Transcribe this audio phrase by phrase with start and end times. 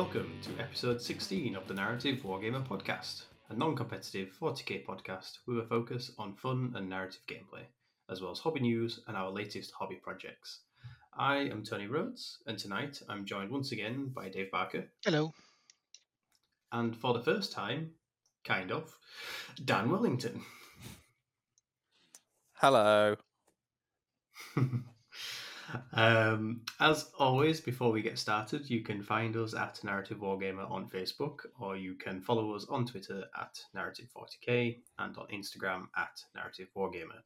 [0.00, 5.58] welcome to episode 16 of the Narrative Wargamer podcast, a non competitive 40k podcast with
[5.58, 7.64] a focus on fun and narrative gameplay,
[8.08, 10.60] as well as hobby news and our latest hobby projects.
[11.12, 14.86] I am Tony Rhodes, and tonight I'm joined once again by Dave Barker.
[15.04, 15.34] Hello.
[16.72, 17.90] And for the first time,
[18.42, 18.96] kind of,
[19.62, 20.40] Dan Wellington.
[22.54, 23.16] Hello.
[25.92, 30.88] um, as always, before we get started, you can find us at Narrative Wargamer on
[30.88, 36.68] Facebook, or you can follow us on Twitter at Narrative40k and on Instagram at Narrative
[36.76, 37.22] Wargamer.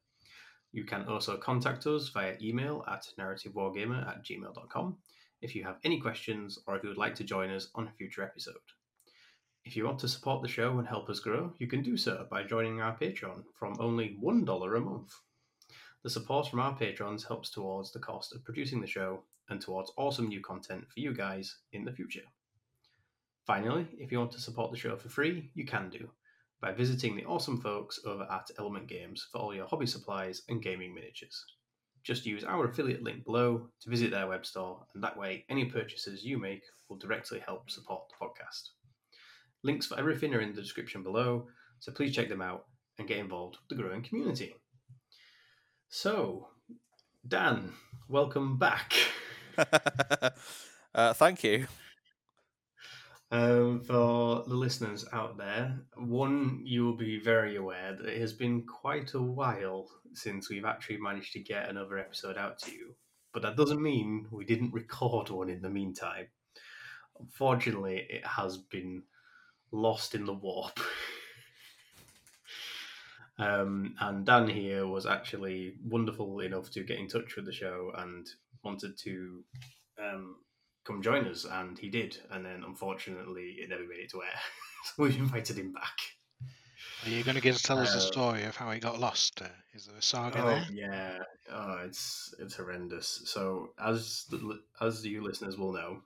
[0.71, 4.97] You can also contact us via email at narrativewargamer at gmail.com
[5.41, 7.91] if you have any questions or if you would like to join us on a
[7.91, 8.55] future episode.
[9.63, 12.27] If you want to support the show and help us grow, you can do so
[12.29, 15.13] by joining our Patreon from only $1 a month.
[16.05, 19.91] The support from our patrons helps towards the cost of producing the show and towards
[19.97, 22.21] awesome new content for you guys in the future.
[23.47, 26.11] Finally, if you want to support the show for free, you can do
[26.61, 30.61] by visiting the awesome folks over at Element Games for all your hobby supplies and
[30.61, 31.43] gaming miniatures.
[32.03, 35.65] Just use our affiliate link below to visit their web store, and that way, any
[35.65, 38.69] purchases you make will directly help support the podcast.
[39.63, 41.47] Links for everything are in the description below,
[41.79, 42.65] so please check them out
[42.99, 44.53] and get involved with the growing community.
[45.97, 46.49] So,
[47.25, 47.71] Dan,
[48.09, 48.93] welcome back.
[50.93, 51.67] uh, thank you.
[53.31, 58.33] Um, for the listeners out there, one, you will be very aware that it has
[58.33, 62.93] been quite a while since we've actually managed to get another episode out to you.
[63.31, 66.27] But that doesn't mean we didn't record one in the meantime.
[67.21, 69.01] Unfortunately, it has been
[69.71, 70.77] lost in the warp.
[73.37, 77.91] Um, and Dan here was actually wonderful enough to get in touch with the show
[77.97, 78.25] and
[78.63, 79.43] wanted to
[80.01, 80.37] um,
[80.85, 82.17] come join us, and he did.
[82.31, 84.39] And then unfortunately, it never made it to air.
[84.85, 85.97] so we invited him back.
[87.05, 89.41] Are you going to tell us the Uh, story of how he got lost?
[89.41, 90.65] Uh, is there a saga Oh there?
[90.71, 91.19] yeah,
[91.51, 93.21] oh, it's it's horrendous.
[93.25, 96.01] So as the, as you listeners will know,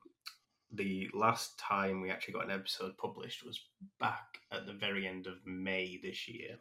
[0.73, 3.59] the last time we actually got an episode published was
[3.99, 6.57] back at the very end of May this year,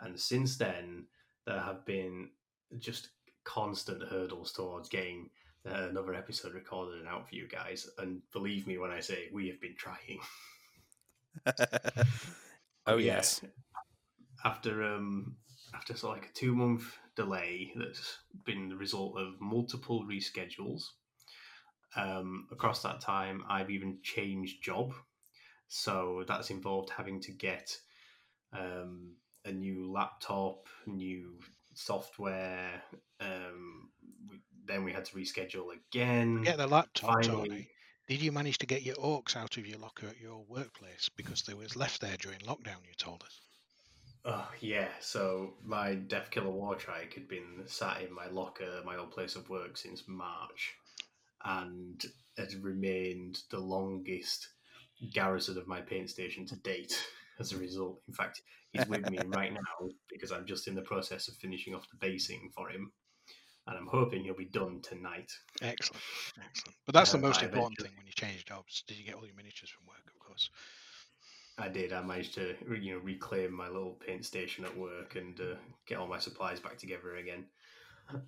[0.00, 1.06] and since then
[1.46, 2.30] there have been
[2.78, 3.08] just
[3.44, 5.30] constant hurdles towards getting
[5.66, 7.88] uh, another episode recorded and out for you guys.
[7.98, 10.20] And believe me when I say we have been trying.
[12.86, 13.16] oh, Yeah.
[13.16, 13.40] yes.
[14.44, 15.36] after um
[15.74, 20.82] after sort of like a two month delay that's been the result of multiple reschedules
[21.96, 24.92] um across that time i've even changed job
[25.68, 27.76] so that's involved having to get
[28.52, 29.14] um
[29.46, 31.38] a new laptop new
[31.74, 32.82] software
[33.20, 33.88] um
[34.28, 37.68] we, then we had to reschedule again Get the laptop, finally Tony.
[38.08, 41.42] Did you manage to get your orcs out of your locker at your workplace because
[41.42, 42.84] they was left there during lockdown?
[42.86, 43.40] You told us.
[44.24, 49.34] Oh yeah, so my Deffkilla Wartrike had been sat in my locker, my old place
[49.34, 50.74] of work, since March,
[51.44, 52.04] and
[52.36, 54.48] had remained the longest
[55.12, 56.96] garrison of my paint station to date.
[57.38, 58.42] As a result, in fact,
[58.72, 61.96] he's with me right now because I'm just in the process of finishing off the
[61.96, 62.92] basing for him,
[63.66, 65.30] and I'm hoping he'll be done tonight.
[65.60, 66.02] Excellent,
[66.42, 66.76] excellent.
[66.86, 68.84] But that's the Um, most I important thing when you change jobs.
[68.86, 70.06] Did you get all your miniatures from work?
[70.06, 70.50] Of course.
[71.58, 71.92] I did.
[71.92, 75.54] I managed to, you know, reclaim my little paint station at work and uh,
[75.86, 77.46] get all my supplies back together again.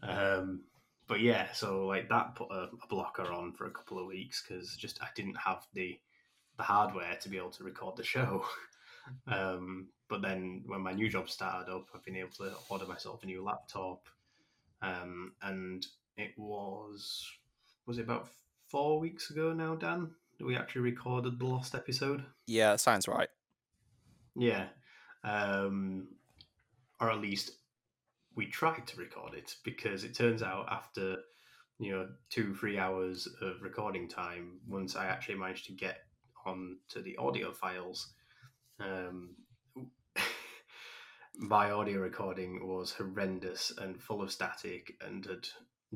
[0.02, 0.64] Um,
[1.06, 4.42] but yeah, so like that put a, a blocker on for a couple of weeks
[4.42, 5.98] because just I didn't have the
[6.56, 8.44] the hardware to be able to record the show.
[9.26, 13.22] Um, but then when my new job started up, I've been able to order myself
[13.22, 14.08] a new laptop,
[14.82, 17.26] um, and it was
[17.86, 18.28] was it about
[18.68, 22.24] four weeks ago now, Dan, that we actually recorded the last episode.
[22.46, 23.28] Yeah, that sounds right.
[24.36, 24.66] Yeah.
[25.24, 26.08] Um,
[27.00, 27.52] or at least
[28.34, 31.16] we tried to record it because it turns out after,
[31.78, 36.02] you know, two, three hours of recording time, once I actually managed to get
[36.46, 38.12] on to the audio files,
[38.80, 39.36] um,
[41.38, 45.46] my audio recording was horrendous and full of static and had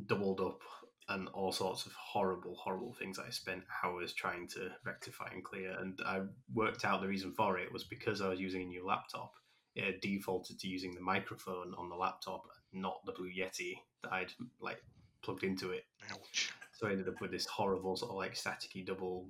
[0.07, 0.61] doubled up
[1.09, 5.77] and all sorts of horrible, horrible things I spent hours trying to rectify and clear.
[5.79, 6.21] And I
[6.55, 9.33] worked out the reason for it was because I was using a new laptop.
[9.75, 12.43] It had defaulted to using the microphone on the laptop,
[12.73, 14.79] not the Blue Yeti that I'd like
[15.23, 15.85] plugged into it.
[16.11, 16.53] Ouch.
[16.73, 19.29] So I ended up with this horrible sort of like staticky double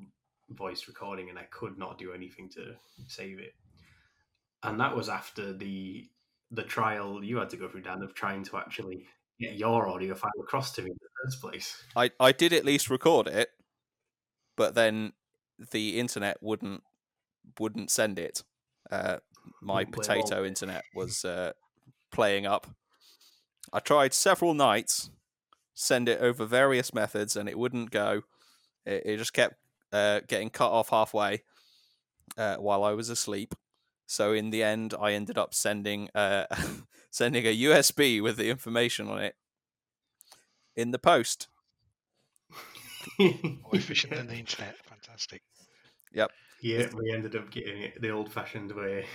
[0.54, 2.74] voice recording, and I could not do anything to
[3.06, 3.54] save it.
[4.62, 6.08] And that was after the
[6.50, 9.06] the trial you had to go through, Dan, of trying to actually
[9.40, 11.82] get your audio file across to me in the first place.
[11.96, 13.50] I, I did at least record it,
[14.56, 15.14] but then
[15.70, 16.82] the internet wouldn't
[17.58, 18.42] wouldn't send it.
[18.90, 19.18] Uh,
[19.60, 19.92] my ball.
[19.92, 21.52] potato internet was uh,
[22.10, 22.66] playing up.
[23.72, 25.10] I tried several nights,
[25.74, 28.22] send it over various methods, and it wouldn't go.
[28.84, 29.56] It, it just kept
[29.92, 31.42] uh, getting cut off halfway
[32.36, 33.54] uh, while I was asleep.
[34.06, 36.46] So in the end, I ended up sending uh,
[37.10, 39.36] sending a USB with the information on it
[40.76, 41.48] in the post.
[43.18, 43.30] More
[43.72, 44.76] efficient than the internet.
[44.84, 45.42] Fantastic.
[46.12, 46.30] Yep.
[46.60, 49.06] Yeah, we ended up getting it the old-fashioned way.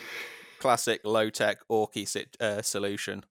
[0.59, 3.23] Classic low tech Orky sit, uh, solution.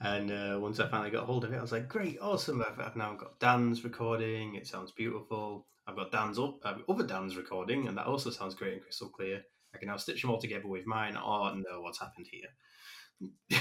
[0.00, 2.62] And uh, once I finally got hold of it, I was like, "Great, awesome!
[2.62, 4.54] I've, I've now got Dan's recording.
[4.54, 5.66] It sounds beautiful.
[5.86, 9.08] I've got Dan's up, uh, other Dan's recording, and that also sounds great and crystal
[9.08, 9.42] clear.
[9.74, 11.16] I can now stitch them all together with mine.
[11.16, 13.60] Oh no, what's happened here?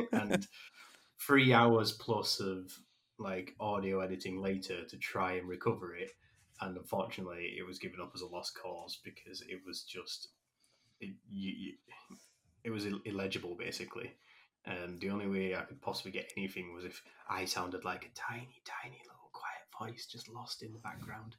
[0.12, 0.46] and
[1.20, 2.72] three hours plus of
[3.18, 6.10] like audio editing later to try and recover it,
[6.60, 10.28] and unfortunately, it was given up as a lost cause because it was just
[11.00, 11.72] it, you, you,
[12.64, 14.12] it was illegible basically.
[14.68, 18.14] And the only way I could possibly get anything was if I sounded like a
[18.14, 21.36] tiny, tiny little quiet voice just lost in the background.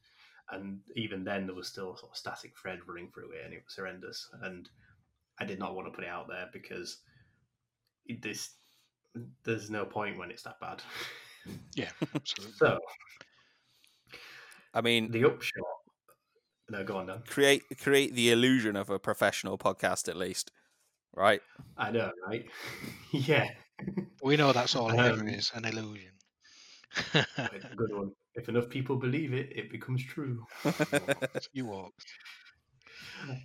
[0.52, 3.54] And even then, there was still a sort of static thread running through it, and
[3.54, 4.28] it was horrendous.
[4.42, 4.68] And
[5.40, 6.98] I did not want to put it out there because
[8.08, 8.52] it, this
[9.44, 10.82] there's no point when it's that bad.
[11.76, 12.54] Yeah, absolutely.
[12.58, 12.78] so
[14.74, 15.64] I mean, the upshot.
[16.70, 17.24] No, go on, Dan.
[17.28, 20.52] create create the illusion of a professional podcast at least,
[21.16, 21.42] right?
[21.78, 22.46] I know, right?
[23.12, 23.50] yeah,
[24.24, 26.12] we know that's all it ever Um, is an illusion.
[27.14, 28.12] it's a good one.
[28.36, 30.46] If enough people believe it, it becomes true.
[31.54, 31.94] you walk.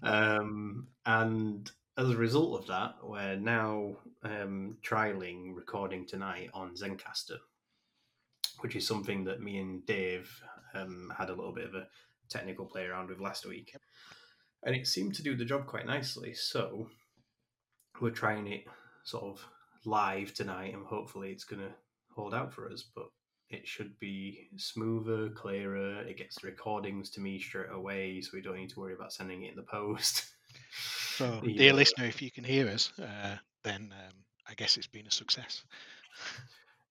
[0.04, 1.68] Um, and
[1.98, 7.38] as a result of that, we're now um, trialing recording tonight on Zencastr,
[8.60, 10.30] which is something that me and Dave
[10.74, 11.88] um, had a little bit of a
[12.28, 13.74] technical play around with last week.
[14.62, 16.34] And it seemed to do the job quite nicely.
[16.34, 16.88] So
[18.00, 18.64] we're trying it
[19.04, 19.44] sort of
[19.84, 21.72] live tonight, and hopefully it's going to
[22.14, 22.84] hold out for us.
[22.94, 23.06] But
[23.50, 26.00] it should be smoother, clearer.
[26.02, 29.12] It gets the recordings to me straight away, so we don't need to worry about
[29.12, 30.26] sending it in the post.
[31.16, 34.14] So, You dear listener, if you can hear us, uh, then um,
[34.48, 35.62] I guess it's been a success.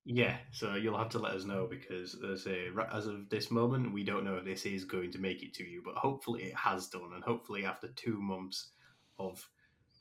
[0.05, 3.93] Yeah, so you'll have to let us know because as a as of this moment,
[3.93, 6.55] we don't know if this is going to make it to you, but hopefully it
[6.55, 8.71] has done, and hopefully after two months
[9.17, 9.47] of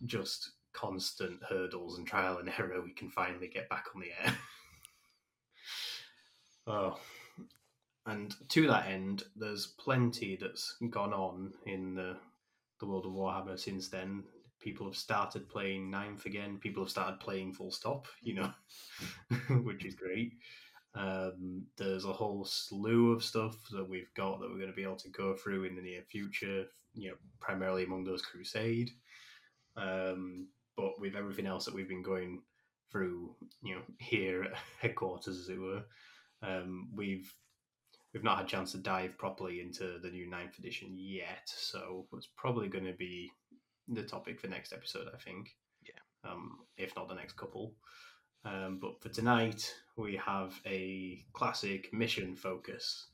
[0.05, 4.37] just constant hurdles and trial and error, we can finally get back on the air.
[6.67, 6.99] oh,
[8.07, 12.17] and to that end, there's plenty that's gone on in the
[12.81, 14.25] the world of Warhammer since then.
[14.61, 16.59] People have started playing Ninth again.
[16.59, 18.09] People have started playing Full Stop.
[18.23, 18.53] You know.
[19.63, 20.35] which is great.
[20.95, 24.83] Um, there's a whole slew of stuff that we've got that we're going to be
[24.83, 26.67] able to go through in the near future.
[26.95, 28.91] You know, primarily among those Crusade,
[29.77, 32.43] um, but with everything else that we've been going
[32.91, 35.83] through, you know, here at headquarters, as it were,
[36.43, 37.33] um, we've
[38.13, 41.47] we've not had a chance to dive properly into the new ninth edition yet.
[41.47, 43.31] So it's probably going to be
[43.89, 45.57] the topic for next episode, I think.
[45.87, 46.31] Yeah.
[46.31, 47.75] Um, if not the next couple.
[48.45, 53.07] Um, but for tonight, we have a classic mission focus,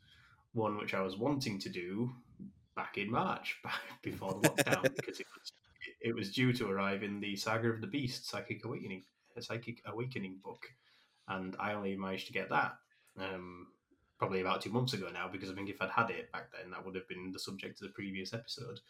[0.53, 2.11] one which I was wanting to do
[2.75, 5.53] back in March, back before the lockdown, because it was
[6.01, 9.05] it was due to arrive in the Saga of the Beast Psychic Awakening,
[9.37, 10.67] a Psychic Awakening book,
[11.29, 12.77] and I only managed to get that
[13.19, 13.69] um,
[14.19, 16.71] probably about two months ago now, because I think if I'd had it back then,
[16.71, 18.81] that would have been the subject of the previous episode.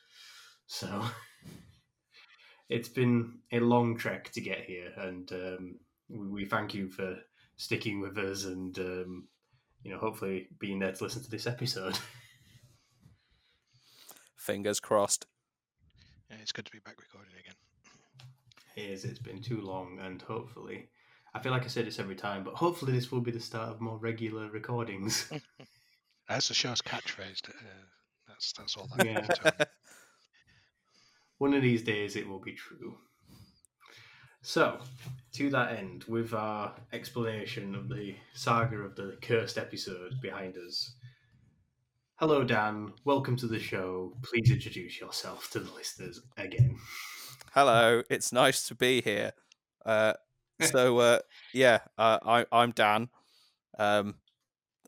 [0.67, 1.05] So
[2.69, 7.17] it's been a long trek to get here, and um, we, thank you for
[7.57, 9.27] sticking with us and um,
[9.83, 11.99] you know hopefully being there to listen to this episode.
[14.37, 15.27] Fingers crossed.
[16.31, 17.55] Yeah, it's good to be back recording again.
[18.77, 20.89] It is it's been too long, and hopefully,
[21.35, 23.71] I feel like I say this every time, but hopefully this will be the start
[23.71, 25.31] of more regular recordings.
[26.29, 27.49] That's the show's catchphrase.
[27.49, 27.53] Uh,
[28.29, 29.07] that's that's all that.
[29.07, 29.15] Yeah.
[29.15, 29.69] means to.
[31.39, 32.99] One of these days it will be true.
[34.43, 34.81] So,
[35.33, 40.93] to that end, with our explanation of the saga of the cursed episode behind us,
[42.19, 44.13] hello Dan, welcome to the show.
[44.23, 46.77] Please introduce yourself to the listeners again.
[47.53, 49.33] Hello, it's nice to be here.
[49.87, 50.15] Uh,
[50.61, 51.19] so uh,
[51.55, 53.09] yeah, uh, I, I'm Dan.
[53.79, 54.17] Um,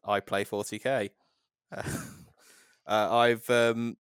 [0.04, 1.10] I play 40k.
[1.70, 1.82] Uh,
[2.88, 3.96] uh, I've um,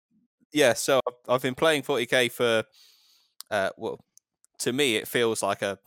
[0.51, 2.63] yeah, so I've, I've been playing 40k for
[3.51, 3.99] uh, well,
[4.59, 5.77] to me it feels like a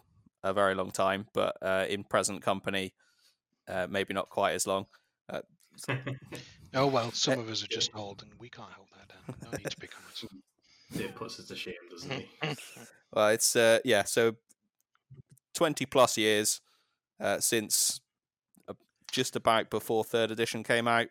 [0.44, 2.94] a very long time, but uh, in present company,
[3.68, 4.86] uh, maybe not quite as long.
[6.74, 9.50] Oh well, some of us are just old, and we can't hold that down.
[9.52, 10.24] No need to pick on us.
[10.94, 12.28] It puts us to shame, doesn't it?
[13.14, 14.36] Well, it's uh, yeah, so
[15.54, 16.60] twenty plus years
[17.20, 18.00] uh, since
[18.68, 18.74] uh,
[19.10, 21.08] just about before third edition came out.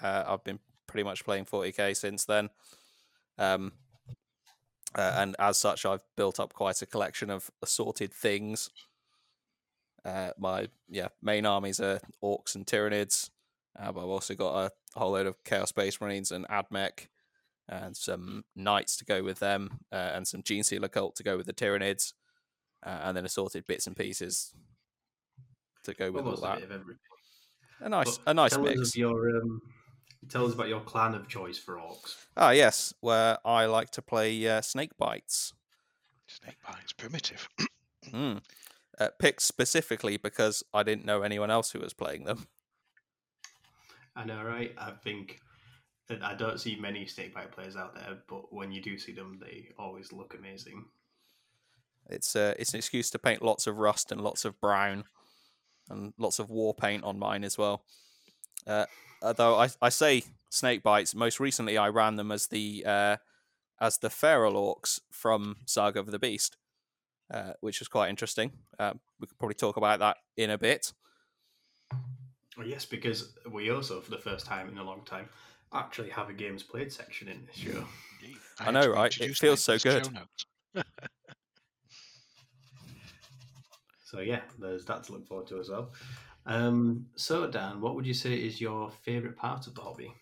[0.00, 2.50] Uh, I've been pretty much playing 40k since then,
[3.38, 3.72] um,
[4.94, 8.70] uh, and as such, I've built up quite a collection of assorted things.
[10.04, 13.30] Uh, my yeah main armies are orcs and tyranids,
[13.78, 17.06] uh, but I've also got a whole load of chaos space marines and admech,
[17.68, 21.36] and some knights to go with them, uh, and some gene sealer cult to go
[21.36, 22.12] with the tyranids,
[22.84, 24.52] uh, and then assorted bits and pieces
[25.84, 26.68] to go with Almost all a that.
[26.68, 26.80] bit.
[27.80, 28.90] A nice, But a nice tell mix.
[28.90, 29.60] of your um,
[30.28, 32.14] tell us about your clan of choice for orcs.
[32.36, 35.52] Ah, yes, where I like to play uh, snake bites.
[36.28, 37.48] Snake bites, primitive.
[38.10, 38.42] Mm.
[38.98, 42.48] Uh, picked specifically because I didn't know anyone else who was playing them.
[44.14, 44.74] I know, right?
[44.78, 45.40] I think
[46.22, 49.68] I don't see many snakebite players out there, but when you do see them, they
[49.78, 50.84] always look amazing.
[52.10, 55.04] It's uh, it's an excuse to paint lots of rust and lots of brown,
[55.88, 57.84] and lots of war paint on mine as well.
[58.66, 58.86] Uh,
[59.22, 63.16] although I, I say snake bites, most recently I ran them as the uh,
[63.80, 66.56] as the feral orcs from Saga of the Beast,
[67.32, 68.52] uh, which was quite interesting.
[68.78, 70.92] Uh, we could probably talk about that in a bit.
[72.64, 75.28] Yes, because we also, for the first time in a long time,
[75.72, 77.84] actually have a games played section in this show.
[78.20, 78.38] Indeed.
[78.60, 79.16] I had know, right?
[79.20, 80.08] It feels so good.
[84.04, 85.90] So yeah, there's that to look forward to as well.
[86.44, 90.12] Um, so Dan, what would you say is your favourite part of the hobby?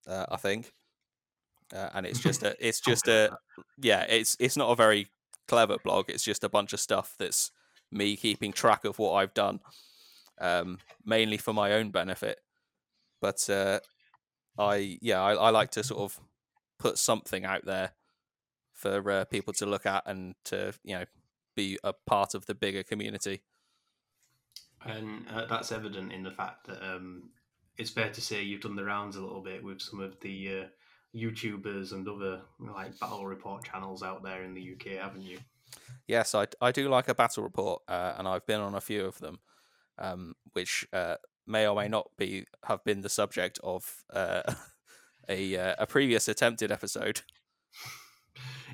[0.06, 0.72] Uh, I think,
[1.72, 3.38] uh, and it's just a it's just a
[3.78, 5.06] yeah it's it's not a very
[5.46, 6.10] clever blog.
[6.10, 7.52] It's just a bunch of stuff that's
[7.92, 9.60] me keeping track of what I've done,
[10.40, 12.40] um, mainly for my own benefit.
[13.22, 13.80] But uh,
[14.58, 16.20] I yeah I, I like to sort of
[16.78, 17.92] put something out there
[18.72, 21.04] for uh, people to look at and to you know
[21.54, 23.42] be a part of the bigger community.
[24.84, 27.30] And uh, that's evident in the fact that um,
[27.78, 30.48] it's fair to say you've done the rounds a little bit with some of the
[30.48, 30.64] uh,
[31.14, 35.38] YouTubers and other like battle report channels out there in the UK, haven't you?
[36.08, 39.04] Yes, I, I do like a battle report, uh, and I've been on a few
[39.04, 39.38] of them,
[39.98, 44.42] um, which uh, may or may not be have been the subject of uh,
[45.28, 47.22] a uh, a previous attempted episode.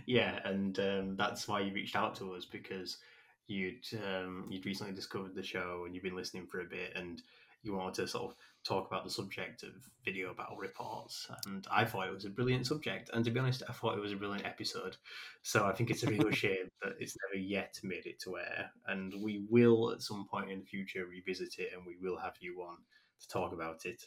[0.07, 2.99] Yeah, and um, that's why you reached out to us because
[3.47, 7.23] you'd um, you'd recently discovered the show and you've been listening for a bit and
[7.63, 9.71] you wanted to sort of talk about the subject of
[10.05, 13.63] video battle reports and I thought it was a brilliant subject and to be honest
[13.69, 14.97] I thought it was a brilliant episode.
[15.43, 18.71] So I think it's a real shame that it's never yet made it to air
[18.87, 22.35] and we will at some point in the future revisit it and we will have
[22.41, 22.77] you on
[23.21, 24.03] to talk about it.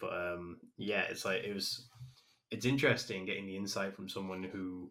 [0.00, 1.88] But um, yeah it's like it was
[2.50, 4.90] it's interesting getting the insight from someone who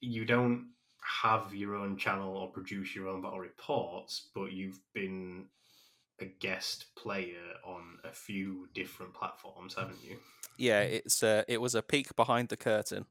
[0.00, 0.68] you don't
[1.22, 5.46] have your own channel or produce your own battle reports, but you've been
[6.20, 10.18] a guest player on a few different platforms, haven't you?
[10.58, 13.06] Yeah, it's uh, it was a peek behind the curtain.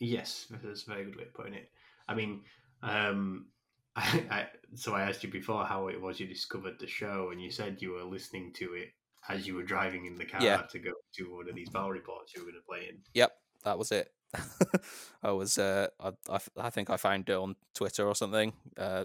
[0.00, 1.70] Yes, that's a very good way of putting it.
[2.08, 2.42] I mean,
[2.82, 3.46] um,
[3.96, 7.40] I, I, so I asked you before how it was you discovered the show, and
[7.40, 8.88] you said you were listening to it
[9.28, 10.62] as you were driving in the car Yeah.
[10.62, 12.98] to go to one of these battle reports you were going to play in.
[13.14, 13.32] Yep,
[13.64, 14.10] that was it.
[15.22, 18.52] I was uh, I, I I think I found it on Twitter or something.
[18.76, 19.04] Uh,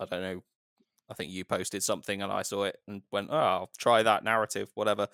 [0.00, 0.42] I don't know.
[1.10, 4.24] I think you posted something and I saw it and went, "Oh, I'll try that
[4.24, 5.08] narrative, whatever."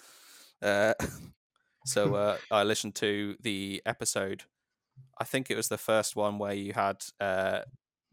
[0.62, 0.95] Uh,
[1.87, 4.45] so uh, I listened to the episode.
[5.19, 7.61] I think it was the first one where you had uh,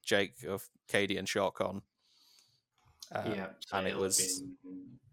[0.03, 1.81] Jake of Katie and Shock on.
[3.13, 4.55] Uh, yeah, so and it was- been-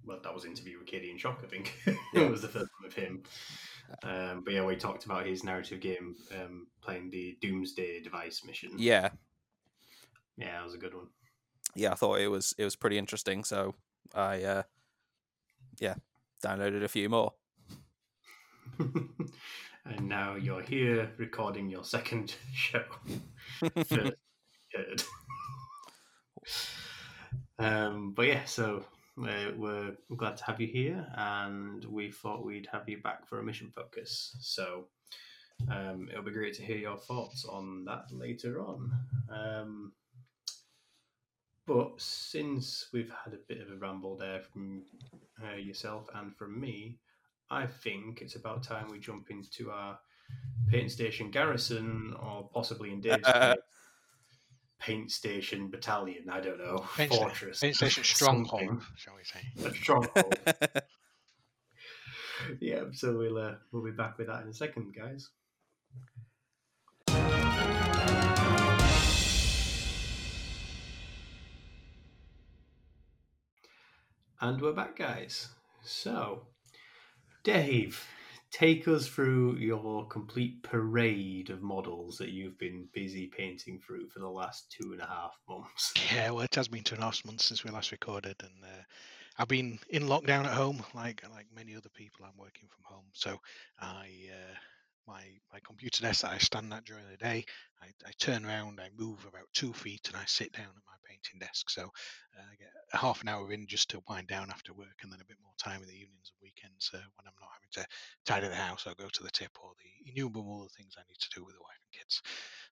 [0.05, 1.75] well, that was interview with Katie and Shock, I think.
[2.15, 2.23] Yeah.
[2.23, 3.23] it was the first one with him.
[4.03, 8.71] Um, but yeah, we talked about his narrative game um, playing the Doomsday device mission.
[8.79, 9.11] yeah,
[10.39, 11.09] yeah, that was a good one.
[11.75, 13.45] Yeah, I thought it was it was pretty interesting.
[13.45, 13.75] So
[14.15, 14.63] I uh,
[15.81, 15.95] yeah
[16.45, 17.33] downloaded a few more.
[18.79, 22.85] and now you're here recording your second show.
[23.91, 25.03] Heard.
[27.59, 28.85] um, but yeah, so
[29.17, 33.41] we're, we're glad to have you here, and we thought we'd have you back for
[33.41, 34.37] a mission focus.
[34.41, 34.85] So
[35.71, 38.93] um, it'll be great to hear your thoughts on that later on.
[39.31, 39.93] Um,
[41.69, 44.85] but since we've had a bit of a ramble there from
[45.45, 46.97] uh, yourself and from me,
[47.51, 49.99] I think it's about time we jump into our
[50.71, 53.57] paint station garrison, or possibly in Dave's case,
[54.79, 56.31] paint station battalion.
[56.31, 59.69] I don't know, Paint sta- fortress, Paint Station Stronghold, shall we say?
[59.69, 60.35] a stronghold.
[62.61, 65.29] yeah, so we'll uh, we'll be back with that in a second, guys.
[74.41, 75.49] And we're back, guys.
[75.83, 76.47] So,
[77.43, 78.07] Dave,
[78.53, 84.21] take us through your complete parade of models that you've been busy painting through for
[84.21, 85.93] the last two and a half months.
[86.15, 88.65] Yeah, well, it has been two and a half months since we last recorded, and
[88.65, 88.83] uh,
[89.39, 92.25] I've been in lockdown at home, like like many other people.
[92.25, 93.41] I'm working from home, so
[93.81, 94.55] I uh,
[95.09, 97.47] my my computer desk that I stand at during the day,
[97.83, 100.99] I, I turn around, I move about two feet, and I sit down at my
[101.09, 101.71] painting desk.
[101.71, 105.01] So uh, I get a half an hour in just to wind down after work,
[105.03, 107.51] and then a bit more time in the evenings and weekends uh, when I'm not
[107.57, 107.87] having to
[108.27, 111.21] tidy the house or go to the tip or the innumerable other things I need
[111.21, 112.23] to do with the wife and kids.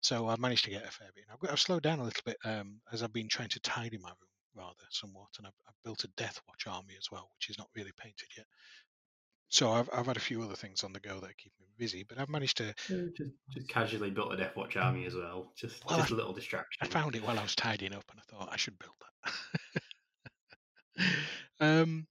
[0.03, 1.25] So I've managed to get a fair bit.
[1.33, 3.99] I've, got- I've slowed down a little bit um, as I've been trying to tidy
[3.99, 7.59] my room rather somewhat, and I've, I've built a Deathwatch army as well, which is
[7.59, 8.47] not really painted yet.
[9.49, 12.03] So I've, I've had a few other things on the go that keep me busy,
[12.03, 12.75] but I've managed to.
[13.17, 15.53] just, just casually built a Deathwatch army as well.
[15.57, 16.87] Just, Well, just a little distraction.
[16.87, 19.83] I found it while I was tidying up, and I thought I should build that.
[21.61, 22.07] um,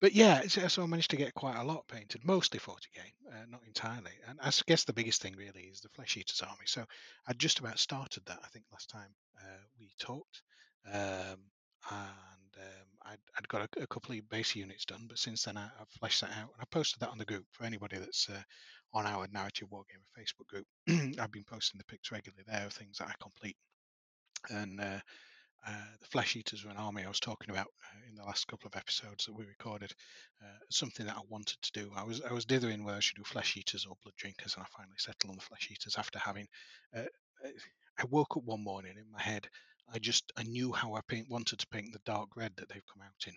[0.00, 3.00] but yeah, so, so I managed to get quite a lot painted, mostly 40k,
[3.32, 4.12] uh, not entirely.
[4.26, 6.66] And I guess the biggest thing really is the Flesh Eaters army.
[6.66, 6.84] So
[7.26, 10.42] I just about started that, I think, last time uh, we talked.
[10.86, 11.50] Um,
[11.90, 15.56] and um, I'd, I'd got a, a couple of base units done, but since then
[15.56, 18.28] I, I've fleshed that out and I posted that on the group for anybody that's
[18.28, 18.42] uh,
[18.92, 20.66] on our Narrative Wargamer Facebook group.
[21.20, 23.56] I've been posting the pics regularly there of things that I complete.
[24.50, 25.00] And uh,
[25.66, 28.46] uh, the Flesh Eaters were an army I was talking about uh, in the last
[28.46, 29.92] couple of episodes that we recorded.
[30.42, 31.90] Uh, something that I wanted to do.
[31.96, 34.62] I was I was dithering whether I should do Flesh Eaters or Blood Drinkers, and
[34.62, 36.46] I finally settled on the Flesh Eaters after having.
[36.96, 37.02] Uh,
[37.98, 39.48] I woke up one morning in my head.
[39.92, 42.86] I just I knew how I paint, wanted to paint the dark red that they've
[42.92, 43.34] come out in,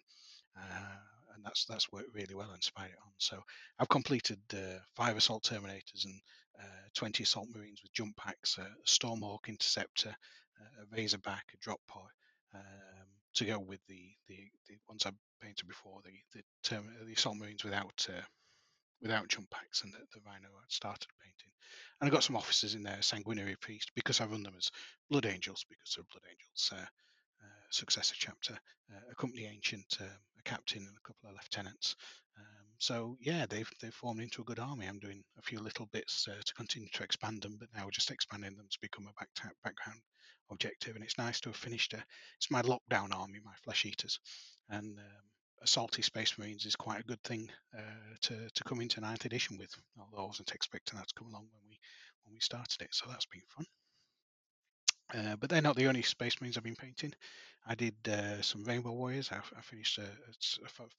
[0.57, 3.11] uh, and that's that's worked really well and inspired it on.
[3.17, 3.41] So
[3.79, 6.19] I've completed uh, five assault terminators and
[6.59, 10.15] uh, 20 assault marines with jump packs, a stormhawk interceptor,
[10.59, 12.09] a razorback, a drop pod,
[12.53, 14.37] um, to go with the, the
[14.67, 15.11] the ones I
[15.41, 18.21] painted before, the the term, the assault marines without uh,
[19.01, 21.51] without jump packs and the, the rhino I started painting.
[21.99, 24.71] And I got some officers in there, sanguinary priest, because I run them as
[25.09, 26.71] blood angels because they're blood angels.
[26.73, 26.85] Uh,
[27.43, 28.53] uh, successor chapter,
[28.93, 30.07] uh, a company ancient, um,
[30.39, 31.95] a captain, and a couple of lieutenants.
[32.37, 34.85] Um, so yeah, they've they've formed into a good army.
[34.85, 37.91] I'm doing a few little bits uh, to continue to expand them, but now we're
[37.91, 39.29] just expanding them to become a back
[39.63, 39.99] background
[40.51, 40.95] objective.
[40.95, 41.93] And it's nice to have finished.
[41.93, 42.03] A,
[42.37, 44.19] it's my lockdown army, my flesh eaters,
[44.69, 45.23] and um,
[45.65, 49.57] salty space marines is quite a good thing uh, to to come into ninth edition
[49.57, 49.73] with.
[49.99, 51.79] Although I wasn't expecting that to come along when we
[52.23, 53.65] when we started it, so that's been fun.
[55.13, 57.13] Uh, but they're not the only Space Marines I've been painting.
[57.67, 59.29] I did uh, some Rainbow Warriors.
[59.31, 60.07] I, I finished a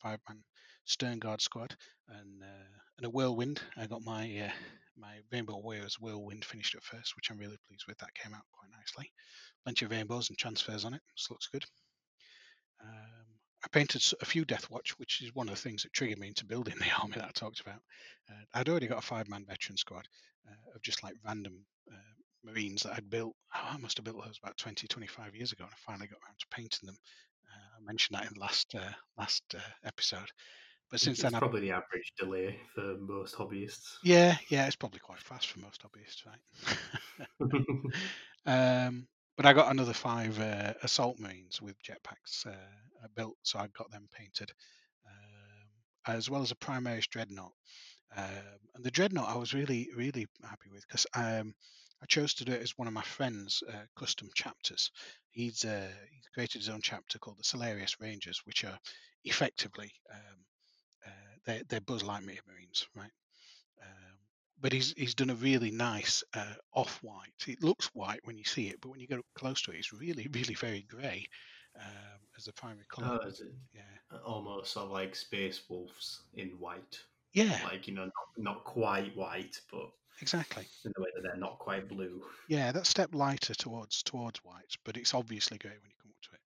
[0.02, 0.44] five-man
[0.86, 1.74] Sternguard squad
[2.08, 3.62] and uh, and a Whirlwind.
[3.76, 4.52] I got my uh,
[4.96, 7.98] my Rainbow Warriors Whirlwind finished at first, which I'm really pleased with.
[7.98, 9.10] That came out quite nicely.
[9.64, 11.00] Plenty of rainbows and transfers on it.
[11.16, 11.64] This looks good.
[13.64, 16.44] I painted a few Deathwatch, which is one of the things that triggered me into
[16.44, 17.80] building the army that I talked about.
[18.30, 20.08] Uh, I'd already got a five-man veteran squad
[20.48, 21.94] uh, of just like random uh,
[22.44, 23.34] Marines that I'd built.
[23.54, 26.18] Oh, I must have built those about 20, 25 years ago, and I finally got
[26.26, 26.96] around to painting them.
[27.46, 30.30] Uh, I mentioned that in the last uh, last uh, episode.
[30.90, 33.96] But since it's then, I've probably the average delay for most hobbyists.
[34.02, 37.94] yeah, yeah, it's probably quite fast for most hobbyists, right?
[38.86, 43.58] um, but I got another five uh, assault marines with jetpacks uh, uh, built, so
[43.58, 44.50] I got them painted,
[45.06, 47.52] um, as well as a Primaris dreadnought.
[48.16, 51.54] Um, and the dreadnought I was really, really happy with because um,
[52.02, 54.90] I chose to do it as one of my friend's uh, custom chapters.
[55.30, 58.78] He's uh, he's created his own chapter called the Solarius Rangers, which are
[59.24, 60.38] effectively um,
[61.06, 61.10] uh,
[61.46, 63.10] they're, they're Buzz Lightyear Marines, right?
[64.62, 67.34] But he's he's done a really nice uh, off-white.
[67.46, 69.78] It looks white when you see it, but when you get up close to it,
[69.78, 71.26] it's really, really very grey
[71.78, 73.18] um, as the primary colour.
[73.22, 73.30] oh,
[73.74, 76.98] Yeah, almost sort of like space wolves in white?
[77.34, 80.66] yeah, Like you know, not, not quite white, but exactly.
[80.84, 82.22] in the way that they're not quite blue.
[82.48, 86.20] Yeah, that step lighter towards towards white, but it's obviously grey when you come up
[86.22, 86.40] to it.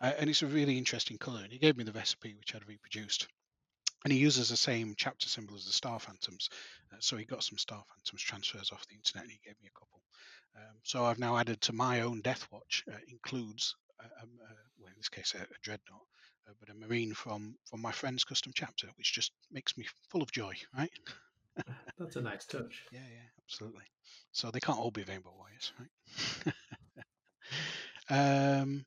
[0.00, 1.42] uh, and it's a really interesting color.
[1.42, 3.28] And he gave me the recipe, which I'd reproduced.
[4.04, 6.48] And he uses the same chapter symbol as the Star Phantoms.
[6.92, 9.68] Uh, so he got some Star Phantoms transfers off the internet and he gave me
[9.68, 10.00] a couple.
[10.56, 13.76] Um, so I've now added to my own Deathwatch, uh, includes,
[14.20, 14.30] um,
[14.78, 16.06] well, in this case, a, a Dreadnought,
[16.48, 20.22] uh, but a Marine from, from my friend's custom chapter, which just makes me full
[20.22, 20.90] of joy, right?
[21.98, 22.82] That's a nice touch.
[22.92, 23.84] Yeah, yeah, absolutely.
[24.32, 26.54] So they can't all be Rainbow Warriors, right?
[28.60, 28.84] um,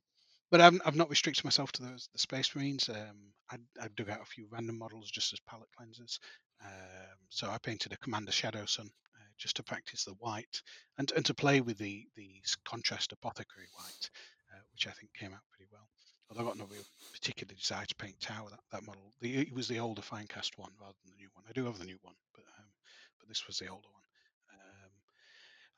[0.55, 2.87] but I've, I've not restricted myself to those the Space Marines.
[2.87, 6.17] Um, I, I dug out a few random models just as palette cleansers.
[6.63, 10.61] Um, so I painted a Commander Shadowsun uh, just to practice the white
[10.97, 12.29] and and to play with the the
[12.63, 14.09] contrast apothecary white,
[14.53, 15.89] uh, which I think came out pretty well.
[16.29, 19.11] Although I got no real particular desire to paint Tau that, that model.
[19.19, 21.43] The, it was the older Finecast one rather than the new one.
[21.49, 22.71] I do have the new one, but um,
[23.19, 24.04] but this was the older one.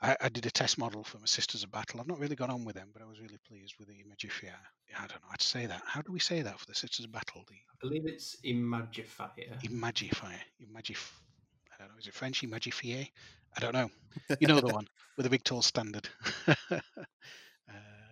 [0.01, 1.99] I, I, did a test model for my Sisters of Battle.
[1.99, 4.53] I've not really got on with them, but I was really pleased with the Imagifier.
[4.95, 5.81] I don't know how to say that.
[5.86, 7.43] How do we say that for the Sisters of Battle?
[7.47, 9.60] The I believe it's Imagifier.
[9.63, 10.39] Imagifier.
[10.62, 11.12] Imagif.
[11.73, 11.97] I don't know.
[11.99, 12.41] Is it French?
[12.41, 13.10] Imagifier?
[13.55, 13.89] I don't know.
[14.39, 16.07] You know the one with a big tall standard.
[16.71, 16.79] uh,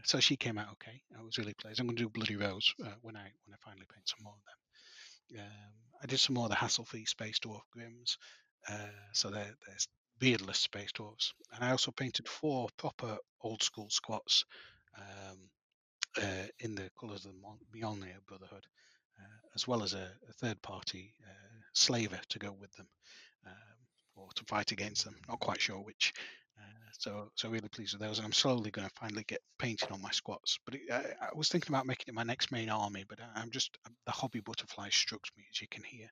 [0.03, 1.01] so she came out okay.
[1.17, 1.79] I was really pleased.
[1.79, 4.33] I'm going to do Bloody Rose uh, when I when I finally paint some more
[4.33, 5.45] of them.
[5.45, 8.17] Um, I did some more of the hassle-free Space Dwarf Grims.
[8.69, 9.87] Uh, so there, there's
[10.19, 11.31] beardless space dwarves.
[11.53, 14.45] And I also painted four proper old school squats
[14.97, 15.37] um,
[16.17, 18.65] uh, in the colours of the Mjolnir Brotherhood,
[19.19, 22.87] uh, as well as a, a third party uh, slaver to go with them
[23.45, 23.53] um,
[24.15, 25.15] or to fight against them.
[25.27, 26.13] Not quite sure which.
[26.57, 29.89] Uh, so, so really pleased with those, and I'm slowly going to finally get painting
[29.91, 30.57] on my squats.
[30.65, 33.41] But it, I, I, was thinking about making it my next main army, but I,
[33.41, 36.07] am just the hobby butterfly strikes me, as you can hear,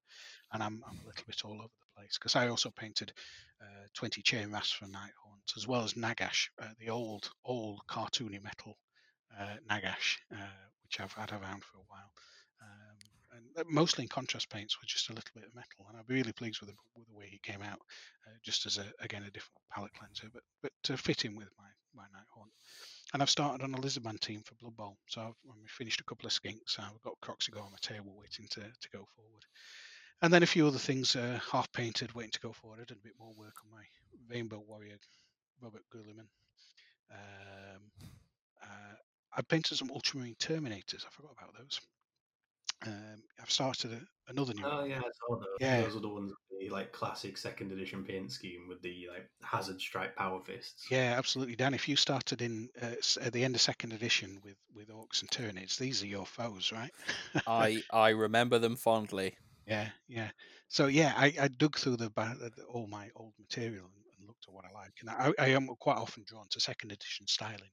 [0.51, 3.13] and I'm, I'm a little bit all over the place because I also painted
[3.61, 8.77] uh, 20 Chainrasps for Nighthaunt, as well as Nagash, uh, the old, old cartoony metal
[9.39, 12.11] uh, Nagash, uh, which I've had around for a while.
[12.61, 12.97] Um,
[13.57, 16.33] and mostly in contrast paints with just a little bit of metal, and I'm really
[16.33, 17.79] pleased with the, with the way he came out,
[18.27, 21.49] uh, just as a again a different palette cleanser, but but to fit in with
[21.57, 22.51] my my Nighthaunt.
[23.13, 26.25] And I've started on a Lizardman team for Blood Bowl, so I've finished a couple
[26.25, 26.79] of skinks.
[26.79, 29.45] I've got Kroxigor on my table waiting to, to go forward
[30.23, 32.79] and then a few other things uh, half painted, waiting to go forward.
[32.79, 33.83] I did a bit more work on my
[34.33, 34.95] Rainbow Warrior,
[35.61, 36.27] Roboute Guilliman.
[37.11, 37.81] Um,
[38.63, 38.95] uh,
[39.37, 41.05] I painted some Ultramarine Terminators.
[41.05, 41.79] I forgot about those.
[42.85, 44.63] Um, I've started a, another new.
[44.65, 44.89] Oh one.
[44.89, 45.47] yeah, I saw those.
[45.59, 49.29] Yeah, those are the ones the like classic second edition paint scheme with the like
[49.41, 50.85] hazard strike power fists.
[50.89, 51.73] Yeah, absolutely, Dan.
[51.73, 55.29] If you started in uh, at the end of second edition with with orcs and
[55.29, 56.91] Tyranids, these are your foes, right?
[57.47, 59.35] I I remember them fondly.
[59.67, 60.29] Yeah, yeah.
[60.67, 64.45] So yeah, I, I dug through the, the, all my old material and, and, looked
[64.47, 67.71] at what I like, and I, I am quite often drawn to second edition styling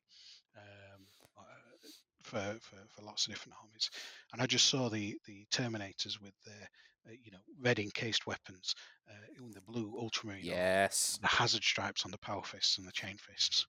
[0.57, 1.07] um,
[1.39, 1.89] uh,
[2.23, 3.91] for, for for lots of different armies.
[4.33, 6.69] And I just saw the the Terminators with their
[7.09, 8.75] uh, you know red encased weapons,
[9.09, 12.93] uh, in the blue ultramarine, yes, the hazard stripes on the power fists and the
[12.93, 13.67] chain fists,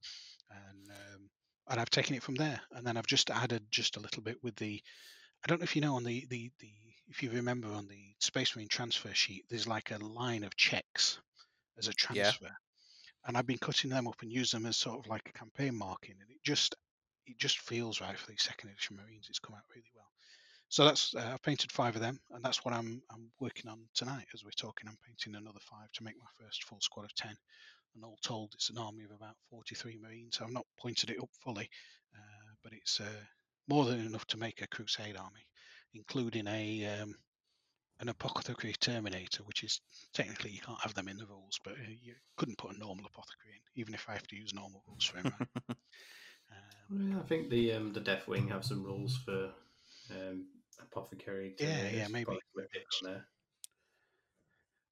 [0.50, 1.30] and um,
[1.70, 2.62] and I've taken it from there.
[2.74, 4.82] And then I've just added just a little bit with the
[5.44, 6.72] I don't know if you know on the the the
[7.12, 11.20] if you remember on the Space Marine transfer sheet, there's like a line of checks
[11.78, 12.46] as a transfer.
[12.46, 13.28] Yeah.
[13.28, 15.76] And I've been cutting them up and use them as sort of like a campaign
[15.76, 16.76] marking, and it just
[17.28, 19.28] it just feels right for these second edition Marines.
[19.30, 20.08] It's come out really well.
[20.70, 23.82] So that's uh, I've painted five of them, and that's what I'm I'm working on
[23.94, 24.88] tonight as we're talking.
[24.88, 27.36] I'm painting another five to make my first full squad of ten.
[27.94, 30.38] And all told, it's an army of about 43 Marines.
[30.38, 31.70] So I've not pointed it up fully,
[32.16, 33.26] uh, but it's uh,
[33.68, 35.46] more than enough to make a Crusade army
[35.94, 37.16] including a um,
[38.00, 39.80] an apothecary terminator, which is
[40.14, 43.06] technically you can't have them in the rules, but uh, you couldn't put a normal
[43.06, 45.34] apothecary in, even if I have to use normal rules for him.
[45.70, 49.52] um, yeah, I think the um, the Deathwing have some rules for
[50.12, 50.48] um,
[50.82, 51.56] apothecary.
[51.60, 52.40] Yeah, yeah, maybe.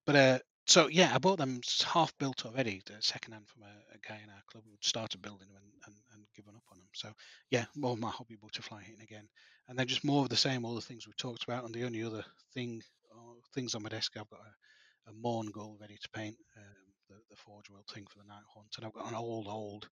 [0.06, 3.98] But uh, so yeah, I bought them half built already, second hand from a, a
[4.08, 6.88] guy in our club who started building them and, and, and given up on them.
[6.94, 7.10] So
[7.50, 9.28] yeah, more my hobby butterfly hitting again
[9.68, 11.64] and then just more of the same, all the things we talked about.
[11.64, 12.82] And the only other thing,
[13.14, 16.64] uh, things on my desk, I've got a, a Mourngul ready to paint, um,
[17.08, 19.88] the, the Forge World thing for the Nighthaunt, and I've got an old, old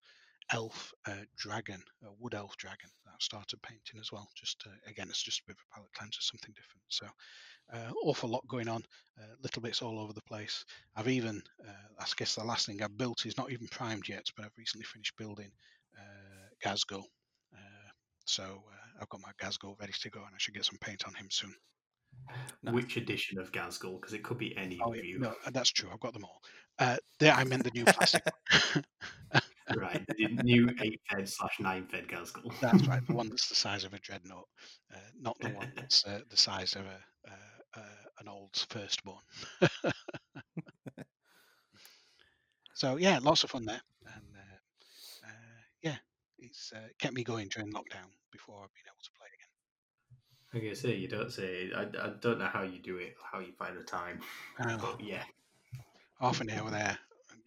[0.52, 4.28] elf uh, dragon, a wood elf dragon that I've started painting as well.
[4.36, 6.84] Just uh, again, it's just a bit of a palette cleanser, something different.
[6.88, 7.08] So,
[7.74, 8.84] uh, awful lot going on,
[9.20, 10.64] uh, little bits all over the place.
[10.96, 14.26] I've even, uh, I guess the last thing I've built is not even primed yet,
[14.36, 15.52] but I've recently finished building
[15.98, 17.04] uh, Ghazghkull.
[18.26, 18.64] so
[19.00, 21.28] I've got my Ghazghkull ready to go, and I should get some paint on him
[21.30, 21.56] soon.
[22.64, 22.74] Nice.
[22.74, 24.02] Which edition of Ghazghkull?
[24.02, 25.20] Because it could be any oh, of you.
[25.20, 25.90] No, that's true.
[25.94, 26.42] I've got them all.
[26.80, 28.24] Uh, there, I meant the new plastic.
[29.76, 32.58] right, the new eight fed slash nine fed Ghazghkull.
[32.60, 34.48] That's right, the one that's the size of a dreadnought,
[34.94, 37.00] uh, not the one that's uh, the size of a
[37.30, 39.22] uh, uh, an old firstborn.
[42.74, 45.98] so yeah, lots of fun there, and uh, uh, yeah,
[46.40, 50.72] it's uh, kept me going during lockdown before I've been able to play again.
[50.72, 51.72] I say, you don't say.
[51.76, 54.22] I, I don't know how you do it, how you find the time.
[54.60, 54.78] Know.
[54.80, 55.24] But yeah,
[56.20, 56.98] half an hour there,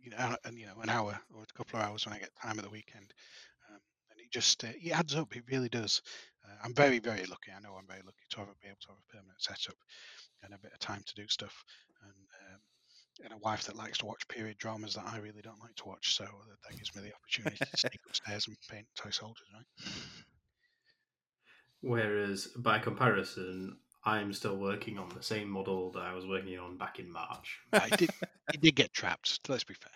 [0.02, 2.30] you know, and you know, an hour or a couple of hours when I get
[2.40, 3.12] time at the weekend,
[3.70, 5.34] um, and it just uh, it adds up.
[5.36, 6.02] It really does.
[6.44, 7.52] Uh, I'm very, very lucky.
[7.54, 9.76] I know I'm very lucky to have be able to have a permanent setup
[10.42, 11.64] and a bit of time to do stuff,
[12.02, 12.12] and
[12.52, 12.60] um,
[13.24, 15.88] and a wife that likes to watch period dramas that I really don't like to
[15.88, 16.16] watch.
[16.16, 19.92] So that, that gives me the opportunity to sneak upstairs and paint toy soldiers, right?
[21.82, 26.78] Whereas by comparison, I'm still working on the same model that I was working on
[26.78, 27.58] back in March.
[27.72, 28.10] I did,
[28.50, 29.40] he did get trapped.
[29.48, 29.92] Let's be fair.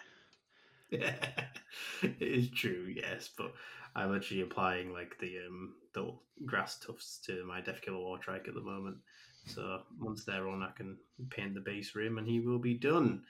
[2.03, 3.53] it is true, yes, but
[3.97, 6.13] I'm actually applying like the um the
[6.45, 8.97] grass tufts to my Deffkilla War trike at the moment.
[9.47, 10.97] So once they're on, I can
[11.31, 13.23] paint the base rim, and he will be done.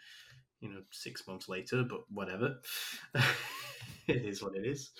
[0.60, 2.56] You know, six months later, but whatever.
[4.08, 4.90] it is what it is.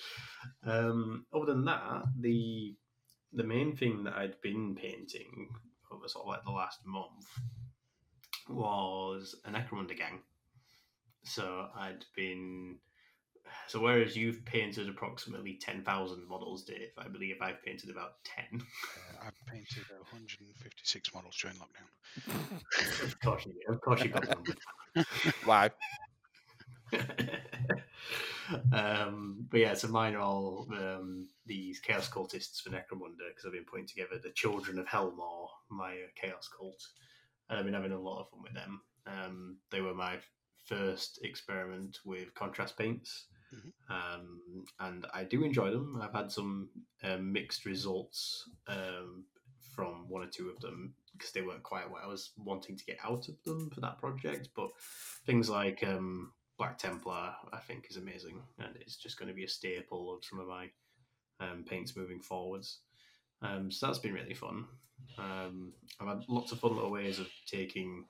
[0.63, 2.75] Um, other than that, the
[3.35, 5.49] the main thing that I'd been painting
[5.91, 7.27] over sort of like the last month
[8.49, 10.19] was a Necromunda gang.
[11.23, 12.77] So I'd been
[13.67, 18.61] so whereas you've painted approximately ten thousand models, Dave, I believe I've painted about ten.
[18.61, 23.03] Uh, I've painted 156 models during lockdown.
[23.03, 23.73] of course you did.
[23.73, 24.43] Of course you got them.
[25.45, 25.69] Wow.
[28.71, 33.53] Um, but yeah, so mine are all um, these Chaos Cultists for Necromunda because I've
[33.53, 36.81] been putting together the Children of Hellmore, my uh, Chaos Cult.
[37.49, 38.81] And I've been having a lot of fun with them.
[39.07, 40.17] Um, they were my
[40.65, 43.25] first experiment with contrast paints.
[43.89, 45.99] Um, and I do enjoy them.
[46.01, 46.69] I've had some
[47.03, 49.25] um, mixed results um,
[49.75, 52.85] from one or two of them because they weren't quite what I was wanting to
[52.85, 54.49] get out of them for that project.
[54.55, 54.69] But
[55.25, 59.43] things like um, Black Templar, I think, is amazing, and it's just going to be
[59.43, 60.69] a staple of some of my
[61.39, 62.79] um, paints moving forwards.
[63.41, 64.65] Um, so that's been really fun.
[65.17, 68.05] Um, I've had lots of fun little ways of taking,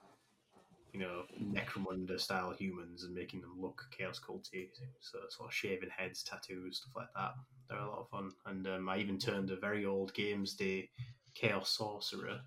[0.93, 4.69] you know, Necromunda style humans and making them look chaos culty.
[4.99, 7.34] So sort of shaven heads, tattoos, stuff like that.
[7.67, 8.31] They're a lot of fun.
[8.45, 10.89] And um, I even turned a very old Games Day
[11.34, 12.39] Chaos Sorcerer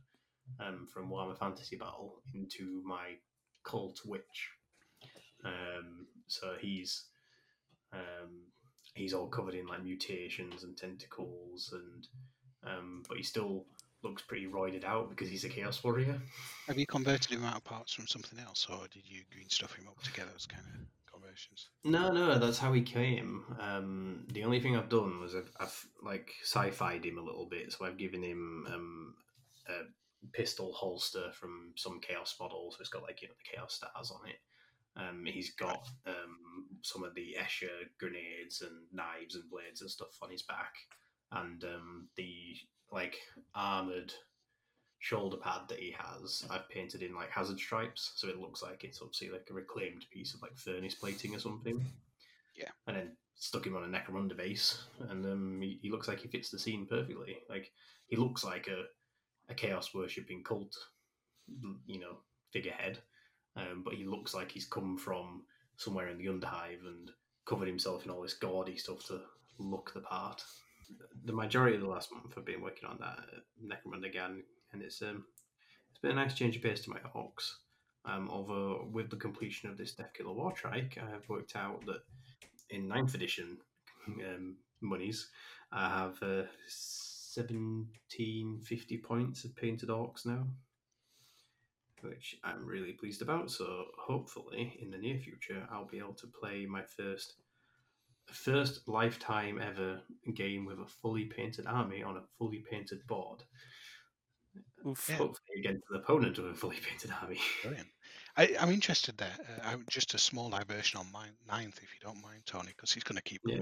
[0.61, 3.16] um, from Warhammer Fantasy Battle into my
[3.64, 4.50] cult witch.
[5.44, 7.05] Um, so he's
[7.92, 8.46] um,
[8.94, 12.07] he's all covered in like mutations and tentacles, and
[12.64, 13.66] um, but he still
[14.03, 16.20] looks pretty roided out because he's a chaos warrior.
[16.66, 19.74] Have you converted him out of parts from something else, or did you green stuff
[19.74, 21.70] him up together as kind of conversions?
[21.85, 23.44] No, no, that's how he came.
[23.61, 27.72] Um, the only thing I've done was I've, I've like sci-fied him a little bit,
[27.72, 29.14] so I've given him um,
[29.68, 33.74] a pistol holster from some chaos model, so it's got like you know the chaos
[33.74, 34.37] stars on it.
[34.96, 40.18] Um, he's got um, some of the Escher grenades and knives and blades and stuff
[40.22, 40.74] on his back,
[41.33, 42.57] and um, the
[42.90, 43.18] like
[43.55, 44.12] armored
[44.98, 46.44] shoulder pad that he has.
[46.51, 50.05] I've painted in like hazard stripes, so it looks like it's obviously like a reclaimed
[50.11, 51.85] piece of like furnace plating or something.
[52.57, 52.70] Yeah.
[52.88, 56.29] and then stuck him on a Necromunda base, and um, he, he looks like he
[56.29, 57.38] fits the scene perfectly.
[57.48, 57.70] Like
[58.09, 58.85] he looks like a
[59.51, 60.77] a chaos worshipping cult,
[61.87, 62.18] you know,
[62.53, 62.98] figurehead
[63.59, 65.42] um, but he looks like he's come from
[65.77, 67.11] somewhere in the Underhive and
[67.47, 69.21] covered himself in all this gaudy stuff to
[69.59, 70.42] look the part.
[71.25, 74.42] The majority of the last month I've been working on that uh, Necromunda again,
[74.73, 75.25] and it's um,
[75.90, 77.51] it's been a nice change of pace to my orcs.
[78.05, 82.01] Um, although with the completion of this Deffkilla War Trike, I have worked out that
[82.71, 83.59] in 9th edition
[84.07, 85.29] um, monies,
[85.73, 86.47] I have uh,
[87.35, 90.47] 1750 points of painted orcs now
[92.02, 93.50] which I'm really pleased about.
[93.50, 97.34] So hopefully, in the near future, I'll be able to play my first
[98.26, 100.02] first lifetime ever
[100.34, 103.42] game with a fully painted army on a fully painted board.
[104.87, 105.08] Oof.
[105.08, 107.40] Hopefully, against an opponent with a fully painted army.
[107.62, 107.88] Brilliant.
[108.37, 109.34] I, I'm interested there.
[109.64, 113.02] Uh, just a small diversion on my ninth, if you don't mind, Tony, because he's
[113.02, 113.58] going to keep Yeah.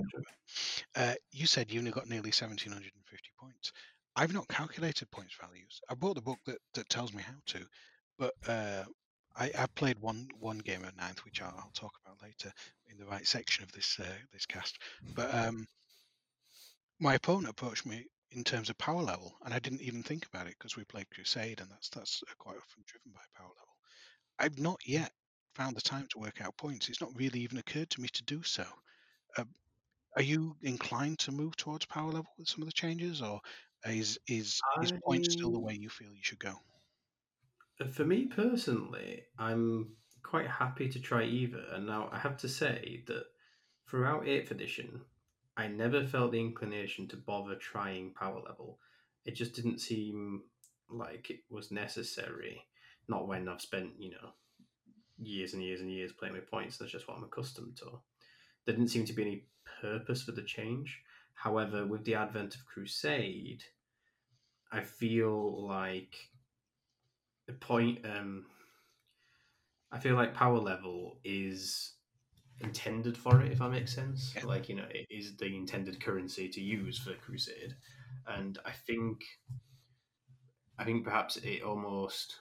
[0.94, 3.72] Uh, you said you only got nearly 1,750 points.
[4.14, 5.80] I've not calculated points values.
[5.88, 7.66] I bought the book that, that tells me how to,
[8.18, 8.84] but uh,
[9.36, 12.52] I, I played one one game at ninth, which I'll, I'll talk about later
[12.86, 14.78] in the right section of this uh, this cast.
[15.14, 15.66] But um,
[17.00, 20.46] my opponent approached me in terms of power level, and I didn't even think about
[20.46, 23.78] it because we played Crusade, and that's that's uh, quite often driven by power level.
[24.38, 25.12] I've not yet
[25.54, 26.88] found the time to work out points.
[26.88, 28.66] It's not really even occurred to me to do so.
[29.36, 29.44] Uh,
[30.16, 33.40] are you inclined to move towards power level with some of the changes, or
[33.86, 36.56] is is is point still the way you feel you should go?
[37.92, 39.88] For me personally, I'm
[40.22, 41.62] quite happy to try either.
[41.72, 43.24] And now I have to say that
[43.88, 45.02] throughout 8th edition,
[45.56, 48.78] I never felt the inclination to bother trying power level.
[49.24, 50.42] It just didn't seem
[50.90, 52.62] like it was necessary.
[53.08, 54.30] Not when I've spent, you know,
[55.18, 56.76] years and years and years playing with points.
[56.76, 58.00] That's just what I'm accustomed to.
[58.64, 59.44] There didn't seem to be any
[59.80, 61.02] purpose for the change.
[61.34, 63.62] However, with the advent of Crusade,
[64.72, 66.16] I feel like
[67.52, 68.04] point.
[68.04, 68.46] Um,
[69.92, 71.92] I feel like power level is
[72.60, 74.32] intended for it, if that makes sense.
[74.34, 74.44] Yeah.
[74.44, 77.74] Like you know, it is the intended currency to use for Crusade,
[78.26, 79.22] and I think,
[80.78, 82.36] I think perhaps it almost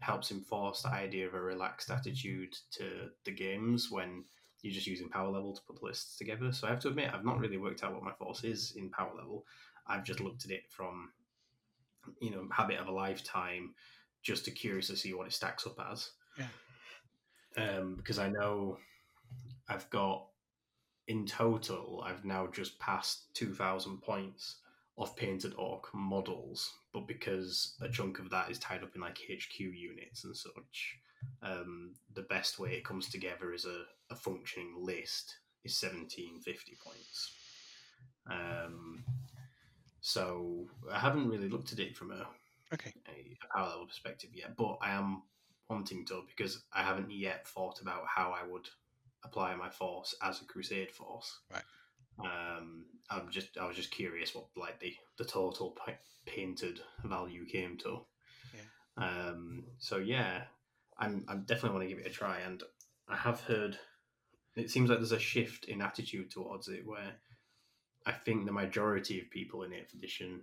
[0.00, 4.24] helps enforce the idea of a relaxed attitude to the games when
[4.62, 6.52] you're just using power level to put the lists together.
[6.52, 8.90] So I have to admit, I've not really worked out what my force is in
[8.90, 9.44] power level.
[9.86, 11.10] I've just looked at it from,
[12.20, 13.74] you know, habit of a lifetime,
[14.28, 16.10] just to curious to see what it stacks up as.
[16.38, 16.44] Yeah.
[17.56, 18.76] Um, because I know
[19.70, 20.26] I've got
[21.08, 24.56] in total, I've now just passed two thousand points
[24.98, 29.16] of painted orc models, but because a chunk of that is tied up in like
[29.16, 30.98] HQ units and such,
[31.42, 37.32] um, the best way it comes together is a, a functioning list is 1750 points.
[38.30, 39.04] Um,
[40.02, 42.26] so I haven't really looked at it from a,
[42.72, 42.92] Okay.
[43.06, 45.22] a power level perspective yet, but I am
[45.68, 48.68] wanting to because I haven't yet thought about how I would
[49.24, 51.40] apply my force as a crusade force.
[51.52, 51.62] Right.
[52.20, 55.92] Um, I'm just I was just curious what like the the total pa-
[56.26, 58.00] painted value came to.
[58.54, 59.04] Yeah.
[59.04, 59.64] Um.
[59.78, 60.42] So yeah,
[60.98, 62.62] I'm I'm definitely want to give it a try, and
[63.08, 63.78] I have heard
[64.56, 67.14] it seems like there's a shift in attitude towards it where
[68.06, 70.42] I think the majority of people in 8th edition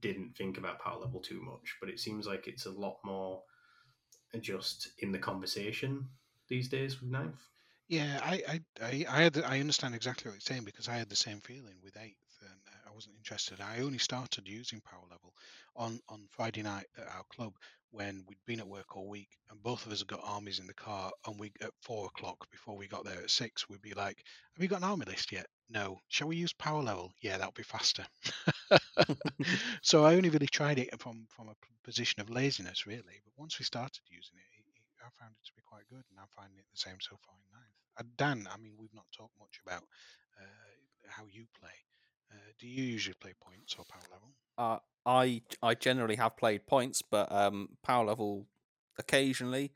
[0.00, 3.42] didn't think about power level too much, but it seems like it's a lot more
[4.40, 6.08] just in the conversation
[6.48, 7.40] these days with ninth.
[7.88, 11.16] Yeah, I, I, I, had, I understand exactly what you're saying because I had the
[11.16, 13.60] same feeling with eighth, and uh, I wasn't interested.
[13.60, 15.34] I only started using power level
[15.76, 17.52] on on Friday night at our club
[17.90, 20.66] when we'd been at work all week, and both of us had got armies in
[20.66, 23.94] the car, and we at four o'clock before we got there at six, we'd be
[23.94, 25.46] like, "Have you got an army list yet?
[25.68, 26.00] No.
[26.08, 27.12] Shall we use power level?
[27.20, 28.06] Yeah, that'll be faster."
[29.82, 33.20] so I only really tried it from from a position of laziness, really.
[33.24, 36.04] But once we started using it, it, it I found it to be quite good,
[36.10, 37.74] and I'm finding it the same so far in ninth.
[37.98, 39.84] Uh, Dan, I mean, we've not talked much about
[40.40, 41.76] uh, how you play.
[42.30, 44.30] Uh, do you usually play points or power level?
[44.56, 48.46] Uh, I I generally have played points, but um, power level
[48.98, 49.72] occasionally.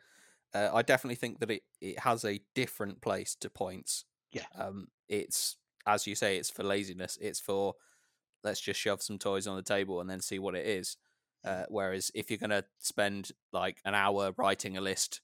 [0.55, 4.07] Uh, I definitely think that it, it has a different place to points.
[4.33, 4.47] Yeah.
[4.57, 5.57] Um, it's
[5.89, 7.19] as you say, it's for laziness.
[7.21, 7.75] It's for
[8.45, 10.97] let's just shove some toys on the table and then see what it is.
[11.45, 15.21] Uh, whereas if you're gonna spend like an hour writing a list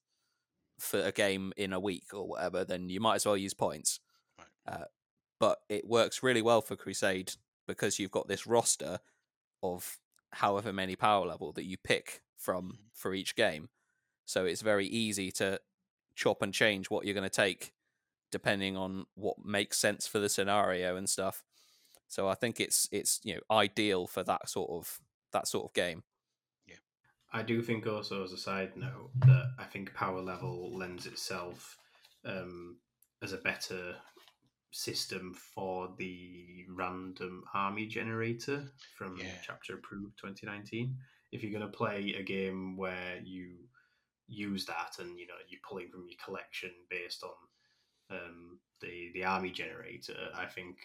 [0.79, 4.00] for a game in a week or whatever, then you might as well use points.
[4.38, 4.48] Right.
[4.66, 4.85] Uh,
[5.38, 7.35] but it works really well for Crusade
[7.68, 8.98] because you've got this roster
[9.62, 9.98] of
[10.33, 12.79] however many power level that you pick from Mhm.
[12.92, 13.68] for each game.
[14.24, 15.61] So it's very easy to
[16.14, 17.74] chop and change what you're going to take
[18.35, 21.44] depending on what makes sense for the scenario and stuff.
[22.09, 25.01] So I think it's it's you know ideal for that sort of
[25.33, 26.03] that sort of game.
[26.66, 26.83] Yeah,
[27.33, 31.79] I do think also as a side note that I think power level lends itself
[32.25, 32.79] um,
[33.23, 33.94] as a better
[34.73, 39.40] system for the random army generator from Yeah.
[39.47, 40.97] chapter approved 2019
[41.31, 43.68] if you're going to play a game where you
[44.27, 47.37] use that and you know you're pulling from your collection based on
[48.11, 50.76] um, the the army generator i think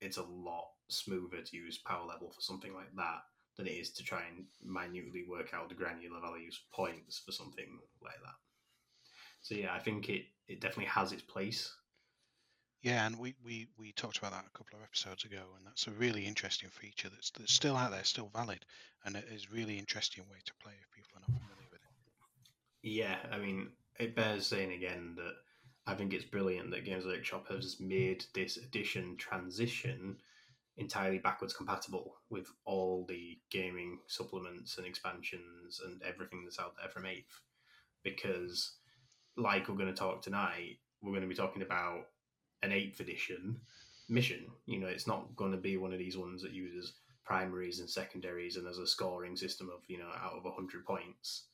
[0.00, 3.22] it's a lot smoother to use power level for something like that
[3.56, 7.32] than it is to try and minutely work out the granular values of points for
[7.32, 8.34] something like that.
[9.40, 11.74] So yeah, I think it, it definitely has its place.
[12.82, 15.86] Yeah, and we, we, we talked about that a couple of episodes ago, and that's
[15.86, 18.64] a really interesting feature that's, that's still out there, still valid,
[19.04, 22.88] and it is really interesting way to play if people are not familiar with it.
[22.88, 25.34] Yeah, I mean, it bears saying again that
[25.86, 30.16] I think it's brilliant that Games Workshop has made this edition transition
[30.76, 36.90] entirely backwards compatible with all the gaming supplements and expansions and everything that's out there
[36.90, 37.40] from 8th.
[38.02, 38.72] Because,
[39.36, 42.08] like we're going to talk tonight, we're going to be talking about
[42.62, 43.60] an 8th edition
[44.08, 44.46] mission.
[44.66, 47.88] You know, it's not going to be one of these ones that uses primaries and
[47.88, 51.44] secondaries and there's a scoring system of, you know, out of 100 points,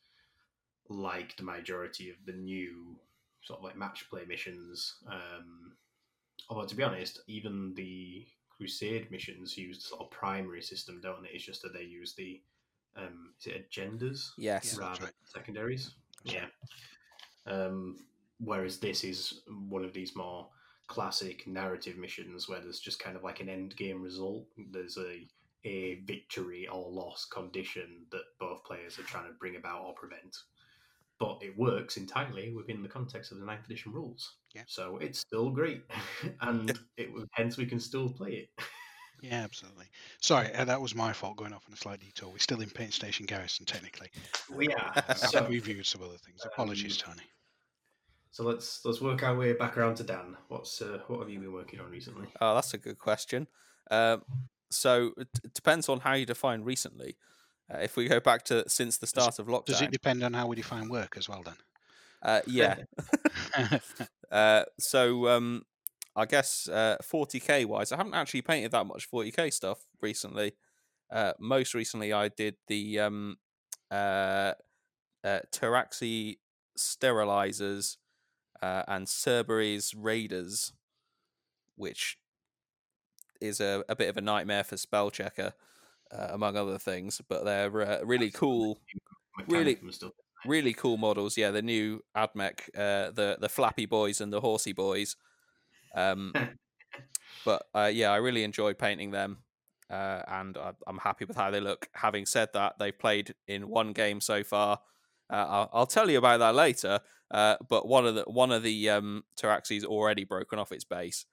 [0.89, 2.97] like the majority of the new
[3.43, 5.73] sort of like match play missions um,
[6.49, 11.23] although to be honest, even the Crusade missions use the sort of primary system, don't
[11.23, 11.31] they?
[11.31, 12.41] It's just that they use the
[12.97, 14.77] um, is it agendas Yes.
[14.77, 14.85] Yeah.
[14.85, 15.13] rather right.
[15.13, 15.95] than secondaries?
[16.25, 16.47] That's yeah.
[17.47, 17.97] Um,
[18.39, 20.49] whereas this is one of these more
[20.89, 24.47] classic narrative missions where there's just kind of like an end game result.
[24.71, 25.27] There's a
[25.65, 30.37] a victory or loss condition that both players are trying to bring about or prevent.
[31.23, 34.39] But it works entirely within the context of the ninth edition rules.
[34.57, 34.63] Yeah.
[34.67, 35.85] So it's still great,
[36.41, 38.65] and it hence we can still play it.
[39.23, 39.85] Yeah, absolutely.
[40.21, 42.29] Sorry, uh, that was my fault going off on a slight detour.
[42.31, 44.09] We're still in Paint Station Garrison, technically.
[44.53, 44.93] we are.
[45.17, 46.45] So, I've reviewed some other things.
[46.45, 47.23] Apologies, Tony.
[48.33, 50.37] so let's let's work our way back around to Dan.
[50.49, 52.27] What's uh, what have you been working on recently?
[52.41, 53.47] Oh, that's a good question.
[53.93, 54.25] Um,
[54.73, 57.17] so it it depends on how you define recently.
[57.73, 60.33] Uh, if we go back to since the start of lockdown, Does it depend on
[60.35, 61.55] how we define work as well, then?
[62.23, 62.77] uh, yeah.
[64.31, 65.63] Uh, so um,
[66.17, 70.55] I guess uh, 40k wise, I haven't actually painted that much 40k stuff recently.
[71.11, 73.37] Uh, most recently, I did the um,
[73.91, 74.55] uh,
[75.23, 76.39] uh, Pteraxii
[76.79, 77.99] Sterylizors
[78.63, 80.73] uh, and Serberys Raiders,
[81.77, 82.17] which
[83.43, 85.53] is a, a bit of a nightmare for spell checker,
[86.17, 87.21] uh, among other things.
[87.29, 88.79] But they're uh, really cool
[89.49, 89.79] Really-
[90.45, 91.37] really cool models.
[91.37, 95.17] Yeah, the new Admech, uh, the the Flappy Boys and the Horsey Boys.
[95.95, 96.33] Um,
[97.45, 99.39] but uh, yeah, I really enjoy painting them,
[99.91, 101.89] uh, and I, I'm happy with how they look.
[101.95, 104.81] Having said that, they've played in one game so far.
[105.31, 107.01] Uh, I'll, I'll tell you about that later.
[107.31, 111.25] Uh, but one of the one of the um, Taraxis already broken off its base,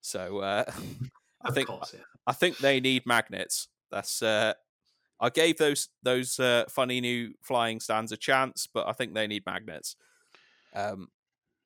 [0.00, 0.64] so uh,
[1.42, 2.04] I think course, yeah.
[2.26, 3.66] I think they need magnets.
[3.90, 4.54] That's uh,
[5.20, 9.26] I gave those those uh, funny new flying stands a chance, but I think they
[9.26, 9.96] need magnets.
[10.74, 11.08] Um,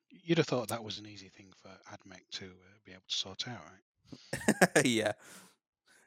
[0.09, 3.15] You'd have thought that was an easy thing for AdMech to uh, be able to
[3.15, 4.85] sort out, right?
[4.85, 5.13] yeah.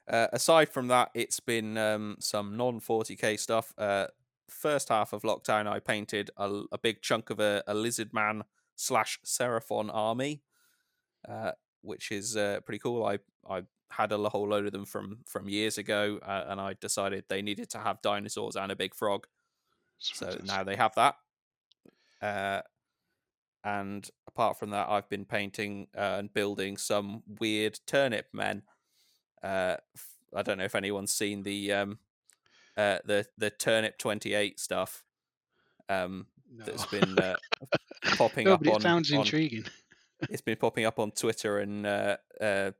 [0.09, 3.75] Uh, aside from that, it's been um, some non 40k stuff.
[3.77, 4.07] Uh,
[4.49, 8.45] first half of lockdown, I painted a, a big chunk of a, a lizard man
[8.77, 10.43] slash seraphon army,
[11.29, 11.53] uh,
[11.83, 13.05] which is uh, pretty cool.
[13.05, 16.75] I I had a whole load of them from from years ago, uh, and I
[16.75, 19.27] decided they needed to have dinosaurs and a big frog.
[19.99, 21.17] So now they have that.
[22.21, 22.63] Uh,
[23.65, 28.63] and apart from that, I've been painting uh, and building some weird turnip men.
[29.43, 29.77] Uh,
[30.35, 31.99] I don't know if anyone's seen the um,
[32.77, 35.05] uh, the the turnip twenty eight stuff.
[35.89, 36.65] Um, no.
[36.65, 37.37] that's been uh,
[38.17, 39.65] popping no, up but it on, sounds on intriguing.
[40.31, 42.71] it's been popping up on Twitter and uh, uh,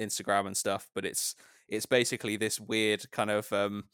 [0.00, 0.88] Instagram and stuff.
[0.94, 1.34] But it's
[1.68, 3.84] it's basically this weird kind of um,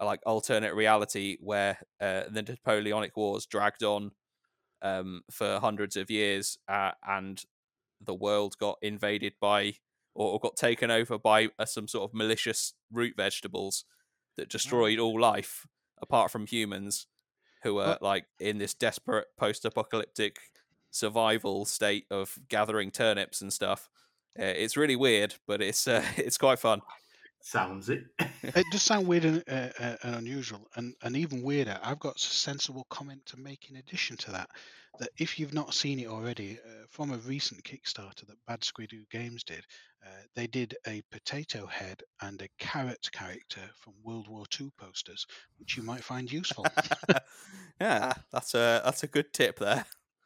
[0.00, 4.12] like alternate reality where uh, the Napoleonic Wars dragged on
[4.80, 7.44] um, for hundreds of years, uh, and
[8.00, 9.74] the world got invaded by
[10.14, 13.84] or, or got taken over by uh, some sort of malicious root vegetables
[14.36, 15.66] that destroyed all life
[16.00, 17.06] apart from humans,
[17.62, 20.38] who are Well- like in this desperate post-apocalyptic
[20.90, 23.88] survival state of gathering turnips and stuff.
[24.38, 26.80] Uh, it's really weird, but it's uh, it's quite fun.
[27.44, 28.04] Sounds it.
[28.42, 31.78] it does sound weird and, uh, uh, and unusual, and, and even weirder.
[31.82, 34.48] I've got a sensible comment to make in addition to that.
[35.00, 39.08] That if you've not seen it already, uh, from a recent Kickstarter that Bad Squiddo
[39.10, 39.64] Games did,
[40.06, 45.26] uh, they did a potato head and a carrot character from World War II posters,
[45.58, 46.66] which you might find useful.
[47.80, 49.84] yeah, that's a that's a good tip there.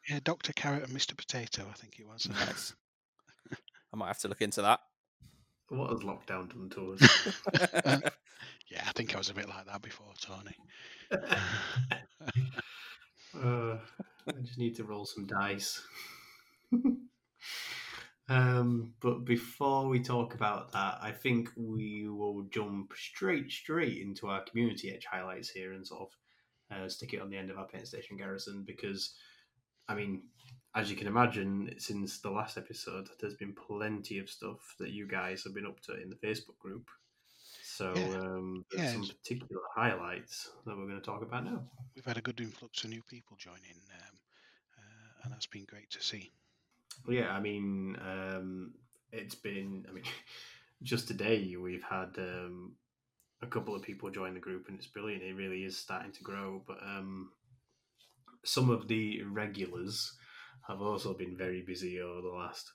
[0.08, 1.16] yeah, Doctor Carrot and Mr.
[1.16, 2.28] Potato, I think it was.
[2.28, 2.74] Nice.
[3.96, 4.80] I might have to look into that.
[5.70, 7.00] what has lockdown done to us?
[8.70, 10.54] yeah, I think I was a bit like that before, Tony.
[13.42, 13.78] uh,
[14.28, 15.80] I just need to roll some dice.
[18.28, 24.26] um, but before we talk about that, I think we will jump straight, straight into
[24.26, 27.56] our community edge highlights here and sort of uh, stick it on the end of
[27.56, 29.14] our paint station garrison because,
[29.88, 30.24] I mean,
[30.76, 35.06] as you can imagine, since the last episode, there's been plenty of stuff that you
[35.06, 36.90] guys have been up to in the Facebook group.
[37.62, 38.18] So Yeah.
[38.18, 41.66] um, Yeah, some particular highlights that we're going to talk about now.
[41.94, 44.18] We've had a good influx of new people joining, um,
[44.78, 46.30] uh, and that's been great to see.
[47.06, 48.74] Well, yeah, I mean, um,
[49.12, 50.04] it's been, I mean,
[50.82, 52.76] just today we've had um,
[53.40, 55.22] a couple of people join the group, and it's brilliant.
[55.22, 56.62] It really is starting to grow.
[56.66, 57.30] But um,
[58.44, 60.12] some of the regulars
[60.68, 62.72] have also been very busy over the last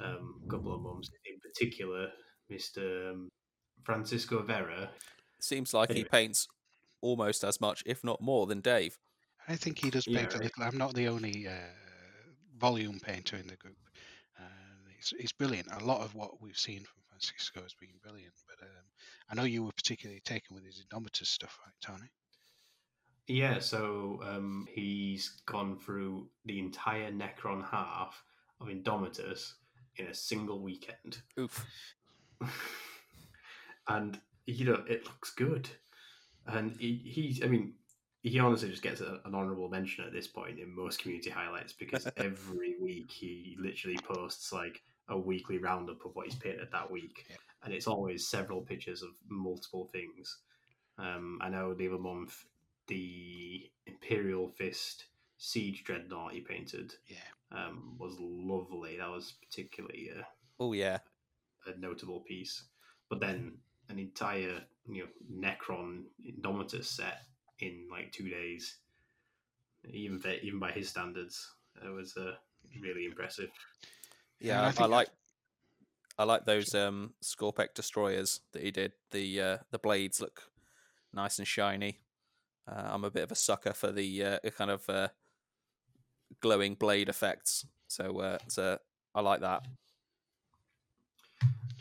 [0.00, 1.08] um, couple of months.
[1.26, 2.08] In particular,
[2.50, 3.10] Mr.
[3.10, 3.28] Um,
[3.84, 4.90] Francisco Vera.
[5.40, 6.46] Seems like he paints
[7.00, 8.96] almost as much, if not more, than Dave.
[9.48, 10.62] I think he does Yeah, paint a little.
[10.62, 11.52] I'm not the only uh,
[12.58, 13.76] volume painter in the group.
[14.38, 14.44] Uh,
[14.94, 15.68] he's, he's brilliant.
[15.72, 18.34] A lot of what we've seen from Francisco has been brilliant.
[18.46, 18.84] But um,
[19.30, 22.10] I know you were particularly taken with his Indomitus stuff, right, Tony?
[23.28, 28.22] Yeah, so um, he's gone through the entire Necron half
[28.60, 29.54] of Indomitus
[29.96, 31.22] in a single weekend.
[31.38, 31.64] Oof.
[33.88, 35.68] and, you know, it looks good.
[36.46, 37.74] And he, he I mean,
[38.22, 41.72] he honestly just gets a, an honorable mention at this point in most community highlights
[41.72, 46.90] because every week he literally posts like a weekly roundup of what he's painted that
[46.90, 47.24] week.
[47.30, 47.36] Yeah.
[47.64, 50.38] And it's always several pictures of multiple things.
[50.98, 52.44] Um, I know the other month
[52.88, 55.06] the Imperial Fist
[55.38, 57.16] Siege Dreadnought he painted Yeah.
[57.50, 58.96] um, was lovely.
[58.98, 60.26] That was particularly a,
[60.60, 60.98] Oh yeah.
[61.66, 62.64] a notable piece.
[63.08, 63.58] But then
[63.88, 67.22] an entire you know Necron Indomitus set
[67.60, 68.76] in like two days,
[69.90, 71.54] even for, even by his standards,
[71.84, 72.32] it was uh,
[72.80, 73.50] really impressive.
[74.40, 75.08] Yeah, And I I, I like
[76.18, 78.92] I like those um Skorpekh destroyers that he did.
[79.10, 80.42] The uh, the blades look
[81.12, 81.98] nice and shiny.
[82.68, 85.08] Uh, I'm a bit of a sucker for the uh, kind of uh,
[86.40, 87.66] glowing blade effects.
[87.88, 88.78] So uh, so
[89.14, 89.66] I like that.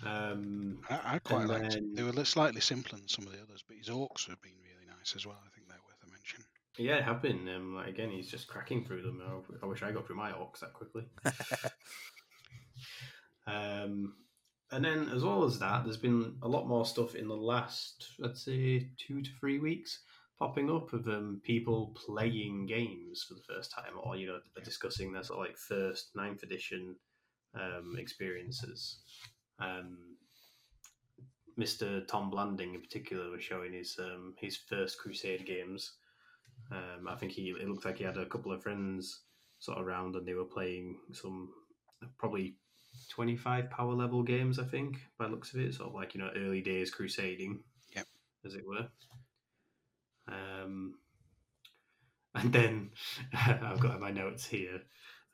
[0.04, 1.96] Um, I, I quite And liked it.
[1.96, 4.54] They then- were slightly simpler than some of the others, but his orcs have been
[4.64, 5.38] really nice as well.
[5.46, 6.44] I think they're worth a mention.
[6.78, 7.48] yeah, it have been.
[7.56, 9.22] Um, like, again, he's just cracking through them.
[9.24, 11.06] I, I wish I got through my orcs that quickly.
[13.48, 14.14] Um,
[14.72, 18.12] and then, as well as that, there's been a lot more stuff in the last,
[18.20, 20.00] let's say, two to three weeks
[20.42, 25.14] popping up of um, people playing games for the first time, or you know, discussing
[25.14, 26.96] their sort of like first ninth edition
[27.54, 29.02] um, experiences.
[29.60, 30.00] Um,
[31.60, 32.08] Mr.
[32.08, 35.98] Tom Blanding, in particular, was showing his um, his first Crusade games.
[36.72, 39.22] Um, I think he it looked like he had a couple of friends
[39.60, 41.50] sort of around, and they were playing some
[42.18, 42.56] probably
[43.12, 45.76] 25 power level games, I think, by the looks of it.
[45.76, 47.60] Sort of like, you know, early days crusading,
[47.96, 48.08] Yep.
[48.44, 48.88] as it were.
[50.28, 50.96] Um,
[52.36, 52.92] and then
[53.34, 54.82] I've got in my notes here.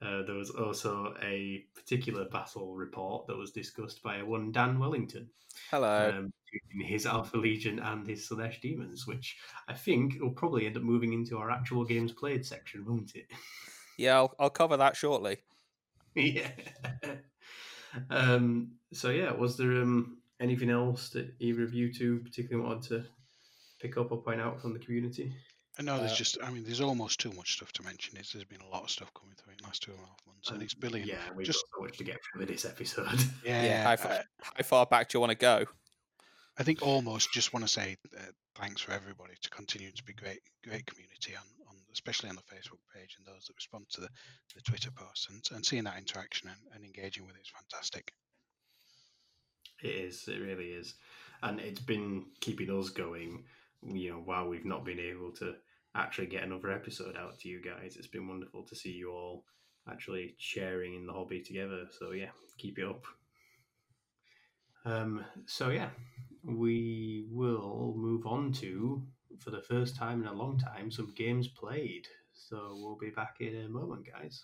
[0.01, 5.27] Uh, there was also a particular battle report that was discussed by one Dan Wellington,
[5.71, 6.13] Hello.
[6.15, 6.33] um,
[6.79, 11.13] his Alpha Legion and his Slaanesh Demons, which I think will probably end up moving
[11.13, 13.25] into our actual games played section, won't it?
[13.97, 15.37] yeah, I'll I'll cover that shortly.
[16.15, 16.49] yeah.
[18.11, 22.89] Um, so yeah, was there um, anything else that either of you two particularly wanted
[22.89, 23.05] to
[23.79, 25.33] pick up or point out from the community?
[25.79, 28.17] I know there's Uh, just, I mean, there's almost too much stuff to mention.
[28.17, 30.05] It's, there's been a lot of stuff coming through in the last two and a
[30.05, 31.07] half months, and Um, it's brilliant.
[31.07, 33.07] Yeah, we've Just- got so much to get through this episode.
[33.45, 34.23] Yeah, Yeah, how I- far,
[34.55, 35.65] how far back do you want to go?
[36.57, 38.21] I think almost just want to say uh,
[38.55, 42.41] thanks for everybody to continue to be great, great community on, on especially on the
[42.41, 44.09] Facebook page and those that respond to the,
[44.55, 48.11] the Twitter posts and, and seeing that interaction and, and engaging with it is fantastic.
[49.83, 50.27] It is.
[50.27, 50.95] It really is,
[51.43, 53.43] and it's been keeping us going.
[53.83, 55.53] You know, while we've not been able to
[55.95, 59.45] actually get another episode out to you guys, it's been wonderful to see you all
[59.89, 61.85] actually sharing in the hobby together.
[61.97, 63.03] So yeah, keep it up.
[64.85, 65.25] Um.
[65.45, 65.89] So yeah,
[66.43, 69.03] we will move on to
[69.39, 72.07] for the first time in a long time some games played.
[72.33, 74.43] So we'll be back in a moment, guys.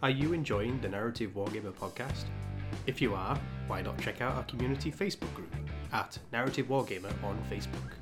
[0.00, 2.26] Are you enjoying the Narrative Wargamer podcast?
[2.86, 3.38] If you are,
[3.68, 5.54] why not check out our community Facebook group
[5.92, 7.92] at Narrative Wargamer on Facebook.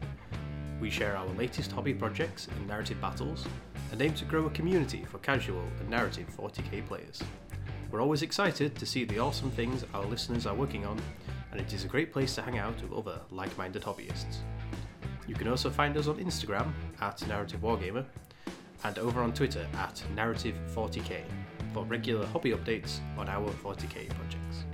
[0.80, 3.46] We share our latest hobby projects and narrative battles
[3.90, 7.20] and aim to grow a community for casual and narrative 40k players.
[7.90, 11.00] We're always excited to see the awesome things our listeners are working on,
[11.50, 14.38] and it is a great place to hang out with other like minded hobbyists.
[15.26, 18.04] You can also find us on Instagram at Narrative Wargamer
[18.84, 21.22] and over on Twitter at Narrative40k
[21.72, 24.64] for regular hobby updates on our 40k projects.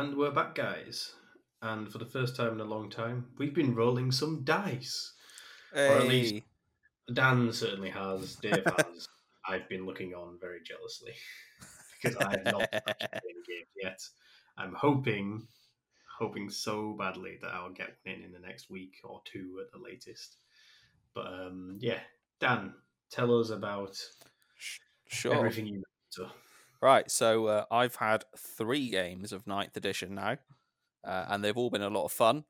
[0.00, 1.12] And we're back, guys.
[1.60, 5.12] And for the first time in a long time, we've been rolling some dice.
[5.76, 6.42] Or at least-
[7.12, 8.36] Dan certainly has.
[8.36, 9.06] Dave has.
[9.46, 11.12] I've been looking on very jealously
[12.02, 14.00] because I have not actually played the game yet.
[14.56, 15.46] I'm hoping,
[16.18, 19.70] hoping so badly that I'll get one in in the next week or two at
[19.70, 20.38] the latest.
[21.14, 22.00] But um, yeah,
[22.40, 22.72] Dan,
[23.10, 23.98] tell us about
[25.08, 25.34] Sure.
[25.34, 25.82] everything you
[26.16, 26.30] know.
[26.82, 30.38] Right, so uh, I've had three games of Ninth Edition now,
[31.04, 32.44] uh, and they've all been a lot of fun.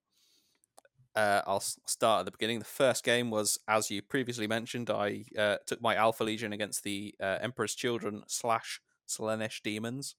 [1.17, 2.61] Uh, I'll start at the beginning.
[2.61, 6.85] The first game was, as you previously mentioned, I uh, took my Alpha Legion against
[6.85, 10.15] the uh, Emperor's Children slash Slaanesh Demons.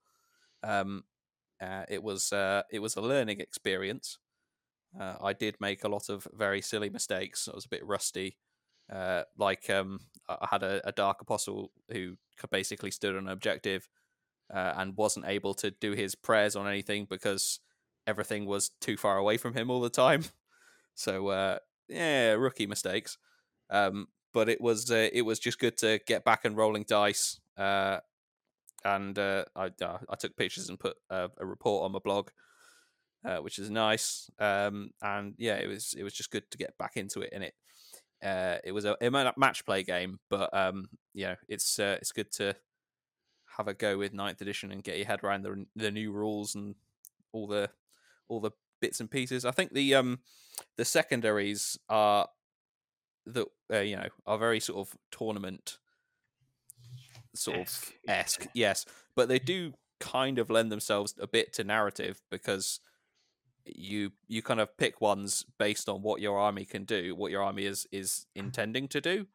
[0.62, 1.06] Um,
[1.62, 2.34] uh, it was
[2.72, 4.18] it was a learning experience.
[5.00, 7.48] I did make a lot of very silly mistakes.
[7.48, 8.38] I was a bit rusty.
[9.38, 12.18] Like um, I had a, a dark apostle who
[12.50, 13.88] basically stood on an objective
[14.54, 17.60] uh, and wasn't able to do his prayers on anything because
[18.08, 20.24] everything was too far away from him all the time.
[20.94, 23.18] So uh, yeah, rookie mistakes.
[23.70, 27.40] Um, but it was uh, it was just good to get back and rolling dice.
[27.58, 28.00] Uh,
[28.84, 32.30] and uh, I I took pictures and put a, a report on my blog,
[33.26, 34.30] uh, which is nice.
[34.38, 37.30] Um, and yeah, it was it was just good to get back into it.
[37.34, 37.54] And it
[38.24, 42.32] uh, it was a, a match play game, but um, yeah, it's uh, it's good
[42.34, 42.56] to
[43.62, 46.56] have a go with ninth edition and get your head around the the new rules
[46.56, 46.76] and
[47.32, 47.70] all the
[48.28, 49.46] all the bits and pieces.
[49.46, 50.20] I think the um
[50.78, 52.28] the secondaries are
[53.28, 55.78] that uh, you know are very sort of tournament
[57.36, 58.86] sort esque, of esque, yes,
[59.16, 62.80] but they do kind of lend themselves a bit to narrative because
[63.66, 67.44] you you kind of pick ones based on what your army can do, what your
[67.44, 69.28] army is is intending to do.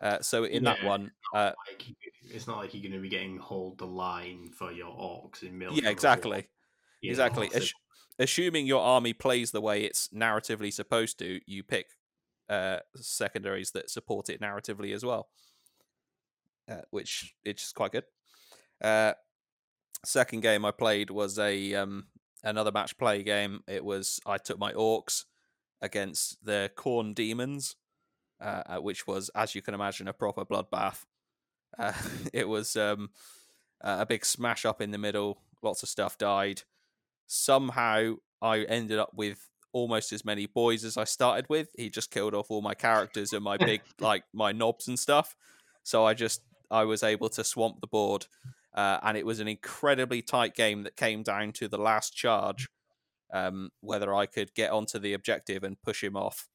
[0.00, 1.84] Uh, so in yeah, that one, uh, like
[2.30, 5.58] it's not like you're going to be getting hold the line for your orcs in
[5.58, 5.72] mill.
[5.72, 6.46] Yeah, exactly,
[7.02, 7.50] exactly.
[7.52, 7.60] Know,
[8.18, 11.86] assuming your army plays the way it's narratively supposed to, you pick
[12.48, 15.28] uh, secondaries that support it narratively as well,
[16.70, 18.04] uh, which it's quite good.
[18.80, 19.14] Uh,
[20.04, 22.06] second game I played was a um,
[22.42, 23.60] another match play game.
[23.66, 25.24] It was I took my orcs
[25.80, 27.76] against the Khorne demons,
[28.40, 31.04] uh, uh, which was, as you can imagine, a proper bloodbath.
[31.78, 31.92] Uh,
[32.32, 33.10] it was um,
[33.80, 35.42] a big smash up in the middle.
[35.62, 36.62] Lots of stuff died.
[37.26, 41.68] Somehow, I ended up with almost as many boys as I started with.
[41.76, 45.36] He just killed off all my characters and my big like my Nobz and stuff.
[45.82, 48.26] So I just I was able to swamp the board,
[48.74, 52.68] uh, and it was an incredibly tight game that came down to the last charge,
[53.32, 56.48] um, whether I could get onto the objective and push him off.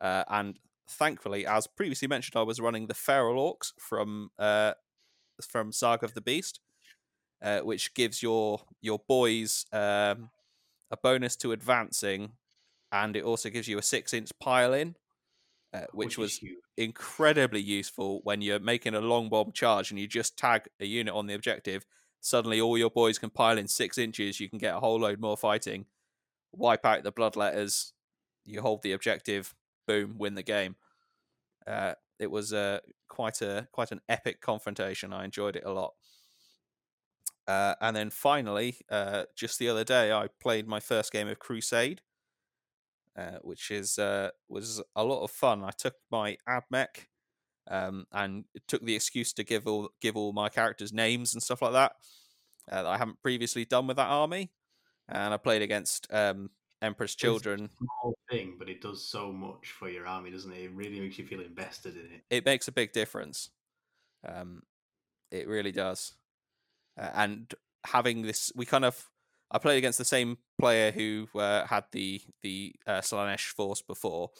[0.00, 0.58] Uh, and
[0.88, 4.72] thankfully, as previously mentioned, I was running the feral orcs from uh,
[5.40, 6.60] from Saga of the Beast,
[7.42, 10.30] uh, which gives your your boys um,
[10.90, 12.32] a bonus to advancing,
[12.90, 14.96] and it also gives you a six inch pile in,
[15.72, 16.40] uh, which, which was
[16.76, 21.14] incredibly useful when you're making a long bomb charge and you just tag a unit
[21.14, 21.86] on the objective.
[22.20, 24.38] Suddenly, all your boys can pile in six inches.
[24.38, 25.86] You can get a whole load more fighting,
[26.52, 27.92] wipe out the bloodletters.
[28.44, 29.54] You hold the objective,
[29.86, 30.76] boom, win the game.
[31.66, 35.12] Uh, it was uh, quite a quite an epic confrontation.
[35.12, 35.94] I enjoyed it a lot.
[37.46, 41.40] Uh, and then finally, uh, just the other day, I played my first game of
[41.40, 42.00] Crusade,
[43.16, 45.64] uh, which is uh, was a lot of fun.
[45.64, 47.06] I took my AdMech
[47.68, 51.62] um, and took the excuse to give all give all my characters names and stuff
[51.62, 51.92] like that
[52.70, 54.52] uh, that I haven't previously done with that army.
[55.08, 56.50] And I played against um,
[56.82, 57.70] Emperor's Children.
[57.78, 60.64] small thing, but it does so much for your army, doesn't it?
[60.64, 62.22] It really makes you feel invested in it.
[62.28, 63.50] It makes a big difference.
[64.26, 64.62] Um,
[65.30, 66.14] it really does
[67.00, 67.54] uh, and
[67.84, 69.08] having this, we kind of
[69.50, 74.30] I played against the same player who uh, had the the uh, Slaanesh force before,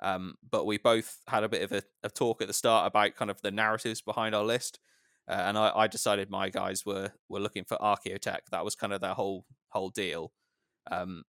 [0.00, 3.16] um, but we both had a bit of a, a, talk at the start about
[3.16, 4.78] kind of the narratives behind our list,
[5.28, 8.46] uh, and I, I, decided my guys were were looking for archaeotech.
[8.52, 10.32] That was kind of their whole whole deal.
[10.88, 11.24] Um,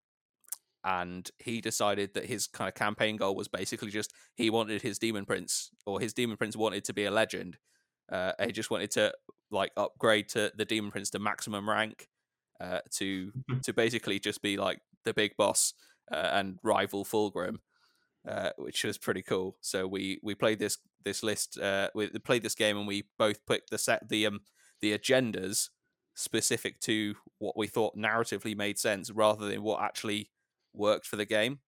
[0.85, 4.99] and he decided that his kind of campaign goal was basically just he wanted his
[4.99, 7.57] demon prince or his demon prince wanted to be a legend.
[8.11, 9.11] Uh, he just wanted to
[9.49, 12.07] like upgrade to the demon prince to maximum rank
[12.61, 13.31] uh, to
[13.63, 15.73] to basically just be like the big boss
[16.11, 17.57] uh, and rival Fulgrim,
[18.27, 19.57] uh, which was pretty cool.
[19.61, 21.57] So we we played this this list.
[21.57, 24.41] Uh, we played this game and we both picked the set the um
[24.81, 25.69] the agendas
[26.13, 30.29] specific to what we thought narratively made sense rather than what actually
[30.77, 31.59] worked for the game.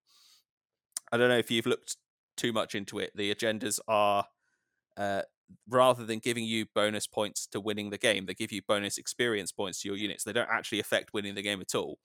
[1.11, 1.97] I don't know if you've looked
[2.35, 3.11] too much into it.
[3.15, 4.25] The agendas are
[4.97, 5.21] uh,
[5.69, 9.51] rather than giving you bonus points to winning the game, they give you bonus experience
[9.51, 10.23] points to your units.
[10.23, 11.99] They don't actually affect winning the game at all.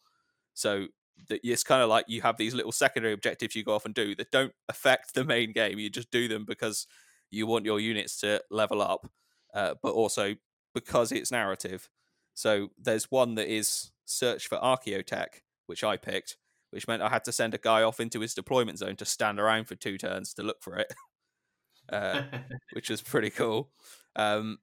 [0.55, 0.87] So
[1.29, 4.15] it's kind of like you have these little secondary objectives you go off and do
[4.15, 5.79] that don't affect the main game.
[5.79, 6.87] You just do them because
[7.31, 9.11] you want your units to level up,
[9.55, 10.35] uh, but also
[10.75, 11.89] because it's narrative.
[12.35, 16.37] So there's one that is search for archaeotech, which I picked,
[16.73, 19.39] which meant I had to send a guy off into his deployment zone to stand
[19.39, 20.93] around for two turns to look for it.
[21.93, 22.23] uh,
[22.73, 23.71] which was pretty cool.
[24.17, 24.59] Um,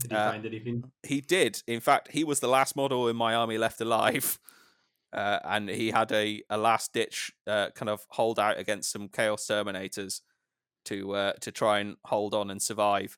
[0.00, 0.84] did he uh, find anything?
[1.02, 1.62] He did.
[1.66, 4.38] In fact, he was the last model in my army left alive.
[5.12, 9.08] Uh, and he had a, a last ditch uh, kind of hold out against some
[9.08, 10.22] chaos terminators
[10.86, 13.16] to uh, to try and hold on and survive.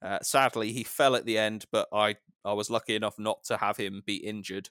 [0.00, 3.58] Uh, sadly, he fell at the end, but I I was lucky enough not to
[3.58, 4.70] have him be injured.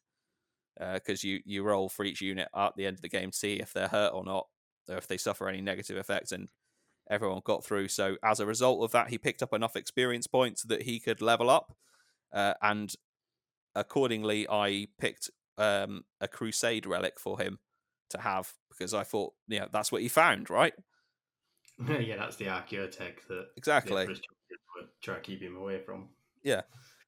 [0.79, 3.55] Because you you roll for each unit at the end of the game to see
[3.55, 4.47] if they're hurt or not,
[4.89, 6.49] or if they suffer any negative effects, and
[7.09, 7.87] everyone got through.
[7.87, 11.21] So as a result of that, he picked up enough experience points that he could
[11.21, 11.75] level up,
[12.33, 12.93] uh, and
[13.75, 17.59] accordingly, I picked um, a Crusade relic for him
[18.09, 20.73] to have because I thought, you know, that's what he found, right?
[21.87, 24.07] yeah, that's the Archaeotech that Exactly.
[25.01, 26.09] trying to keep him away from.
[26.43, 26.61] Yeah.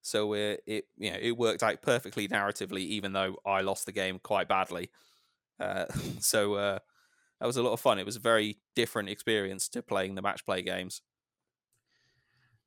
[0.06, 3.92] So uh, it you know it worked out perfectly narratively, even though I lost the
[3.92, 4.92] game quite badly.
[5.60, 5.86] Uh,
[6.20, 6.78] so uh,
[7.40, 7.98] that was a lot of fun.
[7.98, 11.02] It was a very different experience to playing the match play games.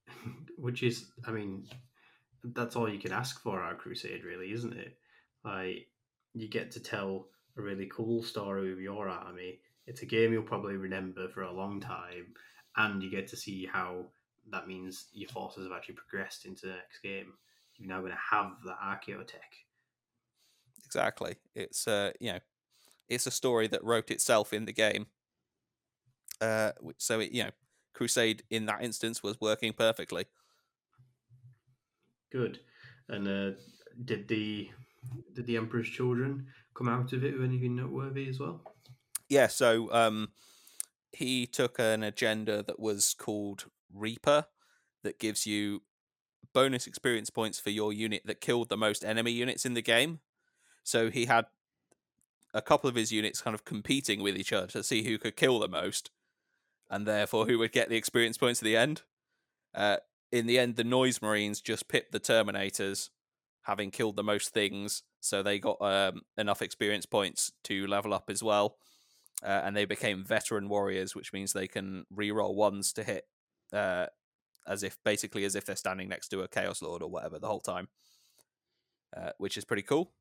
[0.58, 1.68] Which is, I mean,
[2.42, 4.98] that's all you can ask for our crusade, really, isn't it?
[5.44, 5.86] Like
[6.34, 9.60] you get to tell a really cool story of your army.
[9.86, 12.34] It's a game you'll probably remember for a long time,
[12.76, 14.06] and you get to see how
[14.50, 17.34] that means your forces have actually progressed into the next game.
[17.76, 19.64] You're now going to have the Archaeotech.
[20.84, 21.36] Exactly.
[21.54, 22.38] It's uh, you know,
[23.08, 25.06] it's a story that wrote itself in the game.
[26.40, 27.50] Uh, so it, you know,
[27.94, 30.26] Crusade in that instance was working perfectly.
[32.30, 32.60] Good.
[33.08, 33.58] And uh,
[34.04, 34.70] did the
[35.34, 38.62] did the Emperor's Children come out of it with anything noteworthy as well?
[39.28, 39.48] Yeah.
[39.48, 40.28] So um,
[41.12, 44.46] he took an agenda that was called Reaper,
[45.02, 45.82] that gives you
[46.54, 50.20] bonus experience points for your unit that killed the most enemy units in the game.
[50.82, 51.46] So he had
[52.54, 55.36] a couple of his units kind of competing with each other to see who could
[55.36, 56.10] kill the most,
[56.90, 59.02] and therefore who would get the experience points at the end.
[59.74, 59.98] Uh,
[60.32, 63.10] in the end, the Noise Marines just pipped the Terminators,
[63.62, 68.30] having killed the most things, so they got um, enough experience points to level up
[68.30, 68.76] as well.
[69.42, 73.24] Uh, and they became veteran warriors, which means they can re-roll ones to hit,
[73.72, 74.06] uh,
[74.66, 77.46] as if basically as if they're standing next to a Chaos Lord or whatever the
[77.46, 77.88] whole time,
[79.16, 80.12] uh, which is pretty cool.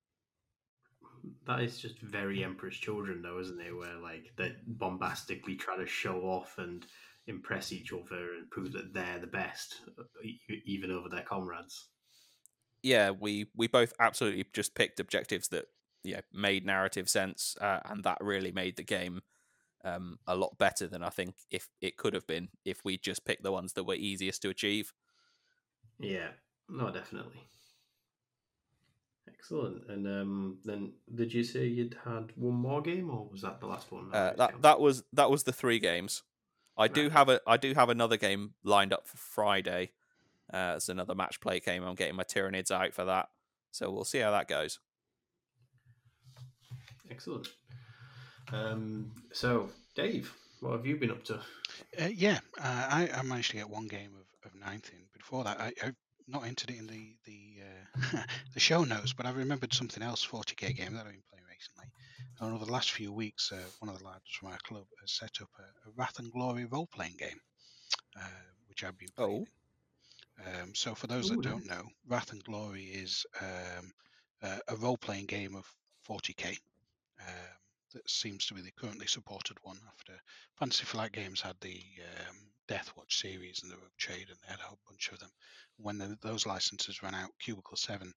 [1.45, 3.75] That is just very Emperor's Children, though, isn't it?
[3.75, 6.85] Where like they bombastically try to show off and
[7.27, 10.03] impress each other and prove that they're the best, uh,
[10.65, 11.87] even over their comrades.
[12.83, 15.65] Yeah, we we both absolutely just picked objectives that
[16.03, 19.21] yeah made narrative sense, uh, and that really made the game
[19.83, 23.25] um, a lot better than I think if it could have been if we just
[23.25, 24.93] picked the ones that were easiest to achieve.
[25.99, 26.29] Yeah,
[26.69, 27.41] no, definitely.
[29.27, 29.83] Excellent.
[29.89, 33.67] And um, then, did you say you'd had one more game, or was that the
[33.67, 34.13] last one?
[34.13, 36.23] Uh, that that was that was the three games.
[36.77, 36.93] I right.
[36.93, 39.91] do have a I do have another game lined up for Friday.
[40.51, 41.83] Uh, it's another match play game.
[41.83, 43.29] I'm getting my Tyranids out for that,
[43.71, 44.79] so we'll see how that goes.
[47.09, 47.47] Excellent.
[48.51, 51.35] Um, so, Dave, what have you been up to?
[52.01, 54.99] Uh, yeah, uh, I, I, managed to get one game of, of ninth in.
[55.13, 55.95] Before that, I, have
[56.27, 58.23] not entered it in the the uh,
[58.53, 61.91] the show notes, but I remembered something else 40k game that I've been playing recently.
[62.39, 65.11] And over the last few weeks, uh, one of the lads from our club has
[65.11, 67.39] set up a, a Wrath and Glory role playing game,
[68.15, 69.45] uh, which I've been playing.
[69.45, 70.61] Oh.
[70.61, 73.91] Um, so, for those Ooh, that don't know, Wrath and Glory is um,
[74.43, 75.65] uh, a role playing game of
[76.07, 76.57] 40k.
[77.93, 80.13] That seems to be the currently supported one after
[80.59, 81.81] Fantasy Flight Games had the
[82.27, 82.35] um,
[82.67, 85.29] Deathwatch series and the Rogue Trade, and they had a whole bunch of them.
[85.77, 88.13] When the, those licenses ran out, Cubicle 7,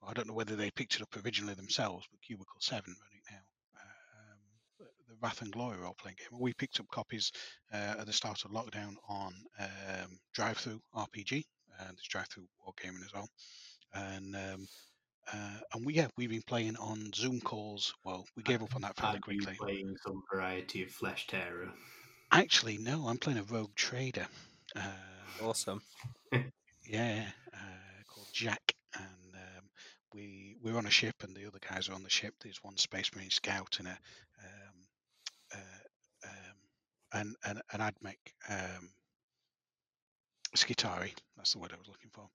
[0.00, 2.94] well, I don't know whether they picked it up originally themselves, but Cubicle 7 run
[3.12, 3.42] it now.
[3.80, 6.40] Um, the Wrath and Glory role playing game.
[6.40, 7.30] We picked up copies
[7.72, 11.44] uh, at the start of lockdown on um, Drive Through RPG,
[11.78, 13.28] and there's Drive Through Wargaming as well.
[13.94, 14.34] And
[15.32, 17.94] uh, and we yeah we've been playing on Zoom calls.
[18.04, 19.56] Well, we gave up on that fairly quickly.
[19.58, 21.70] playing some variety of Flesh Tearer.
[22.32, 24.26] Actually, no, I'm playing a Rogue Trader.
[24.74, 24.80] Uh,
[25.42, 25.80] awesome.
[26.84, 29.64] yeah, uh, called Jack, and um,
[30.14, 32.34] we we're on a ship, and the other guys are on the ship.
[32.42, 33.98] There's one Space Marine scout and a
[34.42, 34.76] um,
[35.54, 36.56] uh, um,
[37.12, 38.16] and and an AdMech
[38.48, 38.90] um,
[40.56, 41.14] Skitarii.
[41.36, 42.28] That's the word I was looking for.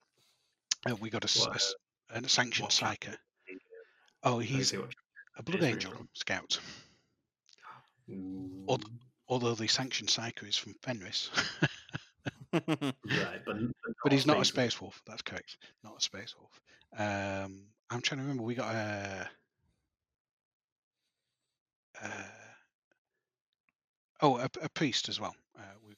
[0.89, 1.59] Uh, we got a, a,
[2.13, 3.15] a sanctioned psyker.
[4.23, 6.59] Oh, he's a Blood Angel scout.
[9.27, 11.29] Although the sanctioned psyker is from Fenris.
[12.53, 12.93] right,
[13.45, 13.57] but,
[14.03, 15.01] but, he's not a space wolf.
[15.07, 15.57] That's correct.
[15.83, 16.59] Not a space wolf.
[16.97, 18.43] Um, I'm trying to remember.
[18.43, 19.29] We got a.
[22.03, 22.07] Uh,
[24.21, 25.35] oh, a, a, priest as well.
[25.57, 25.90] Uh, got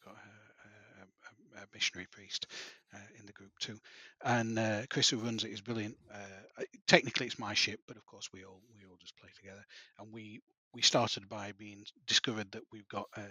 [1.64, 2.47] a missionary priest
[2.93, 3.78] uh, in the group too.
[4.24, 5.97] And uh, Chris, who runs it, is brilliant.
[6.14, 9.64] Uh, technically, it's my ship, but of course, we all we all just play together.
[9.99, 10.41] And we
[10.74, 13.22] we started by being discovered that we've got a,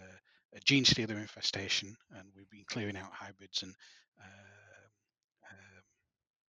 [0.57, 3.75] a Genestealer infestation, and we've been clearing out hybrids and
[4.21, 4.62] uh,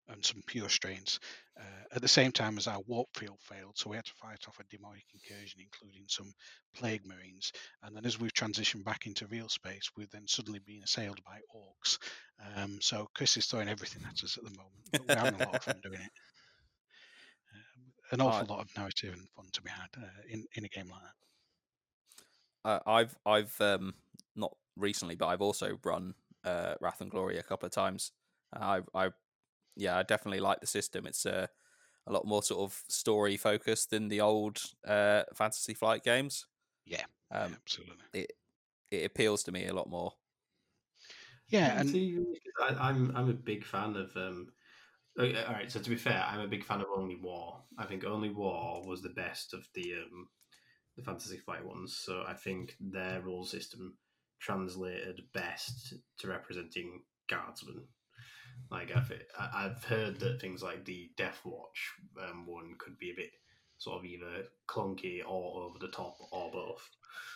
[0.10, 1.20] and some pure strains.
[1.60, 4.40] Uh, at the same time as our warp field failed, so we had to fight
[4.48, 6.34] off a demonic incursion, including some
[6.76, 7.52] plague marines.
[7.84, 11.40] And then as we've transitioned back into real space, we've then suddenly been assailed by
[11.56, 11.98] orcs.
[12.56, 15.46] Um, so Chris is throwing everything at us at the moment, but we're having a
[15.46, 16.12] lot of fun doing it.
[17.54, 20.70] Um, an awful lot of narrative and fun to be had uh, in in a
[20.70, 22.70] game like that.
[22.70, 23.94] Uh, I've I've um,
[24.36, 28.12] not recently, but I've also run uh, Wrath and Glory a couple of times.
[28.54, 29.10] I I
[29.76, 31.06] yeah, I definitely like the system.
[31.08, 31.48] It's uh,
[32.08, 36.46] a lot more sort of story focused than the old uh, Fantasy Flight games.
[36.86, 38.06] Yeah, Um, absolutely.
[38.14, 38.34] it
[38.92, 40.14] it appeals to me a lot more.
[41.48, 41.96] Yeah, and
[42.60, 44.16] I, I'm I'm a big fan of.
[44.16, 44.54] Um,
[45.20, 47.64] all right, so to be fair, I'm a big fan of Only War.
[47.78, 50.30] I think Only War was the best of the um,
[50.98, 51.98] the Fantasy Flight ones.
[51.98, 53.98] So I think their rule system
[54.40, 57.88] translated best to representing guardsmen.
[58.72, 63.32] Like I've I've heard that things like the Deathwatch um, one could be a bit
[63.78, 66.90] sort of either clunky or over the top or both.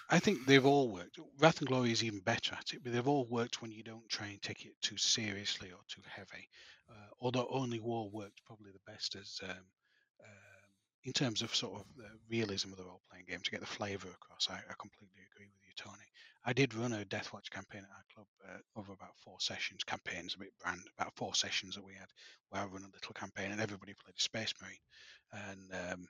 [0.10, 1.20] I think they've all worked.
[1.40, 4.08] Wrath and Glory is even better at it, but they've all worked when you don't
[4.08, 6.48] try and take it too seriously or too heavy.
[6.90, 9.50] Uh, although Only War worked probably the best as um,
[10.24, 10.70] um,
[11.04, 13.66] in terms of sort of the realism of the role playing game to get the
[13.66, 14.48] flavour across.
[14.50, 16.08] I, I completely agree with you, Tony.
[16.48, 19.84] I did run a Deathwatch campaign at our club uh, over about four sessions.
[19.86, 22.08] Campaigns a bit brand, about four sessions that we had
[22.50, 24.80] where I run a little campaign and everybody played a Space Marine,
[25.52, 26.08] and um,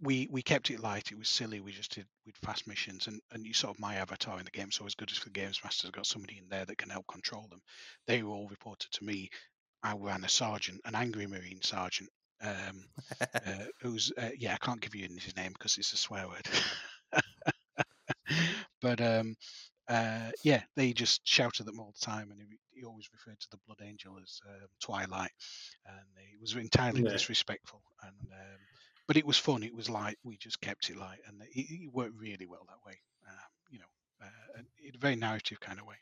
[0.00, 1.12] we we kept it light.
[1.12, 1.60] It was silly.
[1.60, 4.50] We just did with fast missions, and and you sort of my avatar in the
[4.50, 4.70] game.
[4.72, 7.46] So as good as the games master's got somebody in there that can help control
[7.50, 7.60] them.
[8.06, 9.30] They were all reported to me.
[9.82, 12.10] I ran a sergeant, an angry marine sergeant,
[12.42, 12.86] um,
[13.34, 16.46] uh, who's uh, yeah, I can't give you his name because it's a swear word.
[18.86, 19.34] but um,
[19.88, 23.40] uh, yeah, they just shouted at them all the time, and he, he always referred
[23.40, 25.32] to the Blood Angel as um, Twilight,
[25.86, 27.10] and he was entirely Yeah.
[27.12, 27.82] disrespectful.
[28.02, 28.60] And um,
[29.08, 29.62] but it was fun.
[29.62, 30.18] It was light.
[30.24, 32.98] We just kept it light, and it, it worked really well that way.
[33.28, 33.90] Um, you know,
[34.22, 35.96] uh, in a very narrative kind of way.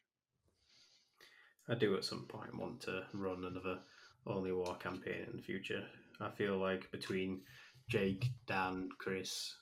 [1.69, 3.81] I do at some point want to run another
[4.27, 5.85] Only War campaign in the future.
[6.21, 7.43] I feel like between
[7.89, 9.55] Jake, Dan, Chris,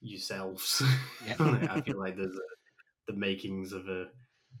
[0.00, 0.82] yourselves,
[1.26, 1.36] Yeah.
[1.70, 4.06] I feel like there's a, the makings of a,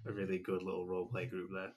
[0.06, 1.72] a really good little roleplay group there.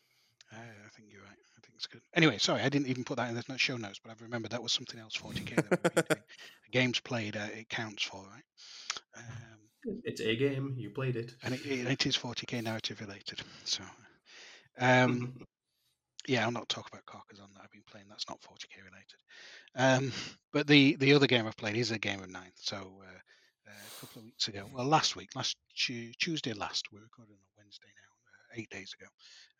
[0.51, 1.31] I think you're right.
[1.31, 2.01] I think it's good.
[2.13, 4.61] Anyway, sorry, I didn't even put that in the show notes, but I've remembered that
[4.61, 6.23] was something else 40k that we've been doing.
[6.71, 8.43] Games played, uh, it counts for, right?
[9.17, 10.75] Um, It's a game.
[10.77, 11.33] You played it.
[11.43, 13.41] and it, it, it is 40k narrative related.
[13.63, 13.83] So,
[14.79, 15.33] um,
[16.27, 18.07] yeah, I'll not talk about Carcassonne that I've been playing.
[18.09, 19.19] That's not 40k related.
[19.75, 20.11] Um,
[20.51, 22.53] but the the other game I've played is a game of ninth.
[22.57, 23.19] So uh,
[23.67, 27.35] uh, a couple of weeks ago, well, last week, last Tu- Tuesday last, we're recording
[27.35, 29.07] on Wednesday now, uh, eight days ago.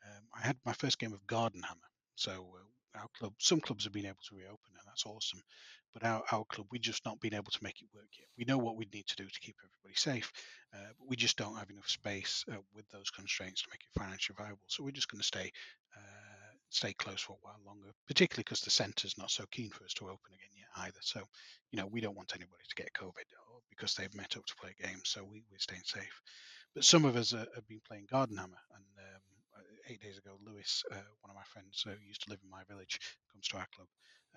[0.05, 1.79] Um, I had my first game of Garden Hammer.
[2.15, 5.41] So uh, our club, some clubs have been able to reopen, and that's awesome.
[5.93, 8.27] But our, our club, we've just not been able to make it work yet.
[8.37, 10.31] We know what we need to do to keep everybody safe,
[10.73, 13.99] uh, but we just don't have enough space uh, with those constraints to make it
[13.99, 14.65] financially viable.
[14.67, 15.51] So we're just going to stay
[15.95, 16.33] uh,
[16.69, 19.93] stay close for a while longer, particularly because the centre's not so keen for us
[19.93, 20.99] to open again yet either.
[21.01, 21.21] So,
[21.71, 23.29] you know, we don't want anybody to get COVID
[23.75, 25.03] because they've met up to play games.
[25.05, 26.21] So we, we're staying safe.
[26.75, 28.61] But some of us uh, have been playing Garden Hammer.
[28.75, 29.21] And um,
[29.57, 32.49] uh, eight days ago, Lewis, uh, one of my friends who used to live in
[32.49, 32.99] my village,
[33.31, 33.87] comes to our club.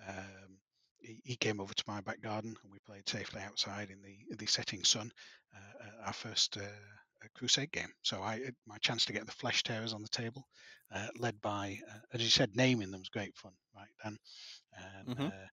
[0.07, 0.57] Um,
[0.99, 4.35] he, he came over to my back garden and we played safely outside in the
[4.37, 5.11] the setting sun.
[5.55, 7.91] Uh, uh, our first uh, uh, crusade game.
[8.03, 10.47] So I uh, my chance to get the flesh tearers on the table,
[10.93, 14.17] uh, led by uh, as you said, naming them was great fun, right, Dan?
[14.73, 15.29] And Mhm.
[15.29, 15.47] uh,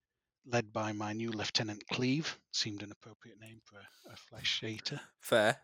[0.47, 5.01] led by my new lieutenant Cleve, seemed an appropriate name for a, a flesh eater.
[5.21, 5.59] Fair.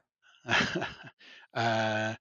[1.55, 2.15] uh,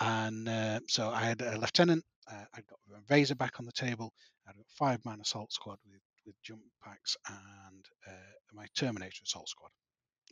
[0.00, 2.04] and uh, so I had a lieutenant.
[2.30, 4.12] Uh, I got a Razorback on the table.
[4.48, 8.10] I got five man assault squad with with jump packs and uh,
[8.52, 9.70] my Terminator assault squad,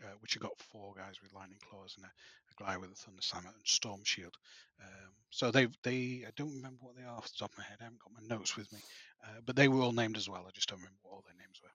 [0.03, 2.95] uh, which have got four guys with lightning claws and a, a guy with a
[2.95, 4.35] thunder slammer and storm shield.
[4.81, 7.65] Um, so they they I don't remember what they are off the top of my
[7.65, 7.79] head.
[7.81, 8.81] I haven't got my notes with me,
[9.25, 10.45] uh, but they were all named as well.
[10.47, 11.75] I just don't remember what all their names were.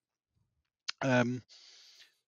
[1.01, 1.43] Um,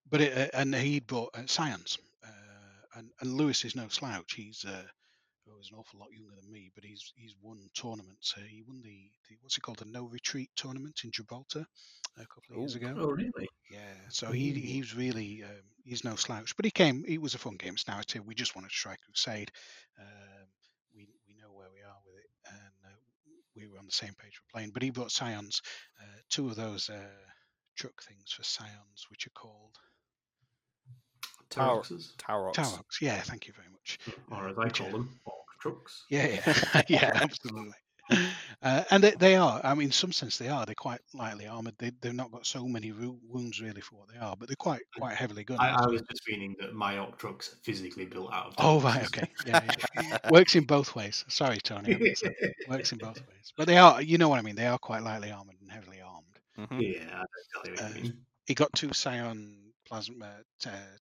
[0.10, 4.34] but it, uh, and he brought uh, Scions, uh, and and Lewis is no slouch.
[4.34, 4.66] He's
[5.50, 8.34] oh, he's an awful lot younger than me, but he's he's won tournaments.
[8.38, 11.66] Uh, he won the, the what's it called, the No Retreat tournament in Gibraltar
[12.18, 12.80] a couple of years Ooh.
[12.80, 12.96] ago.
[12.98, 13.50] Oh, really?
[13.70, 13.80] Yeah,
[14.10, 17.04] so he he's really um, he's no slouch, but he came.
[17.08, 17.74] It was a fun game.
[17.74, 18.26] It's narrative.
[18.26, 19.52] We just wanted to try Crusade.
[20.00, 20.48] Um,
[20.96, 23.00] we we know where we are with it, and uh,
[23.56, 24.72] we were on the same page for playing.
[24.74, 25.62] But he brought Scions,
[26.02, 27.28] uh, two of those uh,
[27.78, 29.78] truck things for Scions, which are called
[31.52, 32.54] Tower- Tauroxes, Taurox.
[32.56, 33.02] Taurox.
[33.02, 34.00] Yeah, thank you very much.
[34.32, 36.06] or uh, as I which call them, orc trucks.
[36.10, 37.74] Yeah, yeah, yeah, absolutely.
[38.62, 39.62] Uh, and they, they are.
[39.64, 40.66] I mean, in some sense, they are.
[40.66, 41.76] They're quite lightly armored.
[41.78, 44.82] They, they've not got so many wounds really for what they are, but they're quite
[44.98, 45.62] quite heavily gunned.
[45.62, 48.54] I, I was just meaning that my Orc truck's physically built out of.
[48.58, 49.62] Oh right, okay, yeah,
[50.02, 50.18] yeah.
[50.30, 51.24] works in both ways.
[51.30, 51.96] Sorry, Tony.
[51.96, 52.34] I mixed up.
[52.70, 53.54] works in both ways.
[53.56, 54.02] But they are.
[54.02, 54.56] You know what I mean?
[54.56, 56.26] They are quite lightly armored and heavily armed.
[56.60, 56.82] Mhm.
[56.96, 58.18] yeah, I don't tell you what you Uh, mean.
[58.46, 60.32] He got two Scion plasma,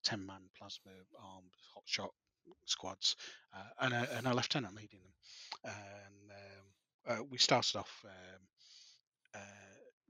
[0.03, 0.91] ten man plasma
[1.23, 2.11] armed hotshot
[2.67, 3.17] squads,
[3.55, 5.75] uh, and a and a lieutenant leading them.
[5.75, 8.43] And um, uh, we started off um,
[9.35, 9.39] uh,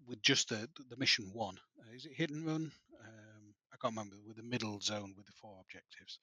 [0.08, 1.58] with just the the mission one.
[1.80, 2.72] Uh, is it hit and run?
[3.04, 4.16] Um, I can't remember.
[4.26, 6.18] With the middle zone with the four objectives.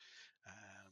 [0.48, 0.92] Um,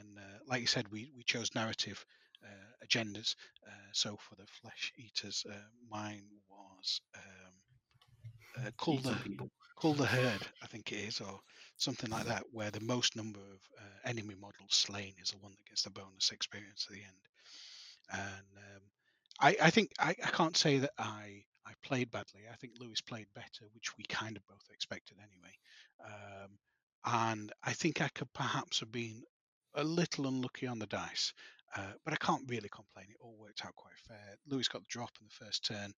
[0.00, 2.04] and uh, like you said, we, we chose narrative
[2.44, 3.34] uh, agendas.
[3.66, 5.54] Uh, so for the flesh eaters, uh,
[5.90, 9.50] mine was um, uh, Cull the people.
[9.80, 11.38] Cull the herd, I think it is, or
[11.76, 15.52] something like that, where the most number of uh, enemy models slain is the one
[15.52, 17.22] that gets the bonus experience at the end.
[18.10, 18.82] And um,
[19.40, 22.42] I, I think I, I can't say that I I played badly.
[22.50, 25.54] I think Lewis played better, which we kind of both expected anyway.
[26.04, 26.58] Um,
[27.04, 29.22] and I think I could perhaps have been
[29.74, 31.32] a little unlucky on the dice,
[31.76, 33.06] uh, but I can't really complain.
[33.10, 34.36] It all worked out quite fair.
[34.48, 35.92] Lewis got the drop in the first turn.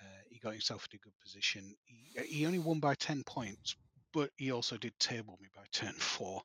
[0.00, 1.74] Uh, he got himself in a good position.
[1.84, 3.76] He, he only won by 10 points,
[4.12, 6.42] but he also did table me by turn four.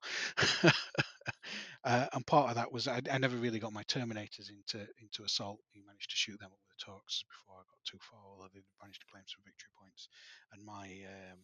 [1.83, 5.23] uh, and part of that was I, I never really got my Terminators into into
[5.23, 5.59] assault.
[5.71, 8.49] He managed to shoot them up with the Tauroxes before I got too far, although
[8.53, 10.09] they managed to claim some victory points.
[10.53, 11.39] And my um,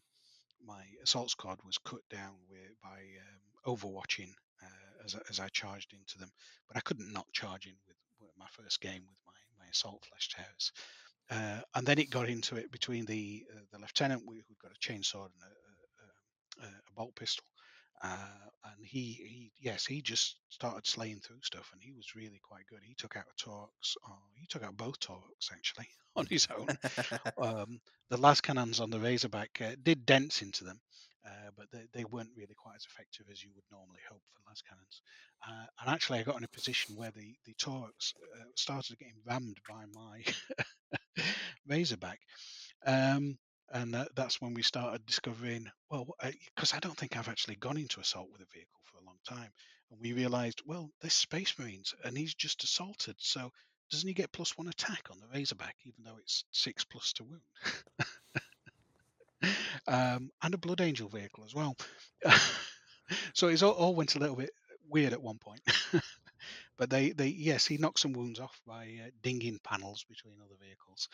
[0.66, 4.32] my assault squad was cut down with, by um, overwatching
[4.64, 6.32] uh, as, as I charged into them.
[6.68, 10.06] But I couldn't not charge in with, with my first game with my, my assault
[10.10, 10.72] Flesh Tearers.
[11.30, 14.80] Uh, and then it got into it between the uh, the lieutenant who got a
[14.80, 17.44] chainsaw and a, a, a, bolt pistol,
[18.02, 22.40] uh, and he he yes he just started slaying through stuff, and he was really
[22.42, 22.80] quite good.
[22.82, 26.68] He took out a Taurox, oh, he took out both Taurox actually on his own.
[27.38, 30.80] um, the last cannons on the Razorback uh, did dents into them,
[31.28, 34.42] uh, but they, they weren't really quite as effective as you would normally hope for
[34.48, 35.02] las cannons.
[35.48, 39.22] Uh, and actually, I got in a position where the the Taurox uh, started getting
[39.26, 40.24] rammed by my
[41.68, 42.20] Razorback.
[42.86, 43.38] Um,
[43.74, 46.08] and that, that's when we started discovering, well,
[46.56, 49.18] because I don't think I've actually gone into assault with a vehicle for a long
[49.28, 49.52] time.
[49.92, 53.16] And we realized, well, there's Space Marines and he's just assaulted.
[53.20, 53.52] So
[53.92, 57.24] doesn't he get plus one attack on the Razorback, even though it's six plus to
[57.24, 57.42] wound?
[59.88, 61.76] um, and a Blood Angel vehicle as well.
[63.34, 64.52] so it all, all went a little bit
[64.90, 65.62] weird at one point.
[66.78, 70.56] but they, they, yes, he knocked some wounds off by uh, dinging panels between other
[70.62, 71.10] vehicles.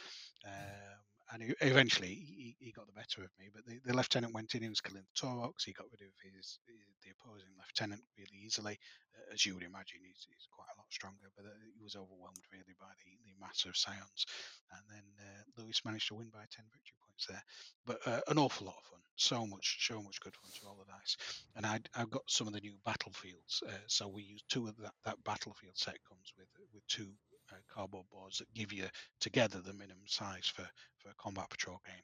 [0.46, 1.00] Um,
[1.34, 3.50] and he, eventually he, he got the better of me.
[3.54, 5.66] But the, the lieutenant went in, he was killing the Taurox.
[5.66, 6.60] He got rid of his
[7.04, 8.80] the opposing lieutenant really easily,
[9.18, 10.00] uh, as you would imagine.
[10.08, 13.36] He's, he's quite a lot stronger, but uh, he was overwhelmed really by the, the
[13.42, 14.24] mass of Scions.
[14.72, 17.44] And then uh, Lewis managed to win by ten victory points there.
[17.84, 20.80] But uh, an awful lot of fun, so much, so much good fun to roll
[20.80, 21.18] the dice.
[21.56, 24.78] And I I've got some of the new battlefields, uh, so we use two of
[24.80, 24.96] that.
[25.04, 27.12] That battlefield set comes with with two
[27.54, 28.86] uh, cardboard boards that give you
[29.20, 32.04] together the minimum size for for a combat patrol game.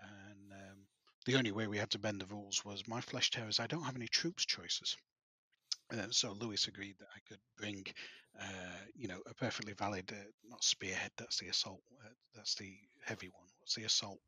[0.00, 0.78] And um,
[1.24, 3.60] the only way we had to bend the rules was my Flesh Tearers.
[3.60, 4.96] I don't have any troops choices.
[5.92, 7.84] Uh, so Lewis agreed that I could bring,
[8.40, 11.10] uh, you know, a perfectly valid, uh, not spearhead.
[11.16, 11.82] That's the assault.
[12.04, 13.48] Uh, that's the heavy one.
[13.58, 14.18] What's the assault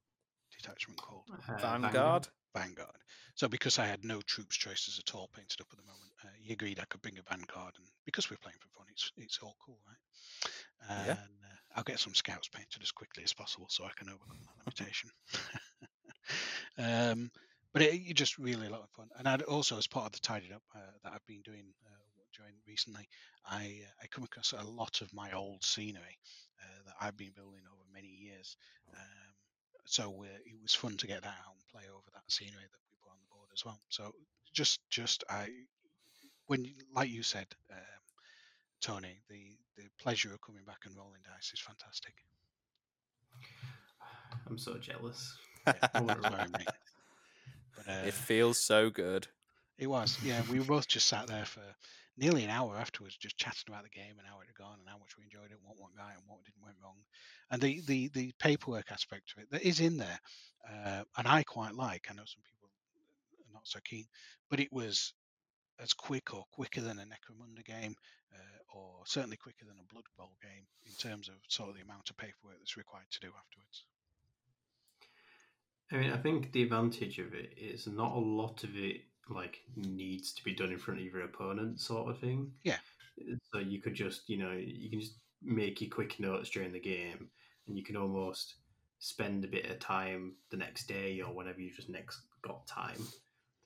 [0.57, 1.25] detachment called?
[1.49, 2.29] Uh, Vanguard.
[2.57, 2.97] Vanguard.
[3.35, 6.29] So because I had no troops choices at all painted up at the moment, uh,
[6.41, 9.39] he agreed I could bring a Vanguard, and because we're playing for fun, it's it's
[9.43, 9.99] all cool, right?
[10.89, 11.17] And Yeah.
[11.45, 14.59] uh, I'll get some scouts painted as quickly as possible so I can overcome that
[14.59, 15.11] limitation.
[16.79, 17.31] um,
[17.73, 20.13] but it, it just really a lot of fun, and I'd also as part of
[20.13, 23.09] the tidied up uh, that I've been doing uh, during recently,
[23.45, 26.19] I uh, I come across a lot of my old scenery
[26.63, 28.57] uh, that I've been building over many years.
[28.95, 29.35] Um,
[29.87, 32.80] so uh, it was fun to get that out and play over that scenery that
[32.91, 33.80] we put on the board as well.
[33.89, 34.12] So
[34.53, 35.49] just just I
[36.47, 37.78] when like you said, um,
[38.80, 42.14] Tony, the the pleasure of coming back and rolling dice is fantastic.
[44.49, 45.37] I'm so jealous.
[45.66, 46.68] Yeah, I wanna sorry, roll mate.
[47.76, 49.26] But uh, It feels so good.
[49.78, 50.41] It was, yeah.
[50.51, 51.61] We both just sat there for
[52.17, 54.89] nearly an hour afterwards, just chatting about the game and how it had gone and
[54.89, 56.97] how much we enjoyed it, what went right and what didn't went wrong,
[57.51, 60.21] and the the the paperwork aspect of it that is in there,
[60.69, 62.07] uh, and I quite like.
[62.11, 64.07] I know some people are not so keen,
[64.51, 65.12] but it was
[65.79, 67.95] as quick or quicker than a Necromunda game,
[68.35, 71.83] uh, or certainly quicker than a Blood Bowl game in terms of sort of the
[71.83, 73.85] amount of paperwork that's required to do afterwards.
[75.93, 79.61] I mean, I think the advantage of it is not a lot of it like
[79.77, 82.53] needs to be done in front of your opponent, sort of thing.
[82.62, 82.79] Yeah.
[83.53, 86.81] So you could just, you know, you can just make your quick notes during the
[86.81, 87.29] game,
[87.66, 88.57] and you can almost
[88.99, 92.99] spend a bit of time the next day or whenever you just next got time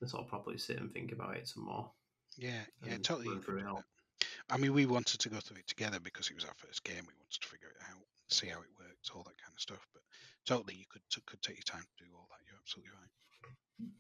[0.00, 1.90] to sort of properly sit and think about it some more.
[2.36, 3.28] Yeah, yeah, totally.
[3.28, 3.76] agree through it with all.
[3.76, 4.26] that.
[4.50, 7.02] I mean, we wanted to go through it together because it was our first game.
[7.06, 9.86] We wanted to figure it out, see how it worked, all that kind of stuff.
[9.92, 10.02] But
[10.46, 12.42] totally, you could t- could take your time to do all that.
[12.46, 13.90] You're absolutely right.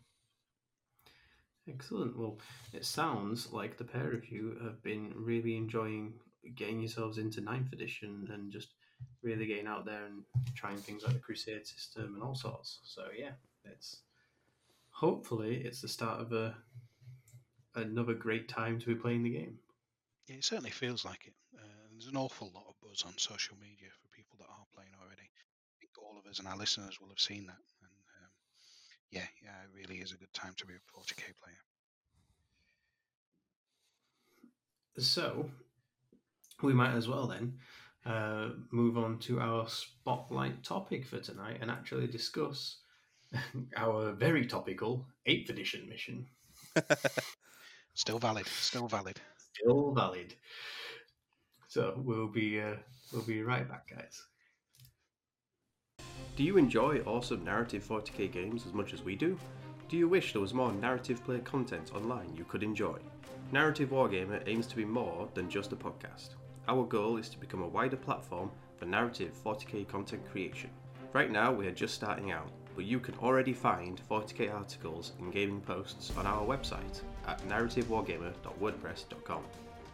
[1.68, 2.16] Excellent.
[2.16, 2.38] Well,
[2.72, 6.14] it sounds like the pair of you have been really enjoying
[6.56, 8.74] getting yourselves into ninth edition and just
[9.22, 10.22] really getting out there and
[10.54, 12.80] trying things like the Crusade system and all sorts.
[12.82, 13.32] So yeah,
[13.64, 14.02] it's
[14.90, 16.54] hopefully it's the start of a
[17.74, 19.58] another great time to be playing the game.
[20.26, 21.34] Yeah, it certainly feels like it.
[21.56, 24.92] Uh, there's an awful lot of buzz on social media for people that are playing
[25.00, 25.22] already.
[25.22, 27.58] I think all of us and our listeners will have seen that.
[29.10, 31.56] Yeah, yeah, it really is a good time to be a 40k player.
[34.98, 35.50] So
[36.62, 37.58] we might as well then
[38.06, 42.78] uh, move on to our spotlight topic for tonight and actually discuss
[43.76, 46.26] our very topical 8th edition mission.
[47.94, 48.46] Still valid.
[48.46, 49.20] Still valid.
[49.54, 50.34] Still valid.
[51.68, 52.76] So we'll be uh,
[53.12, 54.22] we'll be right back, guys.
[56.40, 59.38] Do you enjoy awesome narrative 40k games as much as we do?
[59.90, 62.96] Do you wish there was more narrative play content online you could enjoy?
[63.52, 66.36] Narrative Wargamer aims to be more than just a podcast.
[66.66, 70.70] Our goal is to become a wider platform for narrative 40k content creation.
[71.12, 75.30] Right now, we are just starting out, but you can already find 40k articles and
[75.30, 79.42] gaming posts on our website at narrativewargamer.wordpress.com.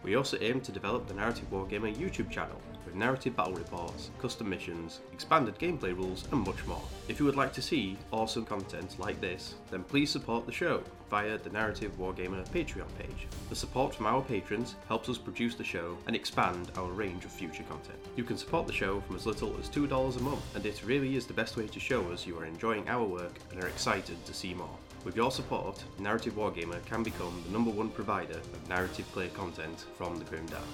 [0.03, 4.49] We also aim to develop the Narrative Wargamer YouTube channel with narrative battle reports, custom
[4.49, 6.83] missions, expanded gameplay rules, and much more.
[7.09, 10.83] If you would like to see awesome content like this, then please support the show
[11.11, 13.27] via the Narrative Wargamer Patreon page.
[13.49, 17.33] The support from our patrons helps us produce the show and expand our range of
[17.33, 17.99] future content.
[18.17, 21.17] You can support the show from as little as $2 a month, and it really
[21.17, 24.25] is the best way to show us you are enjoying our work and are excited
[24.25, 24.79] to see more.
[25.07, 29.87] With your support, Narrative Wargamer can become the number one provider of narrative play content
[29.97, 30.65] from the Grim Dark.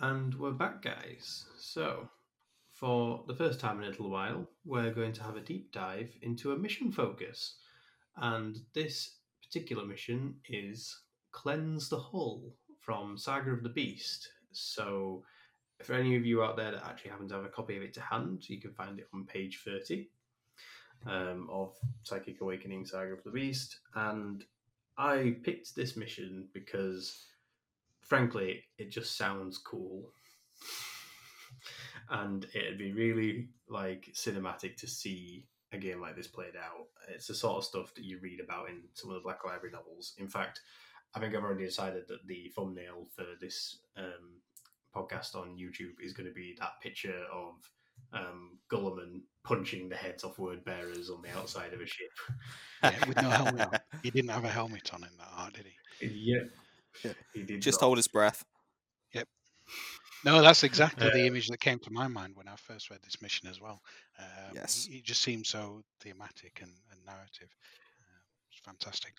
[0.00, 1.44] And we're back, guys.
[1.58, 2.08] So,
[2.72, 6.16] for the first time in a little while, we're going to have a deep dive
[6.22, 7.58] into a mission focus.
[8.16, 10.98] And this particular mission is
[11.32, 14.30] Cleanse the Hull from Saga of the Beast.
[14.50, 15.24] So,
[15.84, 17.94] for any of you out there that actually happen to have a copy of it
[17.94, 20.08] to hand, you can find it on page 30
[21.06, 23.80] um, of Psychic Awakening Saga of the Beast.
[23.94, 24.44] And
[24.96, 27.26] I picked this mission because,
[28.02, 30.10] frankly, it just sounds cool.
[32.10, 36.86] and it'd be really like cinematic to see a game like this played out.
[37.08, 39.72] It's the sort of stuff that you read about in some of the Black Library
[39.72, 40.14] novels.
[40.18, 40.60] In fact,
[41.14, 44.40] I think I've already decided that the thumbnail for this um,
[44.94, 47.54] podcast on YouTube is going to be that picture of
[48.12, 52.10] um, Guilliman punching the heads off word bearers on the outside of a ship.
[52.82, 53.78] Yeah, with no helmet on.
[54.02, 56.06] He didn't have a helmet on in that art, did he?
[56.06, 57.86] Yeah, he did Just not.
[57.86, 58.44] hold his breath.
[59.14, 59.26] Yep.
[60.24, 63.00] No, that's exactly Uh, the image that came to my mind when I first read
[63.02, 63.80] this mission as well.
[64.18, 64.86] Um, Yes.
[64.90, 67.48] It just seems so thematic and, and narrative.
[68.00, 69.14] Uh, it's fantastic.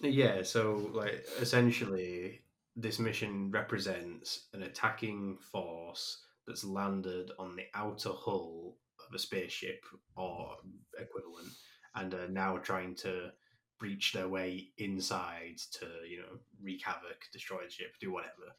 [0.00, 2.42] Yeah, so like essentially,
[2.78, 8.76] this mission represents an attacking force that's landed on the outer hull
[9.06, 9.84] of a spaceship
[10.16, 10.56] or
[10.98, 11.48] equivalent,
[11.96, 13.30] and are now trying to
[13.78, 18.54] breach their way inside to you know wreak havoc, destroy the ship, do whatever.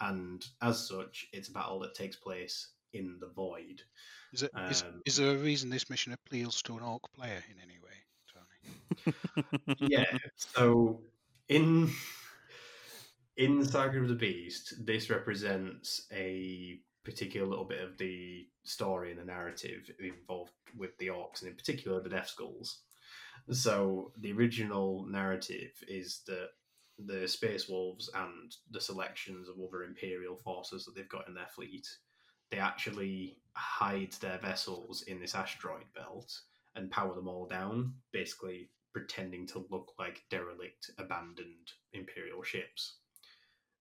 [0.00, 3.82] And as such, it's a battle that takes place in the void.
[4.32, 7.42] Is, it, is, Um, is there a reason this mission appeals to an orc player
[7.50, 7.96] in any way,
[8.32, 9.76] Tony?
[9.78, 10.18] yeah.
[10.36, 11.02] So
[11.48, 11.92] in
[13.36, 19.20] in Saga of the Beast, this represents a particular little bit of the story and
[19.20, 22.82] the narrative involved with the orcs, and in particular the Death Skulls.
[23.50, 26.50] So the original narrative is that
[26.98, 31.48] the Space Wolves and the selections of other Imperial forces that they've got in their
[31.54, 31.88] fleet,
[32.50, 36.30] they actually hide their vessels in this asteroid belt
[36.76, 42.98] and power them all down, basically pretending to look like derelict, abandoned Imperial ships.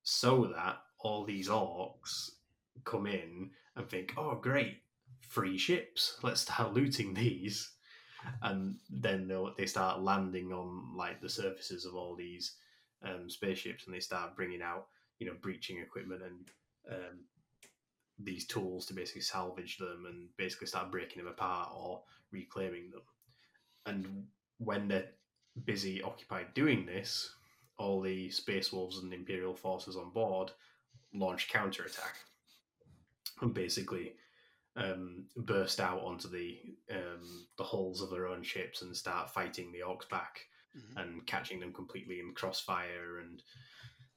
[0.04, 2.32] So that all these orcs
[2.84, 4.82] come in and think, oh, great,
[5.22, 7.72] free ships, let's start looting these.
[8.42, 12.56] And then they'll, they start landing on like the surfaces of all these
[13.04, 14.88] um, spaceships and they start bringing out,
[15.20, 16.50] you know, breaching equipment and
[16.92, 17.20] um,
[18.22, 22.02] these tools to basically salvage them and basically start breaking them apart or
[22.32, 23.02] reclaiming them.
[23.86, 24.26] And
[24.58, 25.12] when they're
[25.66, 27.34] busy occupied doing this,
[27.80, 30.52] all the space wolves and imperial forces on board
[31.14, 32.16] launch counterattack
[33.42, 34.14] and basically
[34.76, 36.60] um, burst out onto the
[36.92, 40.42] um, the hulls of their own ships and start fighting the orcs back
[40.78, 40.98] Mhm.
[41.02, 43.42] and catching them completely in crossfire and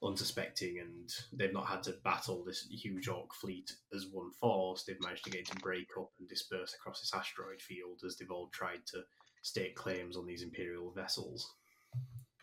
[0.03, 0.81] unsuspecting.
[0.81, 4.85] And they've not had to battle this huge orc fleet as one force.
[4.85, 8.17] They've managed to get it to break up and disperse across this asteroid field as
[8.19, 9.03] they've all tried to
[9.43, 11.55] stake claims on these imperial vessels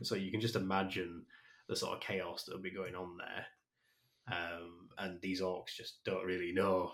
[0.01, 1.23] so you can just imagine
[1.67, 4.35] the sort of chaos that will be going on there.
[4.35, 6.91] Um, and these orcs just don't really know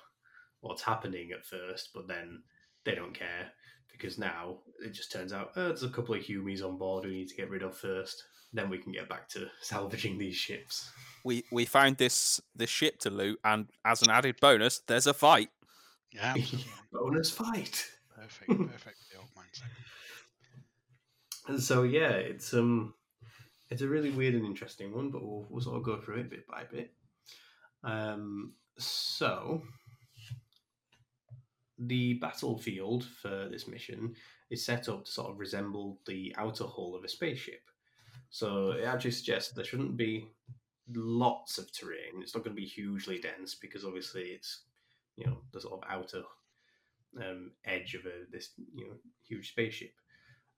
[0.61, 2.41] what's happening at first but then
[2.85, 3.51] they don't care
[3.91, 7.11] because now it just turns out oh, there's a couple of humies on board we
[7.11, 8.23] need to get rid of first.
[8.53, 10.89] Then we can get back to salvaging these ships.
[11.23, 15.13] We we found this this ship to loot, and as an added bonus, there's a
[15.13, 15.49] fight.
[16.11, 16.35] Yeah,
[16.93, 17.85] bonus fight.
[18.15, 18.97] Perfect, perfect.
[19.11, 19.63] The old mindset.
[21.47, 22.93] And so yeah it's um
[23.69, 26.29] it's a really weird and interesting one but we'll, we'll sort of go through it
[26.29, 26.91] bit by bit.
[27.83, 29.61] Um so
[31.77, 34.15] the battlefield for this mission
[34.49, 37.61] is set up to sort of resemble the outer hull of a spaceship.
[38.29, 40.27] So it actually suggests there shouldn't be
[40.93, 42.21] lots of terrain.
[42.21, 44.61] It's not going to be hugely dense because obviously it's
[45.15, 46.23] you know the sort of outer
[47.17, 48.95] um, edge of a, this you know
[49.27, 49.93] huge spaceship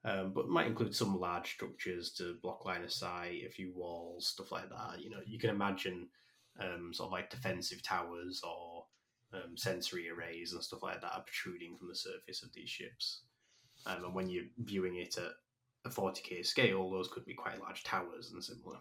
[0.07, 4.27] um, but might include some large structures to block line of sight, a few walls,
[4.27, 5.01] stuff like that.
[5.01, 6.07] You know, you can imagine
[6.61, 8.85] um, sort of like defensive towers or
[9.33, 13.23] um, sensory arrays and stuff like that protruding from the surface of these ships.
[13.85, 15.33] Um, and when you're viewing it at
[15.85, 18.77] a 40k scale, those could be quite large towers and similar.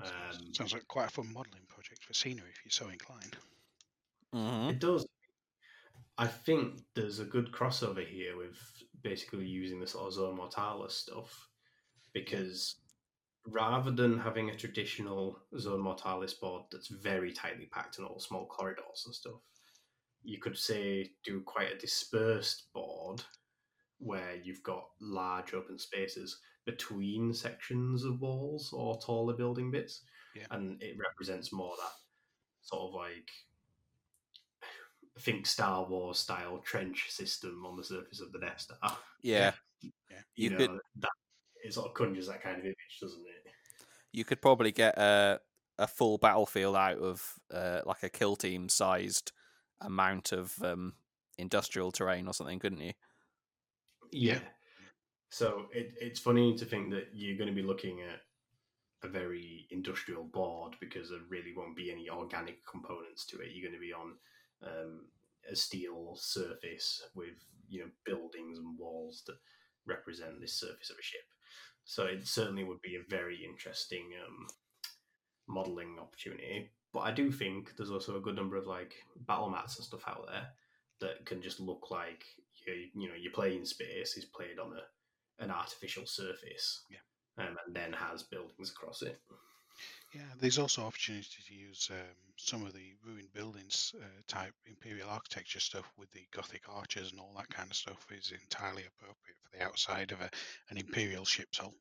[0.00, 3.36] Um, Sounds like quite a fun modelling project for scenery if you're so inclined.
[4.32, 5.04] hmm It does.
[6.18, 8.58] I think there's a good crossover here with
[9.02, 11.48] basically using the sort of zone mortalis stuff
[12.12, 12.80] because
[13.46, 18.46] rather than having a traditional zone mortalis board that's very tightly packed and all small
[18.46, 19.40] corridors and stuff,
[20.22, 23.22] you could say do quite a dispersed board
[23.98, 30.04] where you've got large open spaces between sections of walls or taller building bits,
[30.34, 30.46] Yeah.
[30.50, 31.92] and it represents more that
[32.62, 33.30] sort of like
[35.20, 38.96] think Star Wars style trench system on the surface of the Death Star.
[39.22, 39.90] Yeah, Yeah.
[40.34, 41.10] You, You know, that
[41.64, 43.48] it sort of conjures that kind of image, doesn't it?
[44.12, 45.40] you could probably get a
[45.78, 49.30] a full battlefield out of uh, like a kill team sized
[49.80, 50.94] amount of um,
[51.38, 52.92] industrial terrain or something, couldn't you?
[54.10, 54.40] Yeah.
[55.30, 58.20] So it, it's funny to think that you're going to be looking at
[59.04, 63.52] a very industrial board because there really won't be any organic components to it.
[63.52, 64.14] You're going to be on
[64.62, 65.06] um,
[65.50, 67.36] a steel surface with
[67.68, 69.36] you know buildings and walls that
[69.86, 71.20] represent this surface of a ship.
[71.84, 74.46] So it certainly would be a very interesting um,
[75.48, 76.70] modeling opportunity.
[76.92, 78.94] But I do think there's also a good number of like
[79.26, 80.48] battle mats and stuff out there
[81.00, 82.24] that can just look like
[82.66, 86.98] you, you know your playing space is played on a an artificial surface, Yeah.
[87.46, 89.20] um, and then has buildings across it.
[90.12, 95.08] Yeah, there's also opportunity to use um, some of the ruined buildings uh, type imperial
[95.08, 99.36] architecture stuff with the Gothic arches and all that kind of stuff is entirely appropriate
[99.42, 100.30] for the outside of a,
[100.70, 101.74] an imperial ship's hull.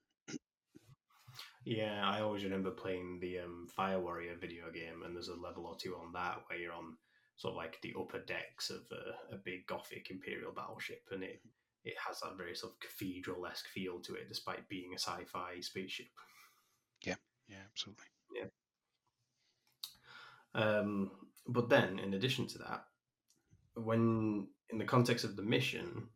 [1.65, 5.65] Yeah, I always remember playing the um, Fire Warrior video game, and there's a level
[5.65, 6.97] or two on that where you're on
[7.35, 11.41] sort of like the upper decks of a, a big Gothic Imperial battleship, and it
[11.83, 15.59] it has that very sort of cathedral esque feel to it, despite being a sci-fi
[15.59, 16.07] spaceship.
[17.03, 17.15] Yeah,
[17.47, 18.05] yeah, absolutely.
[20.53, 21.11] Um,
[21.47, 22.83] but then, in addition to that,
[23.75, 26.09] when in the context of the mission,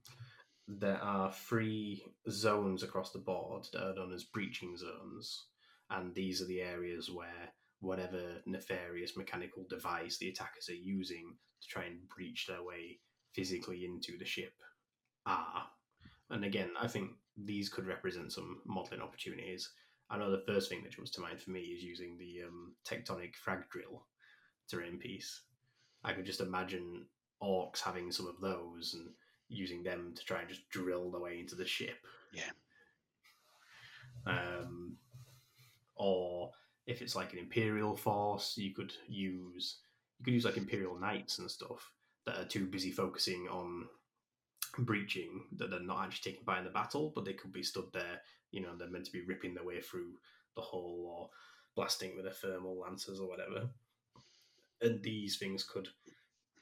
[0.67, 5.45] there are three zones across the board that are known as breaching zones,
[5.89, 11.67] and these are the areas where whatever nefarious mechanical device the attackers are using to
[11.67, 12.99] try and breach their way
[13.33, 14.53] physically into the ship
[15.25, 15.65] are.
[16.29, 19.69] And again, I think these could represent some modeling opportunities.
[20.11, 22.73] I know the first thing that comes to mind for me is using the um,
[22.85, 24.05] tectonic frag drill
[24.69, 25.41] terrain piece.
[26.03, 27.05] I could just imagine
[27.41, 29.09] orcs having some of those and
[29.47, 31.97] using them to try and just drill their way into the ship.
[32.33, 32.51] Yeah.
[34.25, 34.97] Um,
[35.95, 36.51] or
[36.87, 39.77] if it's like an imperial force, you could use
[40.19, 41.89] you could use like imperial knights and stuff
[42.25, 43.87] that are too busy focusing on
[44.79, 47.91] breaching that they're not actually taking part in the battle, but they could be stood
[47.93, 48.21] there.
[48.51, 50.13] You know, they're meant to be ripping their way through
[50.55, 51.29] the hull or
[51.75, 53.69] blasting with their thermal lancers or whatever.
[54.81, 55.87] And these things could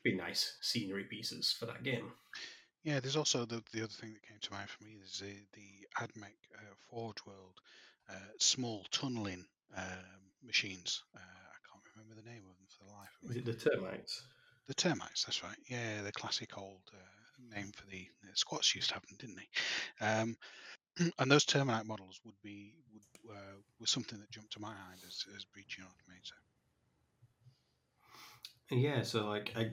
[0.03, 2.11] be nice scenery pieces for that game.
[2.84, 5.36] Yeah, there's also the the other thing that came to mind for me is the
[5.53, 7.60] the AdMech uh, Forge World
[8.10, 9.45] uh, small tunneling
[9.76, 9.84] um,
[10.44, 11.03] machines.
[11.16, 13.41] Uh, I can't remember the name of them for the life of Is me.
[13.41, 14.24] it the termites?
[14.68, 15.57] The termites, that's right.
[15.68, 19.38] Yeah, the classic old uh, name for the, the Squats used to have them, didn't
[19.38, 20.06] they?
[20.06, 20.38] Um,
[21.20, 23.04] and those termite models would be would
[23.36, 26.34] uh, was something that jumped to my mind as as breaching automata.
[28.72, 29.72] Yeah, so like I,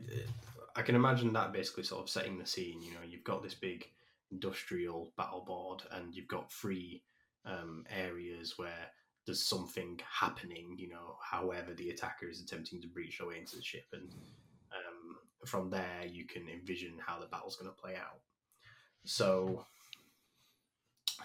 [0.75, 2.83] I can imagine that basically sort of setting the scene.
[2.83, 3.87] You know, you've got this big
[4.31, 7.03] industrial battle board, and you've got three
[7.45, 8.91] um, areas where
[9.27, 10.77] there's something happening.
[10.79, 14.15] You know, however the attacker is attempting to breach their way into the ship, and
[14.73, 18.21] um, from there you can envision how the battle's going to play out.
[19.05, 19.67] So,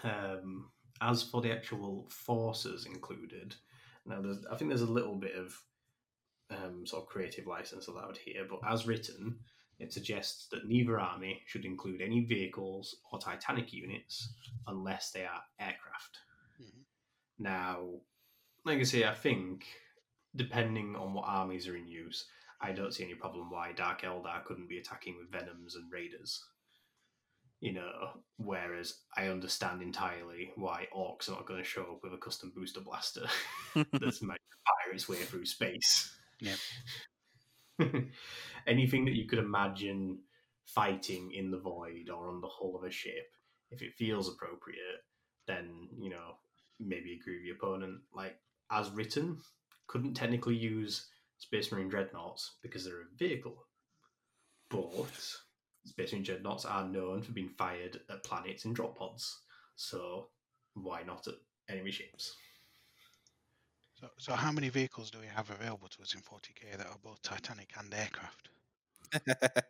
[0.02, 0.70] um,
[1.00, 3.54] as for the actual forces included,
[4.06, 5.54] now there's I think there's a little bit of
[6.50, 9.38] um, sort of creative license allowed here, but as written,
[9.78, 14.32] it suggests that neither army should include any vehicles or Titanic units
[14.66, 16.18] unless they are aircraft.
[16.60, 16.84] Mhm.
[17.38, 18.00] Now,
[18.64, 19.66] like I say, I think
[20.36, 22.26] depending on what armies are in use,
[22.60, 26.44] I don't see any problem why Dark Eldar couldn't be attacking with Venoms and Raiders.
[27.62, 28.08] You know,
[28.38, 32.50] whereas I understand entirely why Orcs are not going to show up with a Kustom
[32.52, 33.30] Boosta-Blasta
[34.00, 36.12] that's might fire its way through space.
[36.40, 36.58] Yep.
[38.66, 40.18] Anything that you could imagine
[40.66, 43.30] fighting in the void or on the hull of a ship,
[43.70, 45.04] if it feels appropriate,
[45.46, 46.34] then you know
[46.80, 48.00] maybe agree with your opponent.
[48.12, 48.40] Like
[48.72, 49.38] as written,
[49.86, 51.06] couldn't technically use
[51.38, 53.66] Space Marine dreadnoughts because they're a vehicle,
[54.68, 55.14] but
[55.84, 59.40] Space Marine dreadnoughts are known for being fired at planets in drop pods.
[59.76, 60.28] So
[60.74, 61.34] why not at
[61.68, 62.36] enemy ships?
[63.94, 66.98] So, so how many vehicles do we have available to us in 40k that are
[67.02, 68.48] both Titanic and aircraft?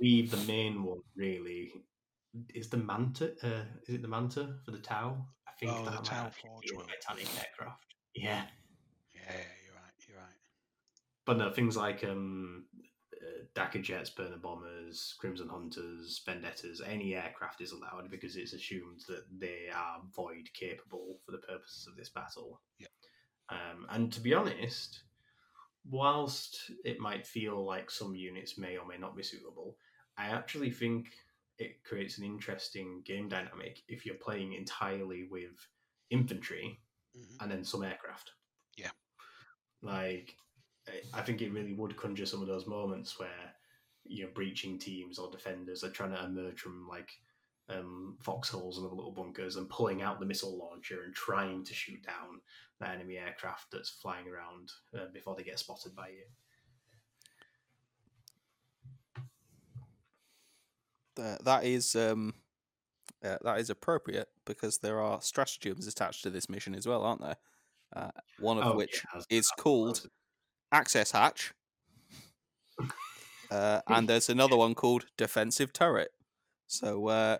[0.00, 1.72] believe the main one really
[2.54, 3.32] is the Manta.
[3.42, 5.16] Uh, is it the Manta for the Tau?
[5.48, 6.86] I think Oh, the that might Tau Forge be a one.
[6.86, 7.84] Titanic aircraft.
[8.14, 8.42] Yeah,
[9.14, 9.22] Yeah,
[9.64, 10.08] you're right.
[10.08, 10.36] You're right.
[11.26, 12.64] but no things like um,
[13.54, 16.80] Dakkajets, burner bombers, Crimson Hunters, Vendettas.
[16.80, 21.86] Any aircraft is allowed because it's assumed that they are void capable for the purposes
[21.86, 22.60] of this battle.
[22.78, 22.86] Yeah.
[23.48, 25.02] Um, and to be honest,
[25.88, 29.76] whilst it might feel like some units may or may not be suitable,
[30.16, 31.08] I actually think
[31.58, 35.66] it creates an interesting game dynamic if you're playing entirely with
[36.10, 36.80] infantry
[37.16, 37.36] Mhm.
[37.40, 38.32] and then some aircraft.
[38.76, 38.92] Yeah.
[39.82, 40.36] Like,
[41.14, 43.54] I- think it really would conjure some of those moments where,
[44.04, 47.10] you know, breaching teams or defenders are trying to emerge from like
[47.68, 51.74] um, foxholes and other little bunkers and pulling out the missile launcher and trying to
[51.74, 52.40] shoot down
[52.80, 56.24] the enemy aircraft that's flying around uh, before they get spotted by you.
[61.16, 62.34] That- that is um,
[63.22, 67.20] uh, that is appropriate because there are stratagems attached to this mission as well, aren't
[67.20, 67.36] there?
[67.94, 70.08] Uh, one of Oh, which yeah, is called
[70.72, 71.52] access hatch,
[73.50, 76.10] uh, and there's another one called defensive turret.
[76.66, 77.38] So uh,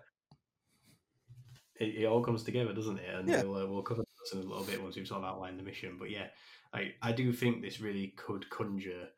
[1.75, 3.13] it, it all comes together, doesn't it?
[3.13, 3.43] And Yeah.
[3.43, 5.63] we'll, uh, we'll cover this in a little bit once we've sort of outlined the
[5.63, 5.97] mission.
[5.97, 6.27] But yeah,
[6.73, 9.09] I, I do think this really could conjure,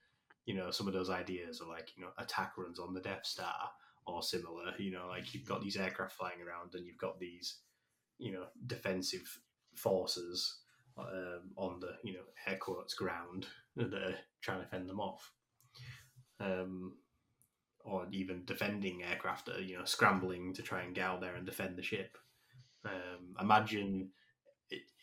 [0.46, 3.26] you know, some of those ideas of like, you know, attack runs on the Death
[3.26, 3.70] Star
[4.06, 4.74] or similar.
[4.78, 7.60] You know, like you've got these aircraft flying around and you've got these,
[8.18, 9.40] you know, defensive
[9.76, 10.63] forces
[10.98, 15.32] um, on the, you know, air quotes ground that are trying to fend them off.
[16.40, 16.94] Um,
[17.86, 21.36] or even defending aircraft that are, you know, scrambling to try and get out there
[21.36, 22.18] and defend the ship.
[22.86, 24.10] Um, imagine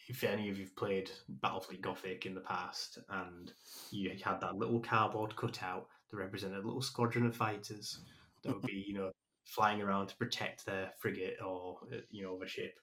[0.09, 1.11] if any of you've played
[1.45, 3.53] Battlefleet Gothic in the past and
[3.91, 8.01] you had that little cardboard cutout that represented a little squadron of fighters
[8.43, 9.11] that would be, you know,
[9.45, 12.75] flying around to protect their frigate or, uh, you know, the ship.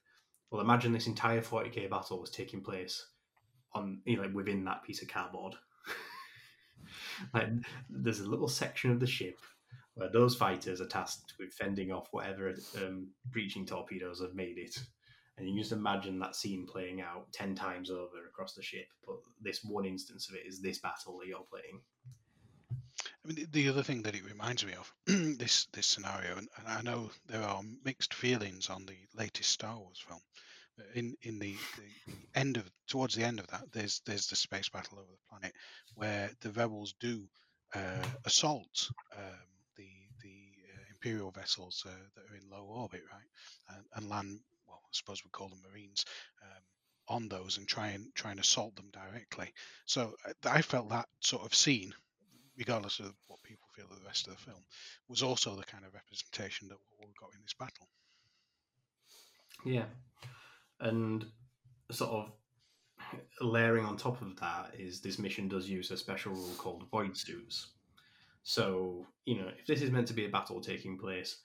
[0.50, 3.06] Well, imagine this entire 40k battle was taking place
[3.74, 5.54] on, you know, like within that piece of cardboard.
[7.34, 7.48] like,
[7.90, 9.38] there's a little section of the ship
[9.94, 14.78] where those fighters are tasked with fending off whatever um, breaching torpedoes have made it.
[15.36, 18.86] And you can just imagine that scene playing out 10 times over across the ship.
[19.06, 21.80] But this one instance of it is this battle that you're playing.
[23.28, 26.48] I mean, the- the other thing that it reminds me of this this scenario, and,
[26.66, 30.22] I know there are mixed feelings on the latest Star Wars film.
[30.94, 34.36] In in the, the, the end of towards the end of that, there's there's the
[34.36, 35.54] space battle over the planet
[35.94, 37.28] where the rebels do
[37.74, 39.90] uh, assault um, the
[40.22, 44.40] the uh, imperial vessels uh, that are in low orbit, right, and, and land.
[44.66, 46.06] Well, I suppose we call them marines.
[46.42, 46.62] Um,
[47.10, 49.50] on those and try and try and assault them directly.
[49.86, 51.94] So uh, I felt that sort of scene
[52.58, 54.62] regardless of what people feel of the rest of the film,
[55.08, 57.88] was also the kind of representation that we got in this battle.
[59.64, 59.86] Yeah.
[60.80, 61.24] And
[61.90, 62.32] sort of
[63.40, 67.16] layering on top of that is this mission does use a special rule called void
[67.16, 67.68] suits.
[68.42, 71.42] So, you know, if this is meant to be a battle taking place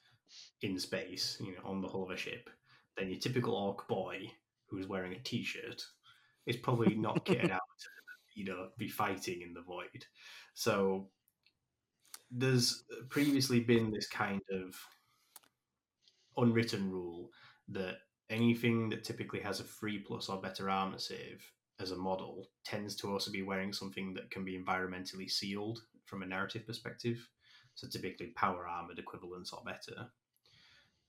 [0.62, 2.50] in space, you know, on the hull of a ship,
[2.98, 4.32] then your typical orc boy
[4.68, 5.84] who's wearing a t-shirt
[6.46, 7.62] is probably not kitted out
[8.36, 10.06] you know, be fighting in the void.
[10.54, 11.10] So
[12.32, 14.76] there's previously been this kind of
[16.38, 17.30] unwritten rule
[17.70, 17.98] that
[18.30, 21.46] anything that typically has a three plus or better armor save
[21.80, 26.24] as a model tends to also be wearing something that can be environmentally sealed from
[26.24, 27.30] a narrative perspective.
[27.76, 30.08] So typically power armored equivalents or better.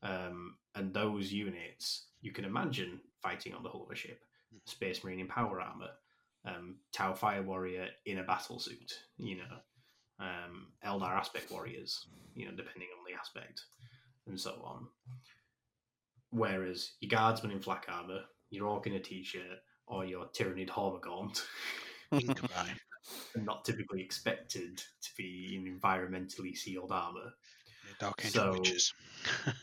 [0.03, 4.25] Um, and those units you can imagine fighting on the hull of a ship.
[4.67, 5.91] Space Marine in power armor,
[6.45, 9.57] um, Tau Fire Warrior in a battle suit, you know,
[10.21, 13.63] um, Eldar Aspect Warriors, you know, depending on the aspect,
[14.27, 14.87] and so on.
[16.31, 21.43] Whereas your Guardsman in flak armor, your Orc in a t-shirt, or your Tyranid Hormagaunt
[22.13, 22.69] Inkabai.
[23.37, 27.33] not typically expected to be in environmentally sealed armor.
[28.01, 28.93] Dark Angel So- Wyches.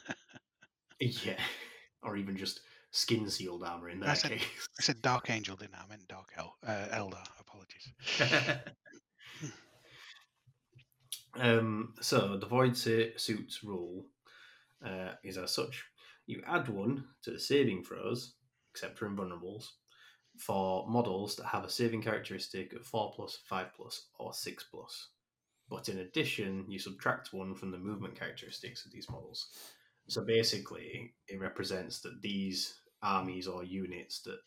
[1.26, 1.40] Yeah,
[2.04, 2.60] or even just
[2.92, 4.68] skin sealed armor in I said- case.
[4.80, 5.84] I said Dark Angel, didn't I?
[5.84, 7.26] I meant Dark El- uh, Eldar.
[7.40, 7.94] Apologies.
[11.40, 14.06] um, so the void suits rule
[14.86, 15.84] uh, is as such:
[16.28, 18.36] you add one to the saving throws,
[18.74, 19.66] except for invulnerables,
[20.38, 25.10] for models that have a saving characteristic of four plus, five plus, or six plus.
[25.70, 29.48] But in addition, you subtract one from the movement characteristics of these models.
[30.08, 34.40] So basically, it represents that these armies or units that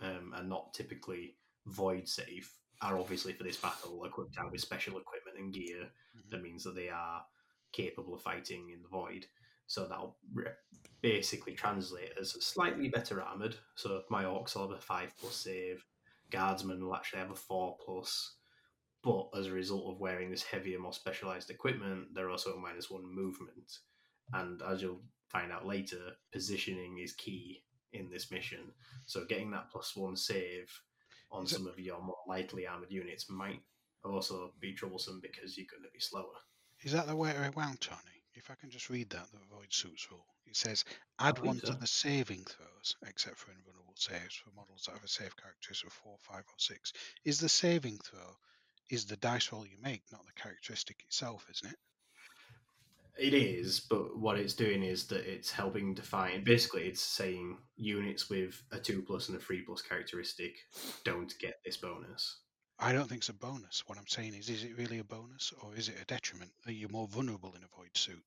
[0.00, 4.98] um, are not typically void safe are obviously for this battle equipped out with special
[4.98, 5.90] equipment and gear.
[6.16, 6.30] Mhm.
[6.30, 7.24] That means that they are
[7.72, 9.26] capable of fighting in the void.
[9.66, 10.56] So that'll re-
[11.00, 13.56] basically translate as slightly better armored.
[13.76, 15.84] So my orcs will have a five plus save.
[16.30, 18.36] Guardsmen will actually have a four plus.
[19.02, 22.90] But as a result of wearing this heavier, more specialized equipment, they're also a minus
[22.90, 23.78] one movement.
[24.32, 28.72] And as you'll find out later, positioning is key in this mission.
[29.06, 30.70] So getting that plus one save
[31.30, 33.62] on some of your more lightly armored units might
[34.04, 36.38] also be troublesome because you're going to be slower.
[36.82, 38.24] Is that the way it around, Tony?
[38.34, 40.24] If I can just read that, the Void Suits rule.
[40.46, 40.84] It says
[41.18, 45.08] add one to the saving throws, except for invulnerable saves for models that have a
[45.08, 46.92] save characteristic of four, five, or six.
[47.24, 48.36] Is the saving throw
[48.88, 51.78] is the dice roll you make, not the characteristic itself, isn't it?
[53.18, 56.42] It is, but what it's doing is that it's helping define.
[56.44, 60.56] Basically, it's saying units with a two plus and a three plus characteristic
[61.04, 62.40] don't get this bonus.
[62.78, 63.82] I don't think it's a bonus.
[63.86, 66.50] What I'm saying is, is it really a bonus or is it a detriment?
[66.66, 68.22] Are you more vulnerable in a void suit?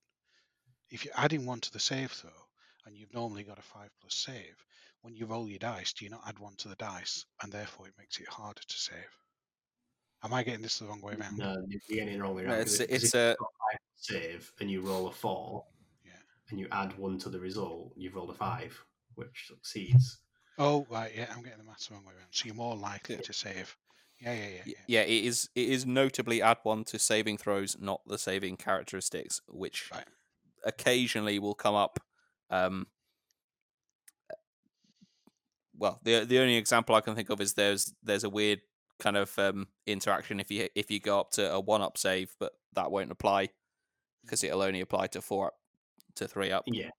[0.92, 2.30] If you're adding one to the save throw
[2.86, 4.64] and you've normally got a five plus save,
[5.02, 7.88] when you roll your dice, do you not add one to the dice and therefore
[7.88, 9.18] it makes it harder to save?
[10.24, 11.38] Am I getting this the wrong way around?
[11.38, 12.62] No, you're getting it wrong way No, around.
[12.62, 13.63] it's 'cause it- 'cause it's a you've got five
[14.08, 15.66] save and you roll a four,
[16.06, 16.12] Yeah.
[16.50, 18.78] and you add one to the result, you've rolled a five,
[19.16, 20.20] which succeeds.
[20.58, 21.12] Oh, right.
[21.16, 22.28] Yeah, I'm getting the maths the wrong way around.
[22.32, 23.22] So you're more likely Yeah.
[23.22, 23.78] to save.
[24.20, 24.62] Yeah, yeah, yeah.
[24.66, 24.74] Yeah.
[24.88, 25.50] Yeah, it is.
[25.56, 30.08] It is notably add one to saving throws, not the saving characteristics, which Right.
[30.64, 32.00] occasionally will come up.
[32.50, 32.88] Um,
[35.76, 38.62] well, the the only example I can think of is there's there's a weird
[39.00, 42.36] kind of um, interaction if you if you go up to a one up save,
[42.40, 43.50] but that won't apply
[44.24, 45.54] because it'll only apply to four up
[46.16, 46.64] to three up.
[46.68, 46.90] Yeah.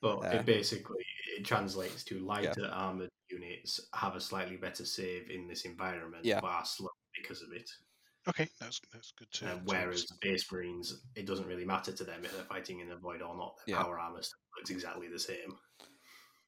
[0.00, 1.04] But Uh, it basically
[1.36, 6.40] it translates to lighter armored units have a slightly better save in this environment, Yeah.
[6.40, 7.68] but are slow because of it.
[8.28, 9.52] Okay, that's that's good to.
[9.52, 10.18] Uh, whereas understand.
[10.20, 13.36] Space Marines, it doesn't really matter to them if they're fighting in the void or
[13.36, 13.56] not.
[13.66, 13.82] Their Yeah.
[13.82, 15.56] power armor still looks exactly the same.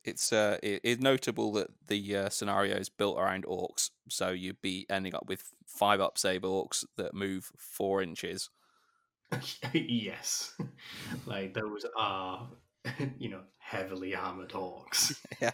[0.05, 4.61] It's uh, it, it's notable that the uh, scenario is built around orcs, so you'd
[4.61, 8.51] be ending up with five up save orcs that move four inches.
[9.73, 10.55] yes,
[11.27, 12.49] like those are,
[13.19, 15.19] you know, heavily armored orcs.
[15.41, 15.51] Yeah.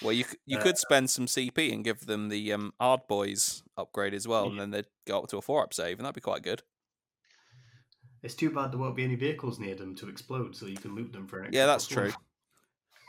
[0.00, 3.62] Well, you you Uh, could spend some CP and give them the um, Ard Boys
[3.76, 6.14] upgrade as well, and then they'd go up to a four up save, and that'd
[6.14, 6.62] be quite good.
[8.22, 10.94] It's too bad there won't be any vehicles near them to explode, so you can
[10.94, 11.52] loot them for an.
[11.52, 12.10] Yeah, that's plus one.
[12.10, 12.20] true.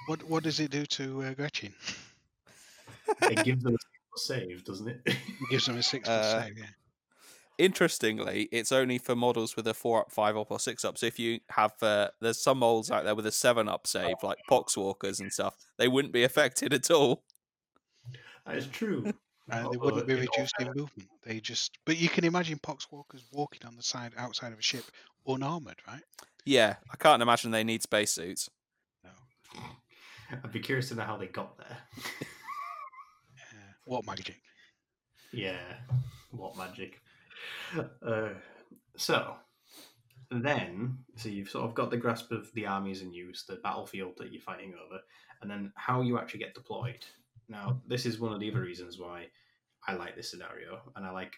[0.08, 1.74] What what does it do to uh, Gretchin?
[3.22, 5.02] It gives them a save, doesn't it?
[5.06, 5.16] It
[5.50, 6.58] gives them a six plus Uh, save.
[6.58, 6.66] Yeah.
[7.58, 10.98] Interestingly, it's only for models with a four up, five up, or six up.
[10.98, 14.18] So if you have, uh, there's some molds out there with a seven up save,
[14.22, 17.24] like Poxwalkers and stuff, they wouldn't be affected at all.
[18.46, 19.12] that is true.
[19.50, 21.10] and they wouldn't be reduced in movement.
[21.24, 24.84] They just, but you can imagine poxwalkers walking on the side outside of a ship
[25.26, 26.04] unarmored, right?
[26.46, 28.50] Yeah, I can't imagine they need spacesuits.
[29.04, 29.62] No.
[30.44, 31.78] I'd be curious to know how they got there.
[33.36, 33.74] Yeah.
[33.86, 34.36] What magic?
[35.32, 35.60] Yeah,
[36.32, 37.02] what magic.
[38.06, 38.30] Uh,
[38.96, 39.36] so
[40.32, 44.14] then, so you've sort of got the grasp of the armies in use, the battlefield
[44.18, 45.00] that you're fighting over,
[45.42, 47.06] and then how you actually get deployed.
[47.50, 49.28] Now, this is one of the other reasons why
[49.88, 51.36] I like this scenario, and I like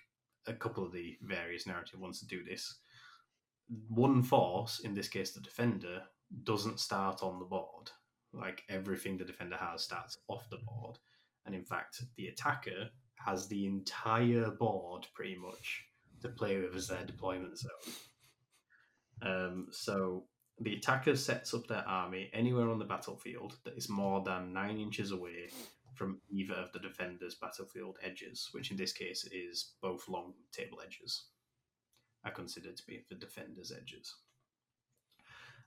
[0.48, 2.80] a couple of the various narrative ones to do this.
[3.88, 6.02] One force, in this case the defender,
[6.44, 7.92] doesn't start on the board.
[8.34, 10.98] Like everything the defender has starts off the board.
[11.46, 15.86] And in fact, the attacker has the entire board pretty much
[16.22, 17.94] to play with as their deployment zone.
[19.22, 20.26] Um, so
[20.60, 24.78] the attacker sets up their army anywhere on the battlefield that is more than nine
[24.78, 25.50] inches away
[25.96, 30.80] from either of the defender's battlefield edges, which in this case is both long table
[30.86, 31.26] edges.
[32.24, 34.16] I consider to be the defender's edges.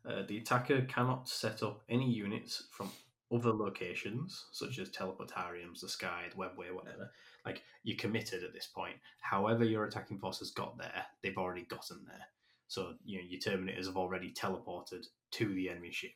[0.08, 2.90] Uh, the attacker cannot set up any units from
[3.32, 7.10] other locations, such as teleportariums, the sky, the webway, whatever.
[7.44, 8.96] Like you're committed at this point.
[9.20, 12.26] However, your attacking force has got there, they've already gotten there.
[12.68, 16.12] So you know your terminators have already teleported to the enemy ship.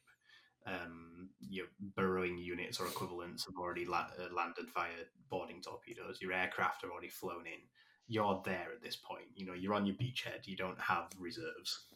[0.66, 4.90] Um, your burrowing units or equivalents have already la- uh, landed via
[5.30, 6.18] boarding torpedoes.
[6.20, 7.60] Your aircraft have already flown in.
[8.08, 9.26] You're there at this point.
[9.34, 10.46] You know you're on your beachhead.
[10.46, 11.86] You don't have reserves.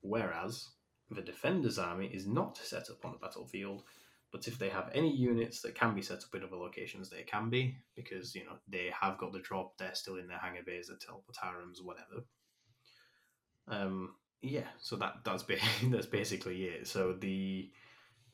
[0.00, 0.70] Whereas
[1.10, 3.84] the defender's army is not set up on the battlefield,
[4.34, 7.22] but if they have any units that can be set up in other locations, they
[7.22, 9.78] can be because you know they have got the drop.
[9.78, 12.24] They're still in their hangar bays, their teleportariums, whatever.
[13.68, 16.88] Um, yeah, so that that's ba- that's basically it.
[16.88, 17.70] So the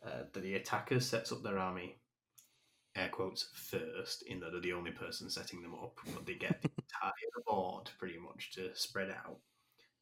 [0.03, 1.99] uh, the, the attacker sets up their army,
[2.97, 6.63] air quotes first, in that they're the only person setting them up, but they get
[6.63, 7.13] the entire
[7.47, 9.37] board pretty much to spread out,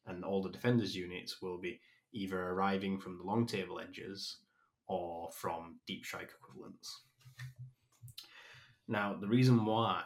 [0.05, 1.81] and all the defenders' units will be
[2.13, 4.37] either arriving from the long table edges
[4.89, 7.03] or from deep strike equivalents.
[8.87, 10.03] Now, the reason why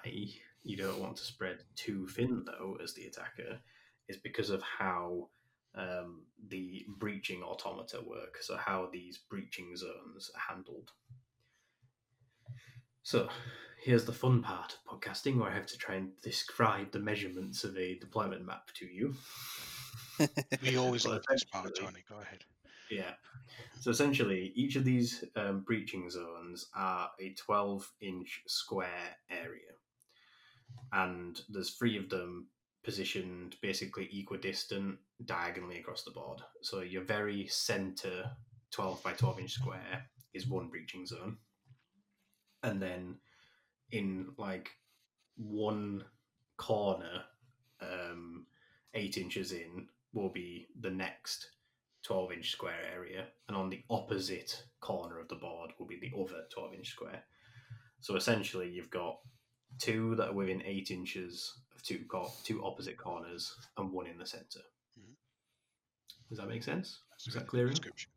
[0.64, 3.60] you don't want to spread too thin, though, as the attacker,
[4.10, 5.30] is because of how
[5.74, 10.92] um, the breaching automata work, so how these breaching zones are handled.
[13.04, 13.30] So,
[13.82, 17.64] here's the fun part of podcasting where I have to try and describe the measurements
[17.64, 19.16] of a deployment map to you.
[20.62, 22.04] We always love this part, Tony.
[22.08, 22.44] Go ahead.
[22.96, 23.14] Yeah.
[23.80, 29.72] So essentially, each of these um, breaching zones are a 12 inch square area.
[30.92, 32.48] And there's three of them
[32.84, 36.40] positioned basically equidistant diagonally across the board.
[36.62, 38.32] So your very center
[38.72, 41.38] 12 by 12 inch square is one breaching zone.
[42.62, 43.18] And then
[43.92, 44.72] in like
[45.36, 46.04] one
[46.58, 47.24] corner,
[47.82, 48.46] um,
[48.94, 51.50] eight inches in, will be the next
[52.04, 56.12] 12 inch square area, and on the opposite corner of the board will be the
[56.20, 57.24] other 12 inch square.
[58.02, 59.18] So essentially, you've got
[59.80, 64.18] two that are within eight inches of two cor- two opposite corners and one in
[64.18, 64.60] the center.
[65.00, 65.16] Mhm.
[66.30, 67.00] Does that make sense?
[67.12, 67.70] That's Is that clear?
[67.70, 68.12] description.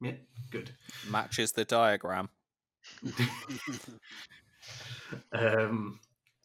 [0.00, 0.16] Yeah,
[0.50, 0.74] good.
[1.08, 2.28] Matches the diagram.
[5.32, 6.00] um,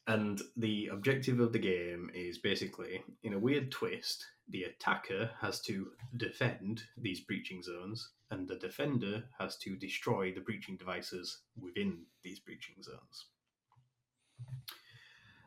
[0.08, 5.62] and the objective of the game is basically, in a weird twist, the attacker has
[5.62, 12.00] to defend these breaching zones, and the defender has to destroy the breaching devices within
[12.22, 13.28] these breaching zones.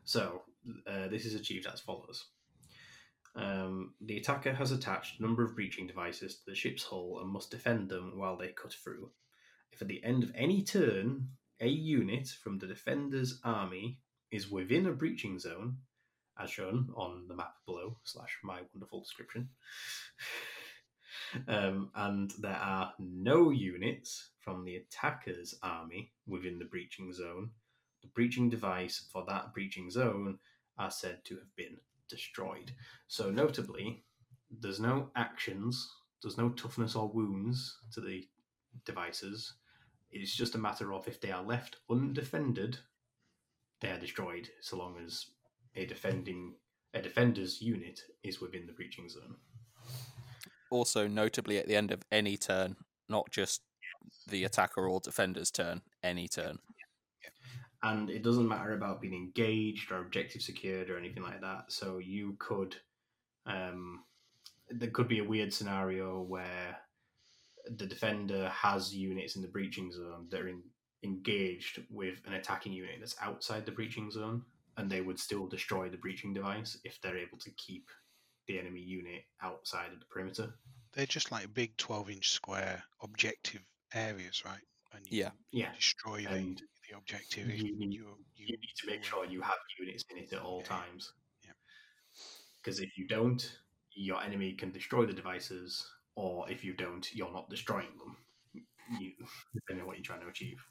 [0.04, 0.42] So,
[0.86, 2.24] uh, this is achieved as follows.
[3.34, 7.30] Um, the attacker has attached a number of breaching devices to the ship's hull and
[7.30, 9.10] must defend them while they cut through.
[9.70, 11.28] If at the end of any turn
[11.60, 13.98] a unit from the defender's army
[14.30, 15.76] is within a breaching zone,
[16.38, 19.48] as shown on the map below, slash my wonderful description,
[21.48, 27.50] um, and there are no units from the attacker's army within the breaching zone,
[28.02, 30.38] the breaching device for that breaching zone
[30.78, 31.76] are said to have been
[32.08, 32.72] destroyed.
[33.08, 34.04] So, notably,
[34.60, 35.90] there's no actions,
[36.22, 38.28] there's no toughness or wounds to the
[38.84, 39.54] devices.
[40.10, 42.78] It's just a matter of if they are left undefended,
[43.80, 45.26] they are destroyed, so long as
[45.74, 46.54] a defending
[46.94, 49.36] a defender's unit is within the breaching zone.
[50.70, 52.76] Also, notably at the end of any turn,
[53.08, 53.60] not just
[54.28, 56.58] the attacker or defender's turn, any turn.
[57.82, 61.64] and it doesn't matter about being engaged or objective secured or anything like that.
[61.68, 62.74] So you could,
[63.44, 64.04] um,
[64.70, 66.78] there could be a weird scenario where
[67.76, 70.62] the defender has units in the breaching zone that are in
[71.02, 74.42] engaged with an attacking unit that's outside the breaching zone,
[74.76, 77.88] and they would still destroy the breaching device if they're able to keep
[78.48, 80.54] the enemy unit outside of the perimeter.
[80.92, 83.62] They're just like big 12 inch square objective
[83.94, 84.60] areas, right?
[84.92, 85.30] And you Yeah.
[85.30, 87.48] can Yeah, destroy the, And the objective.
[87.50, 90.40] if you need- you, you need to make sure you have units in it at
[90.40, 90.66] all Yeah.
[90.68, 91.12] times.
[91.44, 91.52] Yeah.
[92.62, 93.58] Because if you don't,
[93.92, 98.16] your enemy can destroy the devices, or if you don't, you're not destroying them.
[99.00, 99.12] You,
[99.54, 100.64] depending on what you're trying to achieve.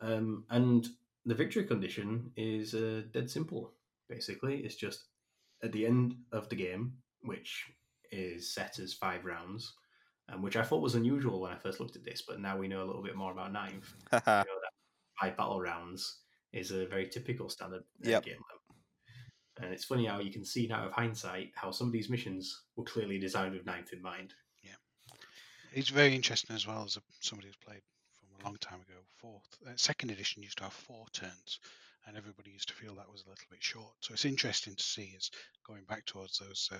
[0.00, 0.86] Um, and
[1.24, 3.72] the victory condition is uh, dead simple.
[4.08, 5.04] Basically, it's just
[5.62, 6.92] at the end of the game,
[7.22, 7.66] which
[8.12, 9.72] is set as five rounds,
[10.28, 12.68] um, which I thought was unusual when I first looked at this, but now we
[12.68, 14.44] know a little bit more about Ninth Haha.
[15.20, 16.20] five battle rounds
[16.52, 18.24] is a very typical standard uh, Yep.
[18.24, 18.38] game.
[19.60, 22.64] And it's funny how you can see now of hindsight how some of these missions
[22.76, 24.34] were clearly designed with ninth in mind.
[24.62, 24.72] Yeah,
[25.72, 27.80] it's very interesting as well as a, somebody who's played
[28.46, 29.00] long time ago.
[29.16, 31.58] Fourth, uh, second edition used to have four turns,
[32.06, 33.92] and everybody used to feel that was a little bit short.
[34.00, 35.30] So it's interesting to see us
[35.66, 36.78] going back towards those um,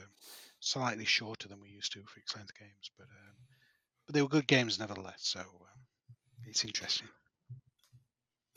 [0.60, 3.34] slightly shorter than we used to for length games, but um,
[4.06, 5.20] but they were good games nevertheless.
[5.20, 5.80] So um,
[6.47, 7.09] it's interesting.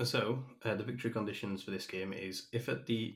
[0.04, 3.16] So uh, the victory conditions for this game is if at the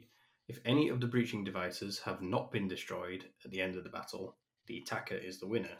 [0.50, 3.90] if any of the breaching devices have not been destroyed at the end of the
[3.90, 4.36] battle,
[4.68, 5.78] the attacker is the winner.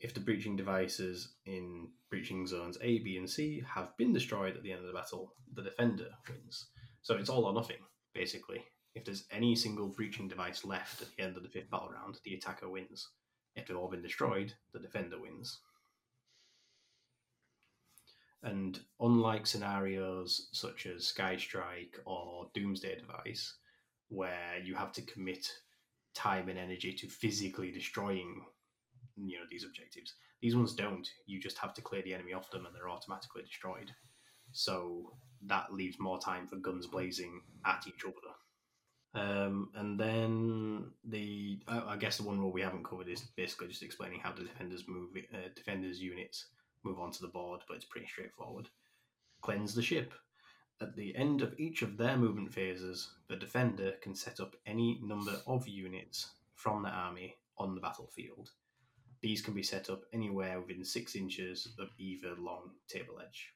[0.00, 4.62] If the breaching devices in breaching zones A, B, and C have been destroyed at
[4.62, 6.66] the end of the battle, the defender wins.
[7.02, 7.78] So it's all or nothing,
[8.14, 8.64] basically.
[8.94, 12.18] If there's any single breaching device left at the end of the fifth battle round,
[12.24, 13.08] the attacker wins.
[13.56, 15.60] If they've all been destroyed, the defender wins.
[18.42, 23.54] And unlike scenarios such as Sky Strike or Doomsday Device,
[24.08, 25.50] where you have to commit
[26.14, 28.42] time and energy to physically destroying
[29.26, 31.08] you know these objectives, these ones don't.
[31.26, 33.90] You just have to clear the enemy off them and they're automatically destroyed.
[34.52, 35.12] So
[35.46, 38.34] that leaves more time for guns blazing at each other.
[39.14, 43.68] Um, and then the I, I guess the one rule we haven't covered is basically
[43.68, 46.46] just explaining how the defenders move uh, defenders units
[46.84, 48.68] move onto the board, but it's pretty straightforward.
[49.40, 50.12] Cleanse the ship.
[50.80, 55.00] At the end of each of their movement phases, the defender can set up any
[55.02, 58.50] number of units from the army on the battlefield.
[59.20, 63.52] These can be set up anywhere within six inches of either long table edge.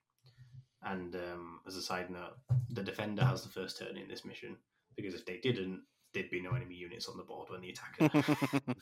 [0.83, 2.37] And um, as a side note,
[2.71, 4.57] the defender has the first turn in this mission
[4.97, 5.83] because if they didn't,
[6.13, 8.25] there'd be no enemy units on the board when the attacker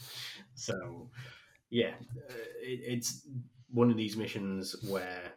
[0.54, 1.10] so,
[1.70, 1.92] yeah,
[2.30, 3.26] uh, it, it's
[3.70, 5.32] one of these missions where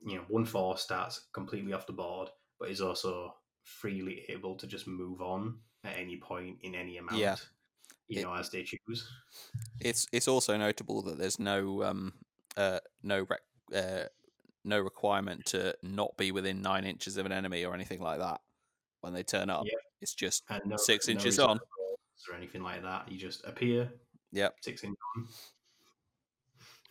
[0.00, 3.34] you know one force starts completely off the board, but is also
[3.64, 7.18] freely able to just move on at any point in any amount.
[7.18, 7.36] Yeah.
[8.12, 9.08] You It- know, as they choose.
[9.80, 12.12] it's it's also notable that there's no um
[12.58, 13.40] uh no rec-
[13.74, 14.04] uh
[14.64, 18.40] no requirement to not be within nine inches of an enemy or anything like that
[19.00, 19.64] when they turn up.
[19.64, 19.78] Yeah.
[20.02, 21.58] It's just And no, Six no inches on.
[22.28, 23.10] or anything like that.
[23.10, 23.90] You just appear.
[24.32, 24.56] Yep.
[24.60, 25.28] Six inches on.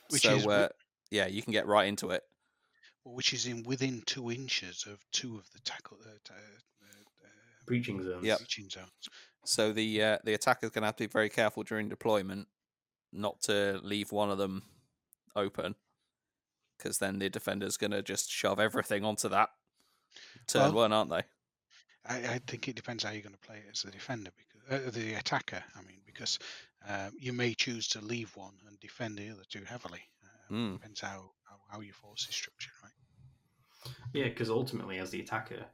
[0.09, 0.69] Which so is wi- uh,
[1.11, 2.23] yeah, you can get right into it.
[3.05, 7.27] which is in within two inches of two of the tackle uh, ta- uh, uh,
[7.65, 8.25] Breaching zones.
[8.25, 8.39] Yep.
[8.39, 8.89] breaching zones.
[9.43, 12.47] So the uh, the attacker's going to have to be very careful during deployment
[13.11, 14.63] not to leave one of them
[15.35, 15.75] open,
[16.77, 19.49] because then the defender's going to just shove everything onto that
[20.47, 21.23] turn Well- one, aren't they?
[22.03, 24.87] I, I think it depends how you're going to play it as the defender, because
[24.87, 25.63] uh, the attacker.
[25.75, 26.39] I mean, because
[26.89, 30.01] um, you may choose to leave one and defend the other two heavily.
[30.49, 30.73] Mm.
[30.73, 33.93] Depends how, how how your force is structured, right?
[34.13, 35.67] Yeah, because ultimately, as the attacker, wi-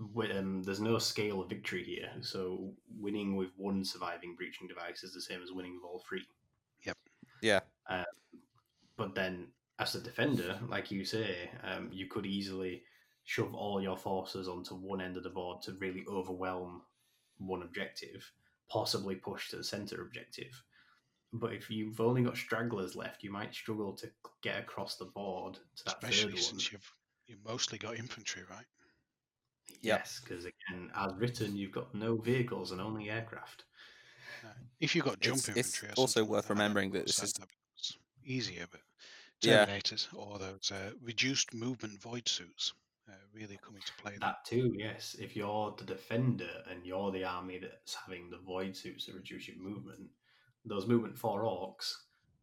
[0.00, 2.10] um, there's no scale of victory here.
[2.20, 6.26] So winning with one surviving breaching device is the same as winning with all three.
[6.84, 6.96] Yep.
[7.42, 7.60] Yeah.
[8.96, 9.46] But then,
[9.78, 12.82] as a defender, like you say, um, you could easily
[13.24, 16.82] shove all your forces onto one end of the board to really overwhelm
[17.38, 18.30] one objective,
[18.68, 20.62] possibly push to the center objective.
[21.32, 24.10] But if you've only got stragglers left, you might struggle to
[24.42, 26.42] get across the board to that Especially third one.
[26.42, 26.92] since you've
[27.26, 28.64] you mostly got infantry, right?
[29.70, 29.98] Yep.
[30.00, 33.64] Yes, because again, as written, you've got no vehicles and only aircraft.
[34.44, 34.48] Uh,
[34.80, 36.98] if you've got jump It's- it's infantry, or also something like worth that, remembering that
[37.06, 37.48] course, this is- that
[38.24, 38.80] easier, but
[39.40, 39.64] Yeah.
[39.66, 42.72] Terminators or those uh, reduced movement void suits
[43.08, 44.10] uh, really come into play.
[44.12, 44.18] there.
[44.20, 45.14] That too, yes.
[45.14, 49.46] If you're the defender and you're the army that's having the void suits to reduce
[49.48, 50.10] your movement,
[50.64, 51.94] those movement four orcs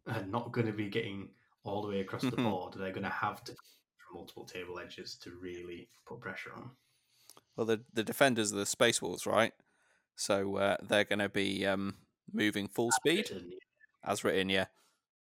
[0.08, 1.30] are not going to be getting
[1.64, 2.32] all the way across the
[2.66, 2.74] board.
[2.76, 6.72] They're going to have to from multiple table edges to really put pressure on.
[7.56, 9.54] Well, the the defenders are the space wolves, right?
[10.16, 11.96] So uh, they're going to be um,
[12.32, 13.52] moving full speed Written,
[14.04, 14.66] as written, yeah,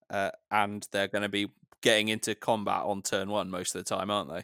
[0.10, 1.50] uh, and they're going to be
[1.82, 4.44] getting into combat on turn one most of the time, aren't they?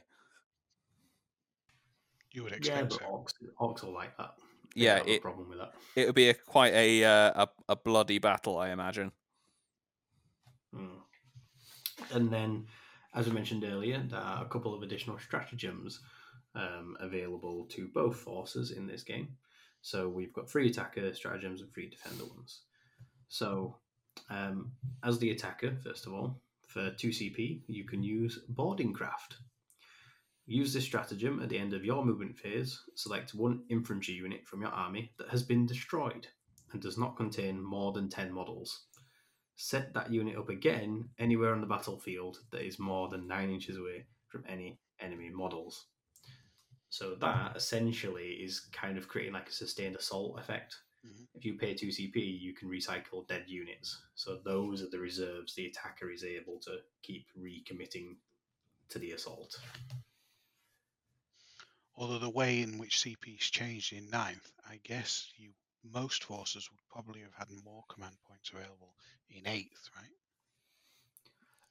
[2.34, 3.06] You would Yeah, expect but so.
[3.06, 4.36] orcs, orcs will like that.
[4.76, 5.74] They Yeah, don't a it problem with that.
[5.96, 9.12] it would be a quite a uh, a, a bloody battle, I imagine.
[10.76, 11.02] Mm.
[12.12, 12.68] And then,
[13.14, 16.00] as we mentioned earlier, there are a couple of additional stratagems
[16.56, 19.30] um, available to both forces in this game.
[19.82, 22.62] So we've got free attacker stratagems and free defender ones.
[23.30, 23.78] So,
[24.30, 24.72] um,
[25.04, 29.38] as the attacker, first of all, for 2 CP, you can use Boarding Craft.
[30.46, 32.80] Use this stratagem at the end of your movement phase.
[32.96, 36.28] Select one infantry unit from your army that has been destroyed
[36.74, 38.86] and does not contain more than 10 models
[39.62, 43.76] set that unit up again anywhere on the battlefield that is more than nine inches
[43.76, 45.88] away from any enemy models.
[46.90, 50.82] So that essentially is kind of creating like a sustained assault effect.
[51.06, 51.28] Mhm.
[51.36, 54.02] If you pay 2 CP, you can recycle dead units.
[54.16, 58.18] So those are the reserves the attacker is able to keep recommitting
[58.90, 59.60] to the assault.
[61.96, 65.54] Although the way in which CP's changed in ninth, I guess you
[65.84, 68.96] most forces would probably have had more command points available
[69.30, 70.19] in eighth, right?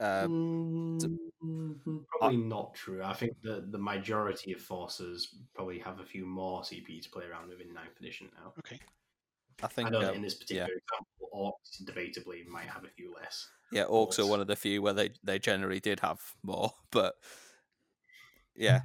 [0.01, 0.29] Uh,
[1.43, 3.03] Mm, probably not true.
[3.03, 7.25] I think the, the majority of forces probably have a few more CP to play
[7.27, 8.55] around with in 9th edition now.
[8.59, 8.79] Okay.
[9.62, 12.89] I think I know that um, in this particular example, orcs debatably might have a
[12.89, 13.49] few less.
[13.70, 17.15] yeah, orcs are one of the few where they they generally did have more, but
[18.55, 18.81] yeah,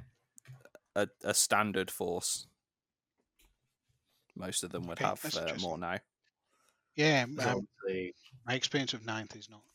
[0.96, 2.46] a a standard force.
[4.36, 5.98] Most of them would Okay, have uh, more now.
[6.96, 7.66] Yeah, um,
[8.46, 9.73] my experience of ninth is not, not.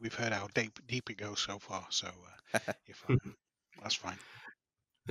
[0.00, 2.08] We've heard how deep deep it goes so far, so
[2.54, 3.18] uh, you're.
[3.82, 4.18] That's fine.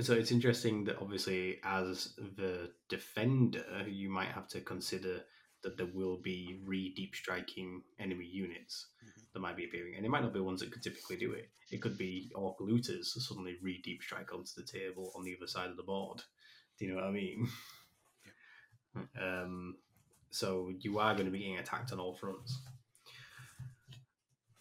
[0.00, 5.22] so it's interesting that obviously as the defender, you might have to consider
[5.62, 9.22] that there will be re deep striking enemy units Mhm.
[9.32, 11.50] that might be appearing, and it might not be ones that could typically do it.
[11.70, 15.46] It could be orc looters suddenly re deep strike onto the table on the other
[15.48, 16.22] side of the board.
[16.78, 17.48] Do you know what I mean?
[19.20, 19.76] Um,
[20.30, 22.60] so you are going to be getting attacked on all fronts.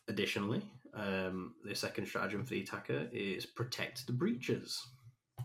[0.08, 0.62] Additionally,
[0.94, 4.88] um, the second stratagem for the attacker is protect the breaches.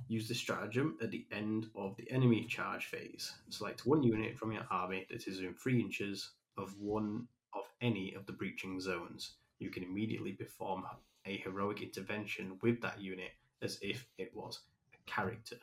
[0.09, 3.33] Use this stratagem at the end of the enemy charge phase.
[3.51, 8.15] Select one unit from your army that is in three inches of one of any
[8.15, 9.33] of the breaching zones.
[9.59, 10.85] You can immediately perform
[11.27, 13.31] a heroic intervention with that unit
[13.63, 14.61] as if it was
[14.95, 15.57] a character.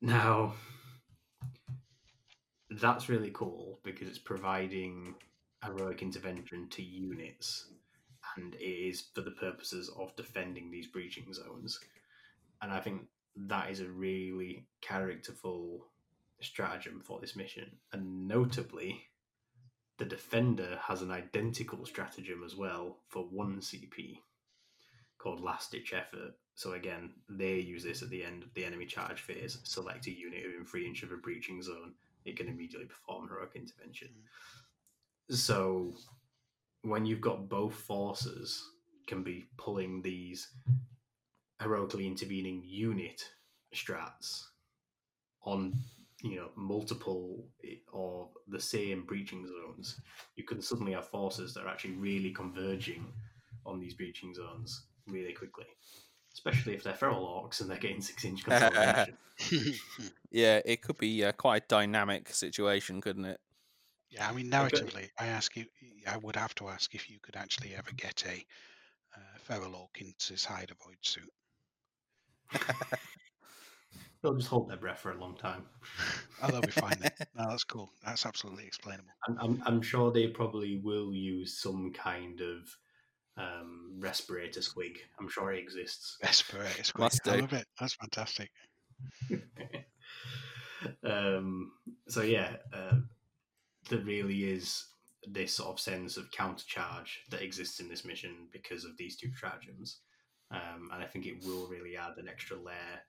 [0.00, 0.54] Now,
[2.70, 5.14] that's really cool because it's providing
[5.64, 7.66] heroic intervention to units
[8.36, 11.78] and it is for the purposes of defending these breaching zones.
[12.60, 13.02] And I think
[13.36, 15.86] that is a really characterful
[16.40, 17.70] stratagem for this mission.
[17.92, 19.02] And notably,
[19.98, 24.18] the defender has an identical stratagem as well for one CP
[25.18, 26.32] called Last Ditch Effort.
[26.54, 29.58] So again, they use this at the end of the enemy charge phase.
[29.64, 31.94] Select a unit within three inches of a breaching zone.
[32.24, 34.08] It can immediately perform heroic intervention.
[34.08, 34.61] Mm.
[35.32, 35.94] So
[36.82, 38.62] when you've got both forces
[39.06, 40.48] can be pulling these
[41.60, 43.24] heroically intervening unit
[43.74, 44.42] strats
[45.44, 45.74] on
[46.22, 47.44] you know multiple
[47.92, 50.00] or the same breaching zones
[50.36, 53.12] you can suddenly have forces that are actually really converging
[53.64, 55.66] on these breaching zones really quickly
[56.32, 59.16] especially if they're feral orcs and they're getting six inch consolidation
[60.32, 63.40] Yeah, it could be uh, quite a dynamic situation, couldn't it?
[64.12, 65.64] Yeah, I mean, narratively, I ask you.
[66.06, 68.44] I would have to ask if you could actually ever get a
[69.16, 71.32] uh, feral orc into his hide avoid suit.
[74.22, 75.64] they'll just hold their breath for a long time
[76.42, 77.12] Oh, they'll be fine then.
[77.36, 77.90] No, that's cool.
[78.04, 79.10] That's absolutely explainable.
[79.28, 82.76] I'm, I'm, I'm sure they probably will use some kind of
[83.36, 84.96] um, respirator squig.
[85.20, 86.18] I'm sure it exists.
[86.20, 86.98] Respirator squig.
[86.98, 87.40] Must I do.
[87.42, 87.66] love it.
[87.78, 88.50] That's fantastic.
[91.04, 91.70] um,
[92.08, 92.96] so yeah, uh,
[93.88, 94.86] there really is
[95.26, 99.32] this sort of sense of countercharge that exists in this mission because of these two
[99.34, 99.98] stratagems,
[100.50, 103.00] um, and I think it will really add an extra layer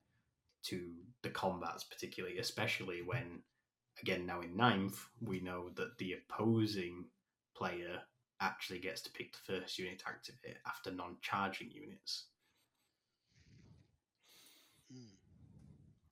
[0.64, 0.92] to
[1.24, 3.42] the combats, particularly, especially when,
[4.02, 7.06] again, now in ninth, we know that the opposing
[7.56, 8.00] player
[8.40, 12.26] actually gets to pick the first unit to activate after non-charging units.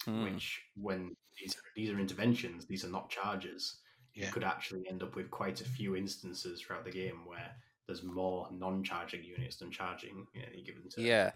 [0.08, 0.24] Mm.
[0.24, 3.78] Which when these these are interventions, these are not charges.
[4.14, 4.26] Yeah.
[4.26, 7.52] You could actually end up with quite a few instances throughout the game where
[7.88, 11.06] there's more non-charging units than charging in any given turn.
[11.06, 11.32] Yeah,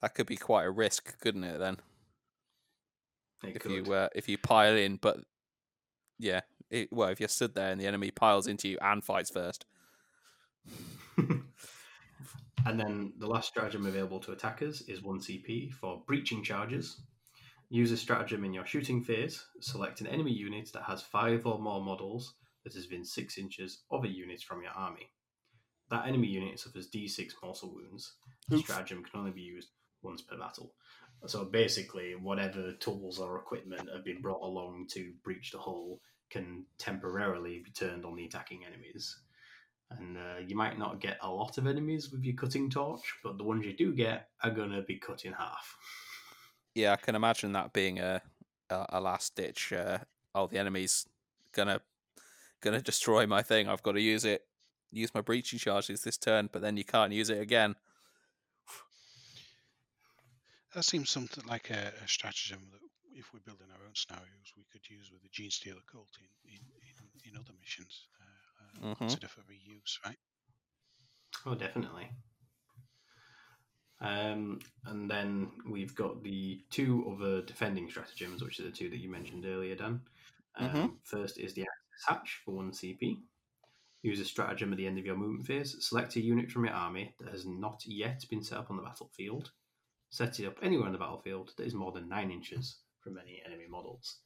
[0.00, 1.58] that could be quite a risk, couldn't it?
[1.58, 1.78] Then
[3.42, 3.72] it if could.
[3.72, 5.18] you uh, if you pile in, but
[6.18, 6.40] yeah,
[6.70, 9.66] it, well, if you're stood there and the enemy piles into you and fights first,
[12.66, 17.00] And then the last stratagem available to attackers is 1 CP for breaching charges.
[17.72, 19.46] Use a stratagem in your shooting phase.
[19.60, 22.34] Select an enemy unit that has five or more models
[22.64, 25.08] that is within 6 inches of a unit from your army.
[25.88, 28.14] That enemy unit suffers d6 mortal wounds.
[28.48, 28.64] The Oof.
[28.64, 29.68] stratagem can only be used
[30.02, 30.74] once per battle.
[31.26, 36.64] So basically, whatever tools or equipment have been brought along to breach the hull can
[36.78, 39.16] temporarily be turned on the attacking enemies.
[39.90, 43.38] And uh, you might not get a lot of enemies with your cutting torch, but
[43.38, 45.76] the ones you do get are going to be cut in half.
[46.74, 48.22] Yeah, I can imagine that being a
[48.70, 49.72] a, a last ditch.
[49.72, 49.98] Uh,
[50.34, 51.06] oh, the enemy's
[51.52, 51.80] gonna
[52.60, 53.68] gonna destroy my thing.
[53.68, 54.46] I've got to use it.
[54.92, 57.76] Use my breaching charges this turn, but then you can't use it again.
[60.74, 62.80] That seems something like a, a stratagem that,
[63.12, 66.60] if we're building our own scenarios, we could use with the Genestealer cult in, in,
[67.26, 68.06] in, in other missions.
[68.20, 68.98] Uh, uh, Mhm.
[68.98, 70.18] Consider for reuse, right?
[71.44, 72.08] Oh, definitely.
[74.00, 78.98] Um, and then we've got the two other defending stratagems, which are the two that
[79.00, 80.00] you mentioned earlier, Dan.
[80.56, 80.98] Um, Mhm.
[81.04, 83.22] First is the Access Hatch for 1 CP.
[84.02, 85.84] Use a stratagem at the end of your movement phase.
[85.86, 88.82] Select a unit from your army that has not yet been set up on the
[88.82, 89.52] battlefield.
[90.08, 93.42] Set it up anywhere on the battlefield that is more than 9 inches from any
[93.44, 94.22] enemy models.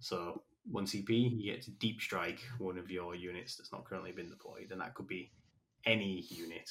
[0.00, 4.12] So, 1 CP, you get to deep strike one of your units that's not currently
[4.12, 5.32] been deployed, and that could be
[5.86, 6.70] any unit.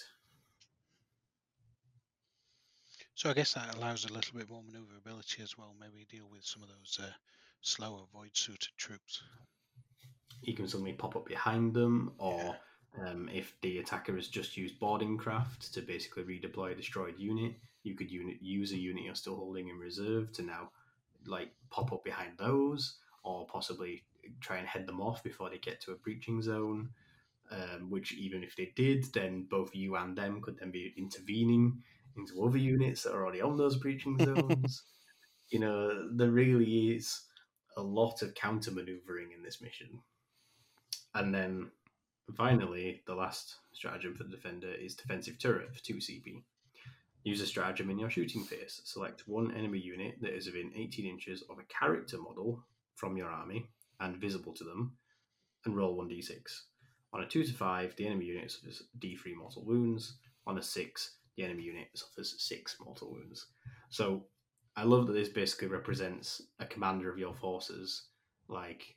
[3.16, 5.76] So I guess that allows a little bit more maneuverability as well.
[5.80, 7.12] Maybe deal with some of those uh,
[7.62, 9.22] slower void-suited troops.
[10.42, 12.56] You can suddenly pop up behind them, or
[13.06, 17.54] um, if the attacker has just used boarding craft to basically redeploy a destroyed unit,
[17.84, 20.72] you could unit, use a unit you're still holding in reserve to now
[21.26, 24.04] like pop up behind those, or possibly
[24.42, 26.90] try and head them off before they get to a breaching zone.
[27.52, 31.84] Um, which even if they did, then both you and them could then be intervening
[32.18, 34.84] into other units that are already on those breaching zones.
[35.50, 37.22] you know, there really is
[37.78, 40.00] a lot of counter maneuvering in this mission.
[41.16, 41.72] And then
[42.36, 46.44] finally, the last stratagem for the defender is defensive turret for 2 CP.
[47.24, 48.82] Use a stratagem in your shooting phase.
[48.84, 52.64] Select one enemy unit that is within 18 inches of a character model
[52.96, 53.66] from your army
[54.00, 54.98] and visible to them,
[55.66, 56.42] and roll 1d6.
[57.14, 60.18] On a 2 to 5, the enemy unit suffers d3 mortal wounds.
[60.46, 63.48] On a 6, the enemy unit suffers 6 mortal wounds.
[63.90, 64.26] So
[64.76, 68.08] I love that this basically represents a commander of your forces,
[68.48, 68.96] like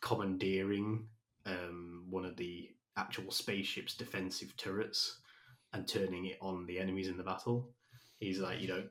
[0.00, 1.06] commandeering
[1.46, 5.20] um, one of the actual spaceship's defensive turrets
[5.72, 7.70] and turning it on the enemies in the battle.
[8.18, 8.84] He's like, you know,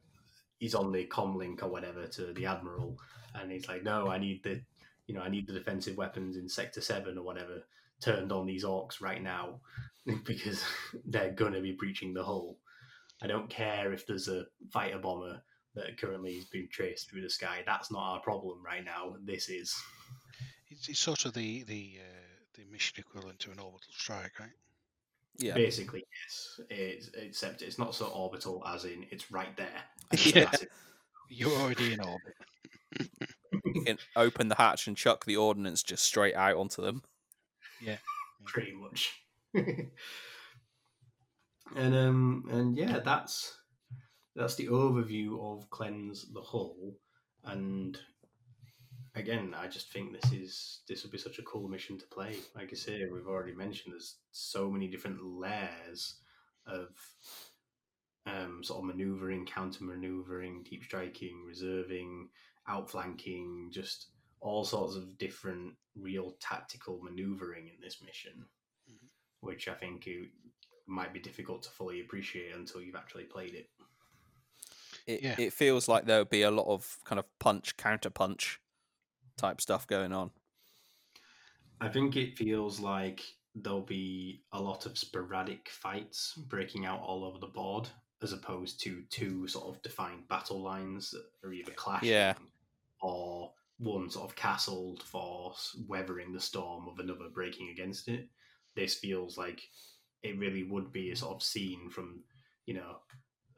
[0.57, 2.97] he's on the comlink or whatever to the admiral,
[3.35, 4.61] and he's like, no, I need the,
[5.07, 7.63] you know, I need the defensive weapons in sector seven or whatever
[8.01, 9.59] turned on these orcs right now
[10.25, 10.63] because
[11.05, 12.57] they're gonna be breaching the hull.
[13.21, 15.41] I don't care if there's a fighter bomber
[15.75, 17.63] that currently is being traced through the sky.
[17.65, 19.15] That's not our problem right now.
[19.23, 19.75] This is.
[20.69, 24.49] It's, it's sort of the the uh, the mission equivalent to an orbital strike, right?
[25.37, 26.59] Yeah, Basically, yes.
[26.69, 29.81] It's, except it's not so orbital as in it's right there.
[30.35, 30.51] Yeah.
[31.29, 32.35] You're already in orbit.
[33.63, 37.03] you can open the hatch and chuck the ordnance just straight out onto them.
[37.79, 37.95] Yeah.
[38.43, 39.23] Pretty much.
[41.75, 43.57] and um and yeah, that's
[44.35, 46.95] that's the overview of cleanse the hull.
[47.43, 47.99] And
[49.15, 52.35] again, I just think this is this would be such a cool mission to play.
[52.55, 56.15] Like I say, we've already mentioned there's so many different layers
[56.65, 56.89] of
[58.25, 62.29] um, sort of maneuvering, counter maneuvering, deep striking, reserving,
[62.67, 68.45] outflanking, just all sorts of different real tactical maneuvering in this mission,
[68.89, 69.09] Mhm.
[69.41, 70.07] which I think
[70.91, 73.69] might be difficult to fully appreciate until you've actually played it.
[75.07, 75.35] It Yeah.
[75.39, 78.59] it feels like there would be a lot of kind of punch counter punch
[79.37, 80.31] type stuff going on.
[81.79, 83.21] I think it feels like
[83.55, 87.89] there'll be a lot of sporadic fights breaking out all over the board,
[88.21, 92.35] as opposed to two sort of defined battle lines that are either clashing Yeah.
[93.01, 98.29] or one sort of castled force weathering the storm of another breaking against it.
[98.75, 99.67] This feels like
[100.23, 102.23] it really would be a sort of scene from,
[102.65, 102.97] you know,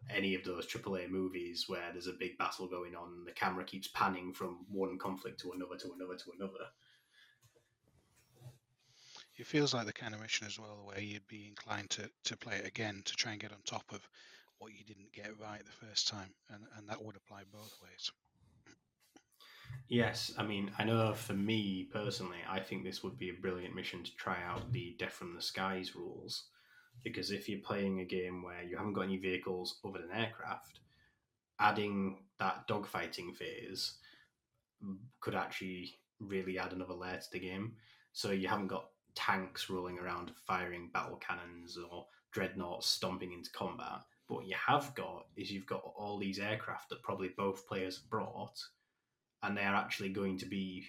[0.10, 3.64] any of those AAA movies where there's a big battle going on and the camera
[3.64, 6.66] keeps panning from one conflict to another to another to another.
[9.38, 12.38] It feels like the kind of mission as well where you'd be inclined to, to
[12.38, 14.08] play it again to try and get on top of
[14.60, 18.12] what you didn't get right the first time, and, and that would apply both ways.
[19.90, 23.76] Yes, I mean, I know for me personally, I think this would be a brilliant
[23.76, 26.46] mission to try out the Death from the Skies rules,
[27.04, 30.80] because if you're playing a game where you haven't got any vehicles other than aircraft,
[31.60, 33.96] adding that dogfighting phase
[35.20, 37.74] could actually really add another layer to the game.
[38.12, 44.02] So you haven't got tanks rolling around firing battle cannons or dreadnoughts stomping into combat.
[44.28, 47.98] But what you have got is you've got all these aircraft that probably both players
[47.98, 48.60] have brought,
[49.42, 50.86] and they're actually going to be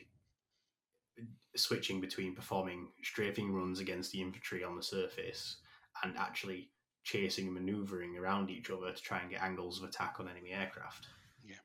[1.57, 5.57] switching between performing strafing runs against the infantry on the surface
[6.03, 6.71] and actually
[7.05, 10.51] chasing and maneuvering around each other to try and get angles of attack on enemy
[10.53, 11.07] aircraft.
[11.45, 11.57] Yeah.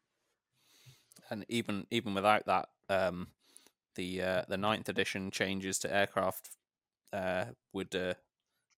[1.30, 3.28] And even even without that, um,
[3.96, 6.50] the uh, the ninth edition changes to aircraft
[7.14, 8.14] uh, would uh,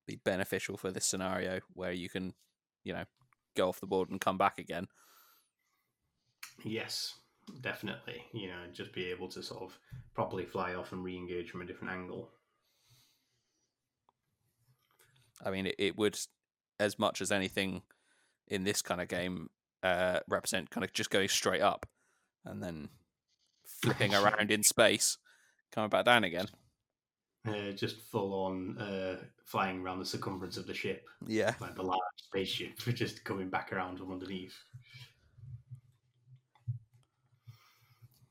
[0.08, 2.34] be beneficial for this scenario where you can,
[2.84, 3.06] you know,
[3.56, 4.88] go off the board and come back again.
[6.64, 7.16] Yes,
[7.62, 8.24] definitely.
[8.34, 9.78] You know, just be able to sort of
[10.14, 12.30] properly fly off and re-engage from a different angle.
[15.44, 16.18] I mean, it, it would,
[16.80, 17.82] as much as anything
[18.48, 19.50] in this kind of game,
[19.84, 21.86] uh, represent kind of just going straight up
[22.46, 22.90] and then
[23.82, 25.18] flipping around in space,
[25.72, 26.48] coming back down again.
[27.48, 29.16] Uh, just full on uh,
[29.46, 31.56] flying around the circumference of the ship, Yeah.
[31.60, 34.56] like the large spaceship, just coming back around from underneath.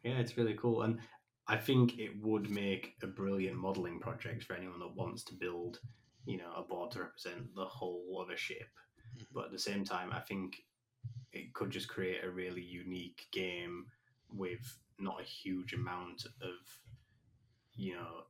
[0.05, 0.99] Yeah, it's really cool, and
[1.49, 5.81] I think it would make a brilliant modeling project for anyone that wants to build,
[6.27, 8.69] you know, a board to represent the whole of a ship.
[9.17, 9.27] Mhm.
[9.33, 10.65] But at the same time, I think
[11.33, 13.91] it could just create a really unique game
[14.29, 16.59] with not a huge amount of,
[17.75, 18.27] you know,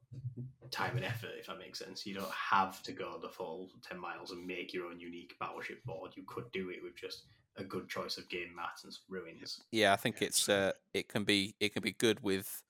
[0.71, 2.07] time and effort, if that makes sense.
[2.07, 5.85] You don't have to go the full 10 miles and make your own unique battleship
[5.85, 6.12] board.
[6.17, 7.25] You could do it with just
[7.57, 9.61] a good choice of game mat and ruins.
[9.73, 12.62] Yeah, I think it's uh, it can be it can be good with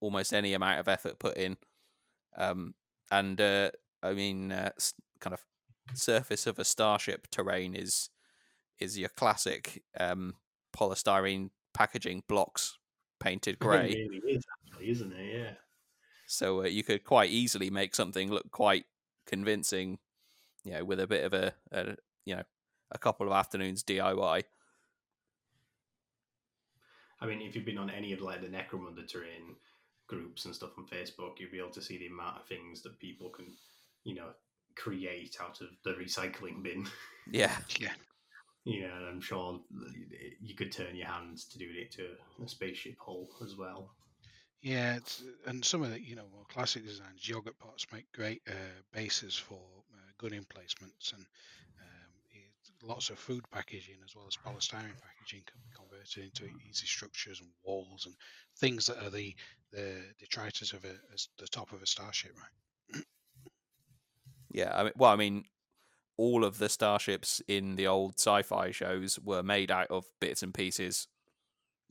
[0.00, 1.56] almost any amount of effort put in,
[2.36, 2.74] um,
[3.10, 3.70] and uh,
[4.02, 4.70] I mean, uh,
[5.20, 5.44] kind of
[5.94, 8.10] surface of a starship terrain is
[8.78, 10.34] is your classic um,
[10.76, 12.78] polystyrene packaging blocks
[13.20, 13.90] painted grey.
[13.90, 15.38] It really is, actually, isn't it?
[15.38, 15.50] Yeah.
[16.26, 18.86] So uh, you could quite easily make something look quite
[19.26, 19.98] convincing,
[20.64, 22.42] you know, with a bit of a, a you know
[22.90, 24.44] a couple of afternoons DIY.
[27.20, 29.54] I mean, if you've been on any of like the Necromunda terrain
[30.08, 32.98] groups and stuff on Facebook, you'll be able to see the amount of things that
[32.98, 33.46] people can,
[34.04, 34.30] you know,
[34.76, 36.88] create out of the recycling bin.
[37.30, 37.92] Yeah, Yeah.
[38.64, 39.60] you know, and I'm sure
[40.40, 42.10] you could turn your hands to doing it to
[42.44, 43.90] a spaceship hull as well.
[44.62, 48.42] Yeah, it's, and some of the you know more classic designs, yogurt pots make great
[48.48, 49.60] uh, bases for
[49.92, 51.26] uh, gun emplacements, and
[51.80, 56.44] um, it, lots of food packaging as well as polystyrene packaging can be converted into
[56.68, 58.14] easy structures and walls and
[58.58, 59.34] things that are the
[59.72, 62.50] the detritus of a as the top of a starship, right?
[64.52, 64.72] Yeah.
[64.74, 65.44] I mean, well, I mean,
[66.16, 70.52] all of the starships in the old sci-fi shows were made out of bits and
[70.54, 71.08] pieces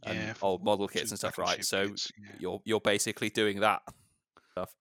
[0.04, 1.64] and Yeah, old model kits and stuff, right?
[1.64, 2.36] So kits, yeah.
[2.40, 3.82] you're you're basically doing that
[4.52, 4.74] stuff.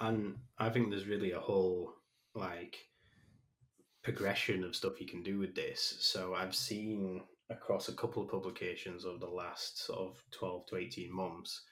[0.00, 1.92] And I think there's really a whole
[2.34, 2.76] like
[4.02, 5.96] progression of stuff you can do with this.
[6.00, 10.76] So I've seen across a couple of publications over the last sort of 12 to
[10.76, 11.62] 18 months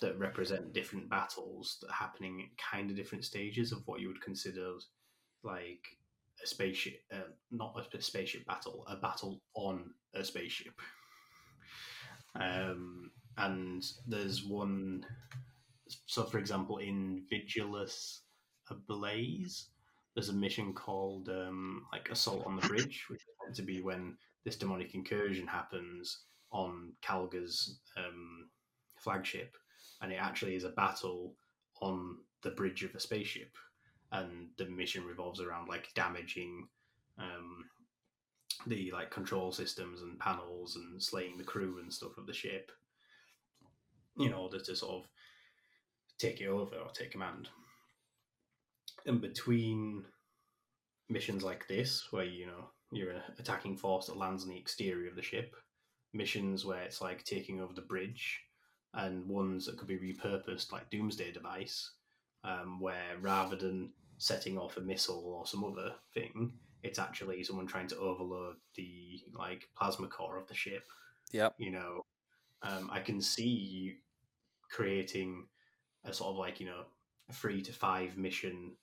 [0.00, 4.08] that represent different battles that are happening at kind of different stages of what you
[4.08, 4.72] would consider
[5.42, 5.86] like
[6.42, 10.74] a spaceship, uh, not a spaceship battle, a battle on a spaceship.
[12.38, 15.04] Um, and there's one
[16.06, 18.20] so for example in vigilus
[18.70, 19.68] ablaze
[20.14, 23.82] there's a mission called um, like assault on the bridge which is meant to be
[23.82, 28.48] when this demonic incursion happens on Calgar's um,
[28.98, 29.56] flagship
[30.00, 31.34] and it actually is a battle
[31.80, 33.56] on the bridge of a spaceship
[34.12, 36.68] and the mission revolves around like damaging
[37.18, 37.64] um,
[38.66, 42.70] the like control systems and panels and slaying the crew and stuff of the ship
[44.18, 45.08] in order to sort of
[46.18, 47.48] take it over or take command.
[49.04, 50.04] And between
[51.08, 55.08] missions like this, where you know you're an attacking force that lands on the exterior
[55.08, 55.54] of the ship,
[56.12, 58.40] missions where it's like taking over the bridge,
[58.94, 61.92] and ones that could be repurposed like Doomsday Device,
[62.44, 66.52] um, where rather than setting off a missile or some other thing,
[66.82, 70.84] it's actually someone trying to overload the like plasma core of the ship
[71.32, 71.54] Yep.
[71.58, 72.02] you know
[72.62, 73.94] um, i can see you
[74.70, 75.46] creating
[76.04, 76.84] a sort of like you know
[77.28, 78.76] a three to five mission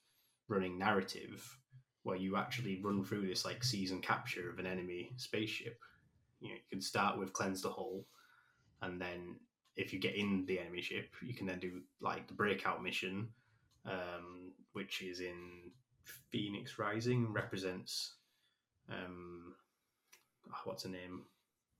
[0.48, 1.58] running narrative
[2.02, 5.78] where you actually run through this like season capture of an enemy spaceship
[6.40, 8.04] you know you can start with cleanse the hull
[8.82, 9.36] and then
[9.76, 13.28] if you get in the enemy ship you can then do like the breakout mission
[13.86, 15.70] um, which is in
[16.30, 18.14] Phoenix Rising represents
[18.88, 19.54] um,
[20.52, 21.22] ah, what's her name?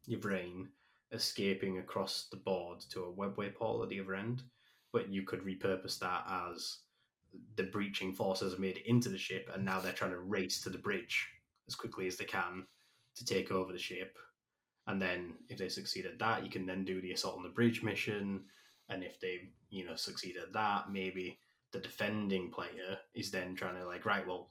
[0.08, 0.68] Yvraine
[1.12, 4.42] escaping across the board to a webway portal at the other end,
[4.92, 6.78] but you could repurpose that as
[7.56, 10.78] the breaching forces made into the ship, and now they're trying to race to the
[10.78, 11.28] bridge
[11.68, 12.66] as quickly as they can
[13.16, 14.18] to take over the ship.
[14.86, 17.48] And then, if they succeed at that, you can then do the assault on the
[17.48, 18.44] bridge mission.
[18.88, 21.38] And if they, you know, succeed at that, maybe
[21.72, 24.48] the defending player is then trying to like, right, well,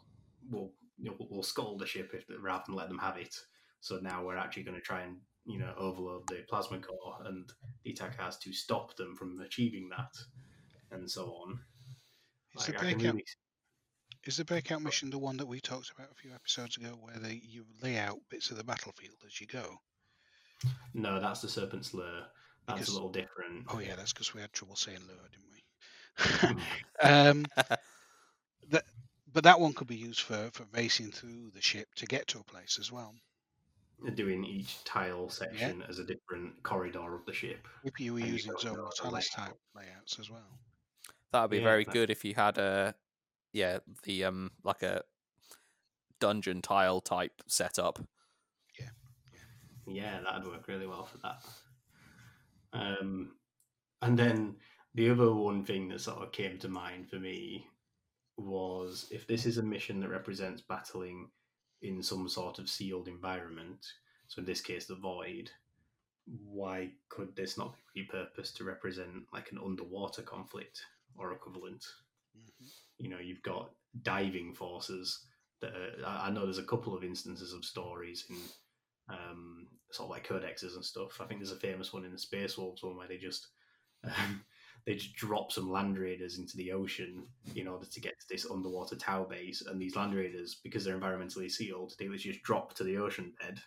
[0.49, 3.35] we'll you know, we'll scold the ship if rather than let them have it.
[3.79, 7.51] So now we're actually going to try and you know overload the plasma core, and
[7.83, 10.13] the attack has to stop them from achieving that,
[10.91, 11.59] and so on.
[12.55, 13.25] Is Like, the breakout really-
[14.23, 17.19] is the breakout mission the one that we talked about a few episodes ago, where
[17.19, 19.81] they you lay out bits of the battlefield as you go?
[20.93, 22.27] No, that's the Serpent's Lair.
[22.67, 23.65] That's Because- a little different.
[23.69, 26.63] Oh yeah, that's because we had trouble saying lure, didn't we?
[27.07, 27.45] um,
[28.69, 28.85] that,
[29.31, 32.39] but that one could be used for for racing through the ship to get to
[32.39, 33.15] a place as well.
[34.15, 37.67] Doing each tile section as a different corridor of the ship.
[37.83, 39.49] If you were And using go zone through a mortalis layout.
[39.49, 40.59] type layouts as well.
[41.31, 42.95] That would be Yeah, very that- good if you had a,
[43.53, 45.03] yeah, the um like a
[46.19, 47.99] dungeon tile type setup.
[49.85, 51.43] Yeah, that'd work really well for that.
[52.71, 53.35] Um,
[54.01, 54.55] and then
[54.95, 57.67] the other one thing that sort of came to mind for me
[58.37, 61.29] was if this is a mission that represents battling
[61.81, 63.85] in some sort of sealed environment,
[64.27, 65.51] so in this case the void,
[66.25, 70.81] why could this not be repurposed to represent like an underwater conflict
[71.17, 71.85] or equivalent?
[72.35, 72.71] Mhm.
[72.97, 75.27] you know you've got diving forces
[75.61, 78.37] that are, I know there's a couple of instances of stories in
[79.09, 81.19] um, sort of like codexes and stuff.
[81.21, 83.47] I think there's a famous one in the Space Wolves one where they just
[84.03, 84.43] um,
[84.85, 87.25] they just drop some land raiders into the ocean
[87.55, 90.99] in order to get to this underwater tower base, and these land raiders, because they're
[90.99, 93.59] environmentally sealed, they literally just drop to the ocean bed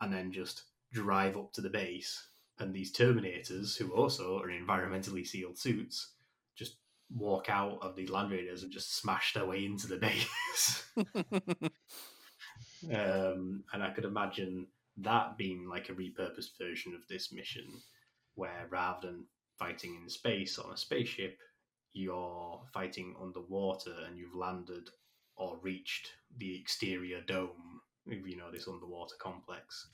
[0.00, 2.28] and then just drive up to the base.
[2.58, 6.14] And these Terminators, who also are in environmentally sealed suits,
[6.56, 6.76] just
[7.14, 10.84] walk out of the land raiders and just smash their way into the base.
[12.88, 14.66] um, and I could imagine
[14.98, 17.66] that being like a repurposed version of this mission,
[18.34, 19.26] where rather than
[19.58, 21.38] fighting in space on a spaceship,
[21.92, 24.88] you're fighting underwater and you've landed
[25.36, 27.80] or reached the exterior dome
[28.10, 29.88] of you know this underwater complex.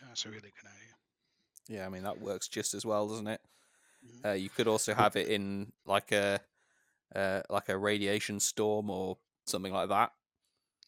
[0.00, 1.78] That's a really good idea.
[1.78, 3.40] yeah, I mean that works just as well, doesn't it?
[4.04, 4.24] Mhm.
[4.24, 6.40] Uh, you could also have it in like a
[7.14, 10.12] uh, like a radiation storm or something like that,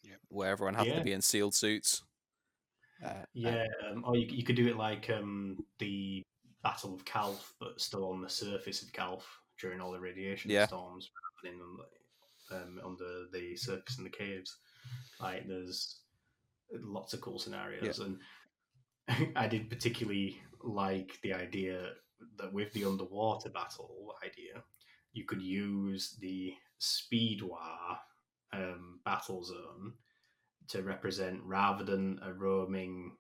[0.05, 0.21] Yep.
[0.29, 0.99] where everyone has Yeah.
[0.99, 2.03] to be in sealed suits.
[3.05, 6.23] Uh, Yeah, um, or you, you could do it like um, the
[6.63, 9.27] Battle of Calth, but still on the surface of Calth
[9.61, 10.67] during all the radiation Yeah.
[10.67, 11.11] storms
[11.43, 11.61] happening
[12.53, 14.59] um, under the surface in the caves.
[15.21, 16.01] Like there's
[16.73, 18.19] lots of cool scenarios, and
[19.37, 21.93] I did particularly like the idea
[22.39, 24.63] that with the underwater battle idea,
[25.13, 27.99] you could use the Speedwar
[28.55, 29.95] um, battle zone
[30.69, 33.13] to represent rather than a roaming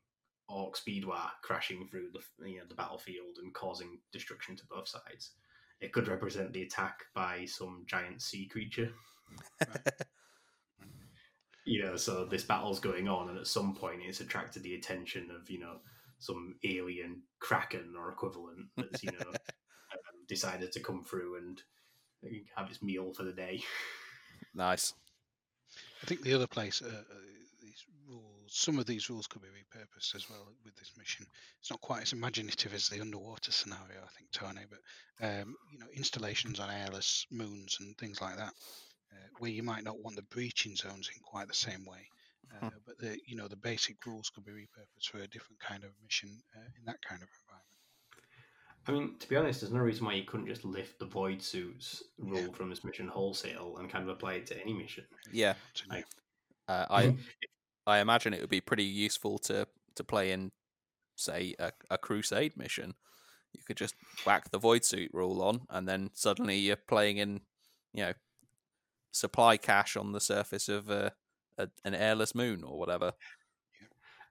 [0.49, 5.33] orc speedwar crashing through the you know the battlefield and causing destruction to both sides.
[5.81, 8.93] It could represent the attack by some giant sea creature.
[11.67, 15.31] You know, so this battle's going on, and at some point it's attracted the attention
[15.31, 15.79] of you know
[16.19, 21.63] some alien kraken or equivalent that's you know um, decided to come through and
[22.55, 23.63] have its meal for the day.
[24.55, 24.93] nice.
[26.05, 27.15] I think the other place, uh, uh,
[27.63, 31.25] these rules, some of these rules could be repurposed as well with this mission.
[31.61, 34.81] It's not quite as imaginative as the underwater scenario, I think, Tony, but
[35.27, 38.53] um, you know, installations on airless moons and things like that,
[39.15, 42.11] uh, where you might not want the breaching zones in quite the same way.
[42.55, 45.85] Uh, but the you know the basic rules could be repurposed for a different kind
[45.85, 47.74] of mission uh, in that kind of environment.
[48.87, 51.41] I mean, to be honest, there's no reason why you couldn't just lift the void
[51.43, 52.53] suits rule Yeah.
[52.53, 55.05] from this mission wholesale and kind of apply it to any mission.
[55.33, 55.55] Yeah,
[55.89, 56.07] Like-
[56.69, 57.17] uh, I
[57.87, 59.67] I imagine it would be pretty useful to
[59.97, 60.51] to play in,
[61.17, 62.95] say, a, a crusade mission.
[63.53, 63.95] You could just
[64.27, 67.43] whack the void suit rule on, and then suddenly you're playing in,
[67.93, 68.13] you know,
[69.13, 71.11] supply cache on the surface of uh,
[71.59, 73.13] a, an airless moon or whatever.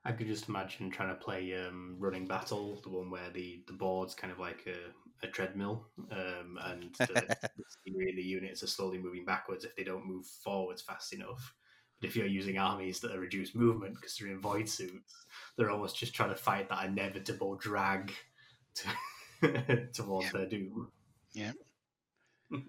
[0.06, 3.74] I could just imagine trying to play um, Running Battle, the one where the, the
[3.74, 7.14] board's kind of like a, a treadmill, um, and the,
[7.58, 11.14] the scenery and the units are slowly moving backwards if they don't move forwards fast
[11.14, 11.54] enough.
[12.02, 15.26] But if you're using armies that are reduced movement because they're in void suits,
[15.58, 18.12] they're almost just trying to fight that inevitable drag
[18.76, 20.32] to, towards Yeah.
[20.34, 20.92] their doom.
[21.34, 21.52] Yeah.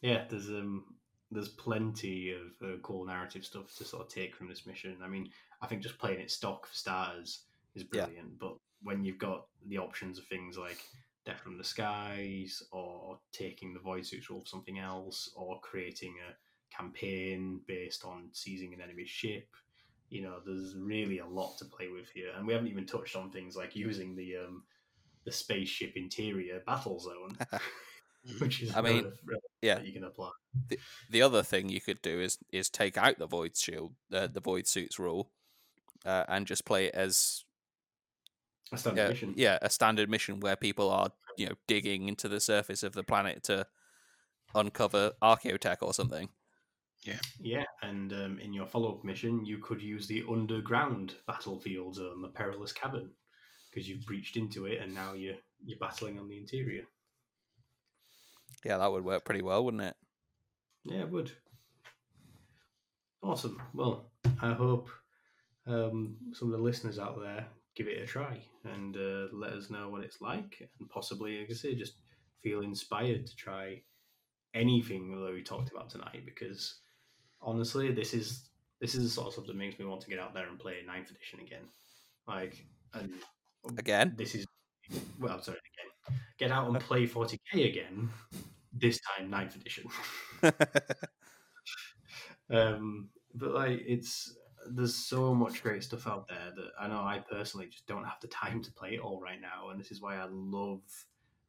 [0.00, 0.97] yeah, there's um
[1.30, 4.96] there's plenty of uh, cool narrative stuff to sort of take from this mission.
[5.02, 5.30] I mean,
[5.60, 7.44] I think just playing it stock for starters
[7.74, 8.06] is Yeah.
[8.06, 10.78] brilliant, but when you've got the options of things like
[11.26, 16.14] Death from the Skies or taking the void suits role for something else or creating
[16.28, 19.48] a campaign based on seizing an enemy ship,
[20.08, 22.30] you know, there's really a lot to play with here.
[22.36, 24.62] And we haven't even touched on things like using the um
[25.24, 27.36] the spaceship interior battle zone,
[28.38, 29.12] which is I mean,
[29.62, 29.76] yeah.
[29.76, 30.30] that you can apply.
[30.68, 30.78] The
[31.10, 34.40] the, other thing you could do is is take out the void shield, uh, the
[34.40, 35.30] void suits rule,
[36.04, 37.44] uh, and just play it as
[38.72, 39.34] A standard yeah, mission.
[39.36, 43.04] yeah, a standard mission where people are you know digging into the surface of the
[43.04, 43.66] planet to
[44.54, 46.28] uncover archaeotech or something.
[47.04, 47.64] Yeah, Yeah.
[47.82, 52.72] and um, in your follow-up mission, you could use the underground battlefield zone, the perilous
[52.72, 53.10] cavern,
[53.70, 56.84] because you've breached into it, and now you're you're battling on the interior.
[58.64, 59.96] Yeah, that would work pretty well, wouldn't it?
[60.84, 61.32] Yeah, it would.
[63.22, 63.60] Awesome.
[63.74, 64.10] Well,
[64.40, 64.88] I hope
[65.66, 69.70] um, some of the listeners out there give it a try and uh, let us
[69.70, 71.94] know what it's like, and possibly, like I say, just
[72.42, 73.82] feel inspired to try
[74.54, 76.22] anything that we talked about tonight.
[76.24, 76.80] Because
[77.40, 78.48] honestly, this is
[78.80, 80.58] this is the sort of stuff that makes me want to get out there and
[80.58, 81.64] play Ninth Edition again.
[82.26, 82.64] Like,
[82.94, 83.12] and
[83.76, 84.46] Again, this is
[85.18, 85.58] well, I'm sorry.
[86.38, 88.10] Get out and play 40k again.
[88.72, 89.84] This time, Ninth Edition.
[92.50, 94.36] um, but like it's
[94.70, 98.20] there's so much great stuff out there that I know I personally just don't have
[98.20, 100.82] the time to play it all right now, and this is why I love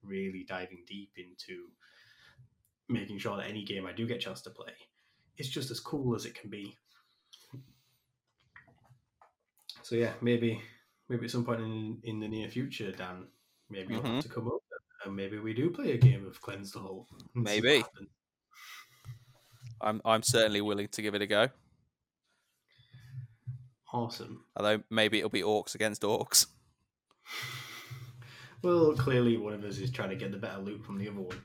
[0.03, 1.65] really diving deep into
[2.87, 4.73] making sure that any game I do get a chance to play,
[5.37, 6.75] it's just as cool as it can be.
[9.83, 10.61] So yeah, maybe
[11.07, 13.27] maybe at some point in in the near future, Dan,
[13.69, 14.15] maybe you'll Mhm.
[14.15, 14.61] have to come up
[15.05, 17.07] and maybe we do play a game of Cleanse the Hull.
[17.35, 17.83] and see what Maybe.
[19.81, 21.49] I'm I'm certainly willing to give it a go.
[23.91, 24.45] Awesome.
[24.55, 26.47] Although maybe it'll be orcs against orcs.
[28.61, 31.21] Well, clearly one of us is trying to get the better loot from the other
[31.21, 31.41] one.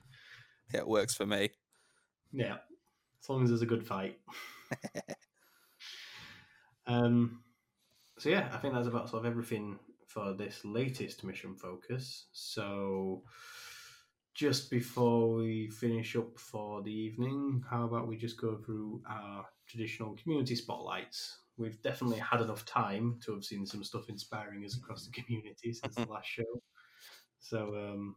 [0.73, 1.51] Yeah, it works for me.
[2.33, 2.57] Yeah,
[3.23, 4.19] as long as there's a good fight.
[6.89, 7.45] um,
[8.19, 9.79] so yeah, I think that's about sort of everything
[10.15, 12.27] for this latest mission focus.
[12.33, 13.25] So
[14.33, 19.45] just before we finish up for the evening, how about we just go through our
[19.67, 21.39] traditional community spotlights?
[21.57, 25.73] We've definitely had enough time to have seen some stuff inspiring us across the community
[25.73, 26.63] since the last show.
[27.41, 28.17] So, um,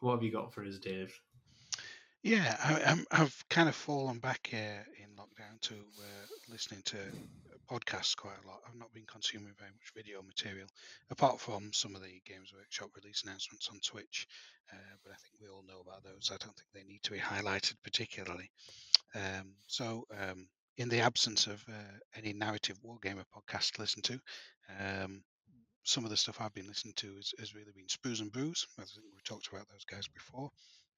[0.00, 1.12] what have you got for us, Dave?
[2.22, 6.98] Yeah, I, I've kind of fallen back uh, in lockdown to uh, listening to
[7.72, 8.60] podcasts quite a lot.
[8.68, 10.68] I've not been consuming very much video material,
[11.10, 14.26] apart from some of the Games Workshop release announcements on Twitch.
[14.70, 16.30] Uh, but I think we all know about those.
[16.30, 18.50] I don't think they need to be highlighted particularly.
[19.14, 24.20] Um, so, um, in the absence of uh, any narrative wargamer podcast to listen to,
[24.78, 25.22] um,
[25.84, 28.66] some of the stuff I've been listening to has, has really been Sprues and Brews.
[28.78, 30.50] I think we talked about those guys before.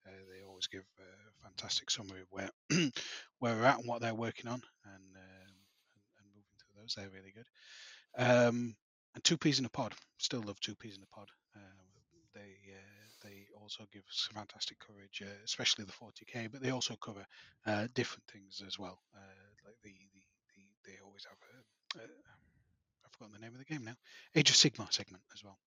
[0.07, 2.51] Uh, they always give a fantastic summary of where
[3.39, 5.34] where we're at and what they're working on, and through
[6.85, 6.95] those.
[6.97, 7.49] They're really good.
[8.17, 8.77] Um,
[9.15, 9.95] and two peas in a pod.
[10.19, 11.29] Still love two peas in a pod.
[11.57, 11.61] Uh,
[12.35, 16.51] they uh, they also give some fantastic coverage, uh, especially the 40k.
[16.51, 17.25] But they also cover
[17.67, 19.01] uh, different things as well.
[19.15, 20.23] Uh, like the, the,
[20.55, 22.03] the they always have a,
[23.05, 23.97] I've forgotten the name of the game now.
[24.35, 25.59] Age of Sigmar segment as well,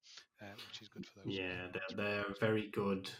[0.42, 1.34] uh, which is good for those.
[1.34, 3.10] Yeah, they're, they're very good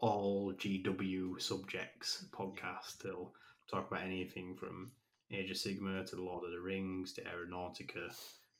[0.00, 2.98] all GW subjects podcast.
[3.02, 3.32] They'll
[3.70, 4.90] talk about anything from
[5.32, 8.12] Age of Sigmar to the Lord of the Rings to Aeronautica.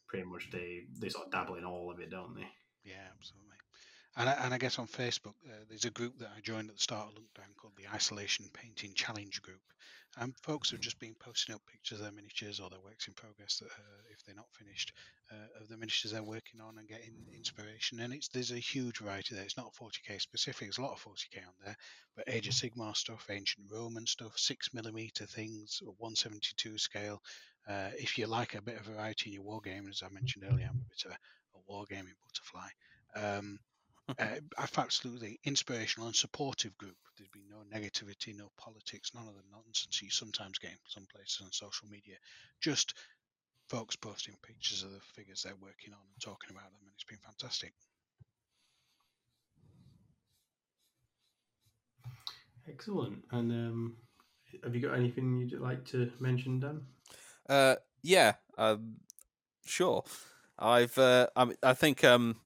[0.06, 2.47] Pretty much they, they sort of dabble in all of it, don't they?
[2.84, 3.56] Yeah, absolutely.
[4.16, 6.76] And I, and I guess on Facebook, uh, there's a group that I joined at
[6.76, 9.60] the start of lockdown called the Isolation Painting Challenge Group.
[10.19, 13.15] And folks have just been posting up pictures of their miniatures or their works in
[13.15, 14.93] progress that, uh, if they're not finished,
[15.31, 18.01] uh, of the miniatures they're working on and getting inspiration.
[18.01, 19.45] And it's there's a huge variety there.
[19.45, 20.62] It's not 40k specific.
[20.62, 21.77] There's a lot of 40k on there,
[22.16, 27.23] but Age of Sigmar stuff, ancient Roman stuff, six millimeter things, 172 scale.
[27.69, 30.69] Uh, if you like a bit of variety in your wargaming, as I mentioned earlier,
[30.69, 31.19] I'm a bit of a,
[31.59, 32.69] a wargaming butterfly.
[33.15, 33.61] Um,
[34.19, 36.97] uh, absolutely inspirational and supportive group.
[37.16, 41.07] There's been no negativity, no politics, none of the nonsense you sometimes get in some
[41.15, 42.16] places on social media.
[42.61, 42.95] Just
[43.69, 47.05] folks posting pictures of the figures they're working on and talking about them, and it's
[47.05, 47.73] been fantastic.
[52.69, 53.24] Excellent.
[53.31, 53.97] And um,
[54.65, 56.82] have you got anything you'd like to mention, Dan?
[57.49, 58.97] Uh, yeah, um,
[59.65, 60.05] sure.
[60.59, 62.37] I've uh, I, I think um,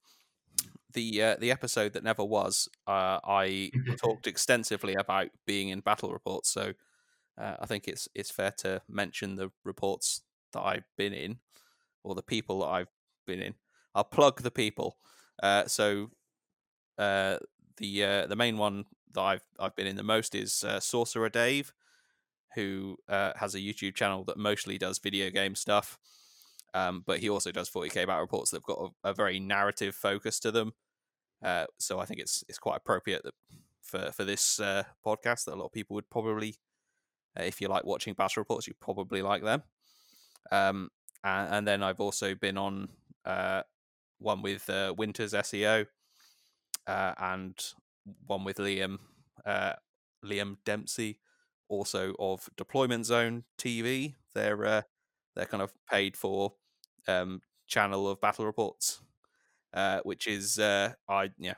[0.94, 6.12] the uh, the episode that never was, uh, I talked extensively about being in battle
[6.12, 6.48] reports.
[6.48, 6.72] So
[7.36, 10.22] uh, I think it's it's fair to mention the reports
[10.52, 11.38] that I've been in,
[12.02, 12.90] or the people that I've
[13.26, 13.54] been in.
[13.94, 14.96] I'll plug the people.
[15.42, 16.10] Uh, so
[16.98, 17.38] uh,
[17.76, 21.28] the uh, the main one that I've I've been in the most is uh, Sorcerer
[21.28, 21.72] Dave,
[22.54, 25.98] who uh, has a YouTube channel that mostly does video game stuff.
[26.72, 30.40] Um, but he also does 40k battle reports that've got a, a very narrative focus
[30.40, 30.72] to them.
[31.44, 33.34] Uh, so I think it's it's quite appropriate that
[33.82, 36.56] for for this uh, podcast that a lot of people would probably,
[37.38, 39.62] uh, if you like watching battle reports, you probably like them.
[40.50, 40.90] Um,
[41.22, 42.88] and, and, then I've also been on
[43.24, 43.62] uh,
[44.18, 45.86] one with uh, Winters SEO
[46.86, 47.54] and
[48.26, 48.98] one with Liam
[49.46, 51.18] Liam Dempsey,
[51.68, 54.14] also of Deployment Zone TV.
[54.34, 54.84] They're
[55.34, 56.54] they're kind of paid for
[57.06, 59.00] um, channel of battle reports,
[59.74, 61.54] uh, which is uh, I yeah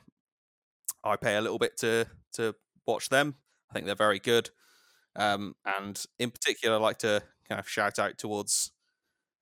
[1.03, 3.35] I pay a little bit to to watch them.
[3.69, 4.49] I think they're very good,
[5.15, 8.71] um, and in particular, I like to kind of shout out towards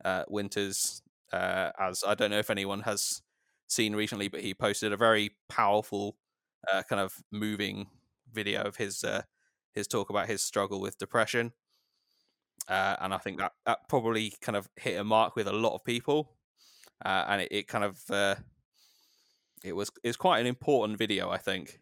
[0.03, 3.21] uh, Winters, uh, as I don't know if anyone has
[3.67, 6.17] seen recently, but he posted a very powerful,
[6.71, 7.87] uh, kind of moving
[8.31, 9.23] video of his uh,
[9.73, 11.53] his talk about his struggle with depression.
[12.67, 15.75] Uh, and I think that that probably kind of hit a mark with a lot
[15.75, 16.31] of people,
[17.05, 18.35] uh, and it, it, kind of uh,
[19.65, 21.79] it was it's quite an important video, I think.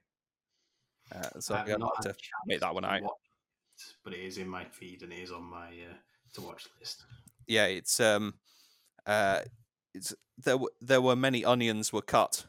[1.13, 2.15] Uh, so I'd like to
[2.45, 3.01] make that one out.
[3.01, 3.09] It,
[4.03, 5.95] but it is in my feed and it is on my uh,
[6.33, 7.05] to watch list.
[7.47, 8.35] Yeah, it's um,
[9.05, 9.41] uh,
[9.93, 10.55] it's there.
[10.55, 12.45] W- there were many onions were cut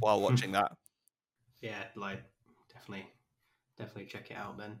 [0.00, 0.72] while watching that.
[1.60, 2.22] Yeah, like
[2.72, 3.08] definitely,
[3.76, 4.78] definitely check it out then.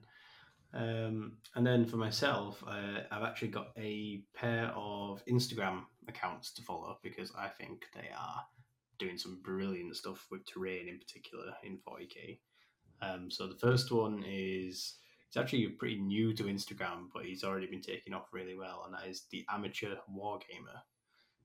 [0.72, 6.62] Um, and then for myself, uh, I've actually got a pair of Instagram accounts to
[6.62, 8.44] follow because I think they are
[8.98, 12.38] doing some brilliant stuff with terrain in particular in 40k.
[13.02, 14.94] Um, so the first one is
[15.28, 18.94] it's actually pretty new to Instagram, but he's already been taking off really well, and
[18.94, 20.80] that is the amateur wargamer,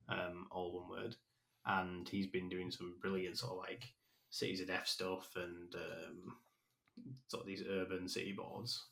[0.09, 1.15] um, all one word.
[1.65, 3.83] And he's been doing some brilliant sort of like
[4.29, 6.35] cities of death stuff and um,
[7.27, 8.85] sort of these urban city boards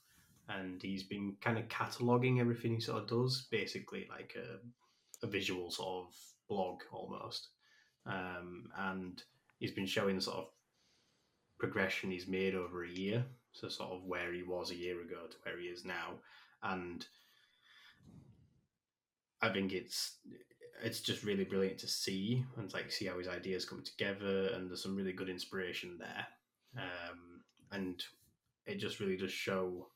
[0.50, 5.30] and he's been kind of cataloging everything he sort of does, basically like a, a
[5.30, 6.16] visual sort of
[6.48, 7.50] blog almost.
[8.06, 9.22] Um, and
[9.60, 10.48] he's been showing sort of
[11.60, 15.28] progression he's made over a year, so sort of where he was a year ago
[15.30, 16.14] to where he is now,
[16.64, 17.06] and
[19.42, 20.18] I think it's
[20.82, 24.70] it's just really brilliant to see and like see how his ideas come together, and
[24.70, 26.26] there's some really good inspiration there,
[26.78, 28.04] um, and
[28.66, 29.88] it just really does show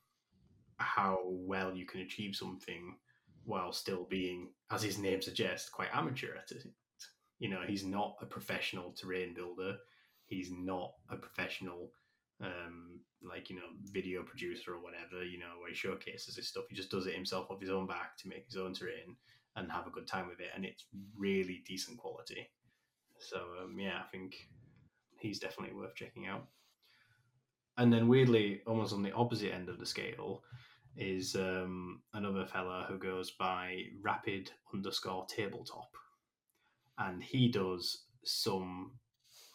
[0.78, 2.96] how well you can achieve something
[3.44, 6.64] while still being, as his name suggests, quite amateur at it.
[7.44, 9.76] You know, he's not a professional terrain builder.
[10.24, 11.90] He's not a professional,
[12.40, 15.22] um, like you know, video producer or whatever.
[15.22, 16.64] You know, where he showcases his stuff.
[16.70, 19.16] He just does it himself off his own back to make his own terrain
[19.56, 20.86] and have a good time with it, and it's
[21.18, 22.48] really decent quality.
[23.18, 24.36] So um, yeah, I think
[25.18, 26.46] he's definitely worth checking out.
[27.76, 30.42] And then weirdly, almost on the opposite end of the scale,
[30.96, 35.90] is um, another fella who goes by rapid underscore tabletop.
[36.98, 38.92] And he does some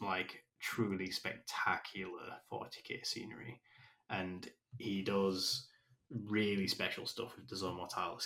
[0.02, 3.61] like truly spectacular 40k scenery.
[4.10, 5.68] And he does
[6.11, 7.80] really special stuff with the Zone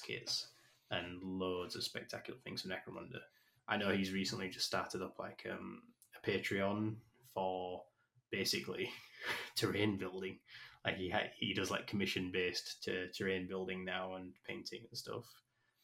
[0.06, 0.48] kits
[0.92, 3.20] and loads of spectacular things for Necromunda.
[3.68, 5.82] I know he's recently just started up like um,
[6.16, 6.96] a Patreon
[7.34, 7.84] for
[8.32, 8.90] basically
[9.56, 10.40] terrain building.
[10.86, 14.98] Like he ha- he does like commission based to terrain building now and painting and
[14.98, 15.24] stuff,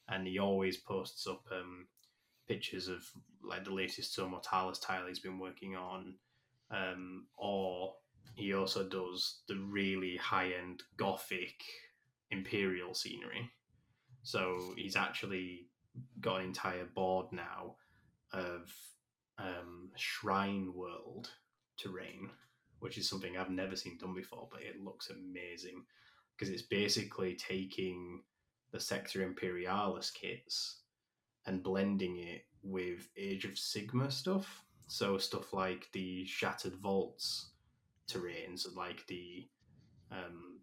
[0.09, 1.87] and he always posts up um,
[2.49, 3.09] pictures of
[3.41, 6.15] like the latest Zone Mortalis tile he's been working on,
[6.71, 7.93] um, or
[8.35, 11.63] he also does the really high end gothic
[12.31, 13.49] imperial scenery.
[14.23, 15.67] So he's actually
[16.19, 17.75] got an entire board now
[18.33, 18.73] of
[19.37, 21.29] um, Shrine World
[21.77, 22.29] terrain
[22.79, 25.83] which is something I've never seen done before, but it looks amazing
[26.35, 28.23] because it's basically taking
[28.71, 30.81] the Sector Imperialis kits
[31.45, 34.63] and blending it with Age of Sigmar stuff.
[34.87, 37.51] So stuff like the Shattered Vaults
[38.07, 39.47] terrains, like the
[40.11, 40.61] um,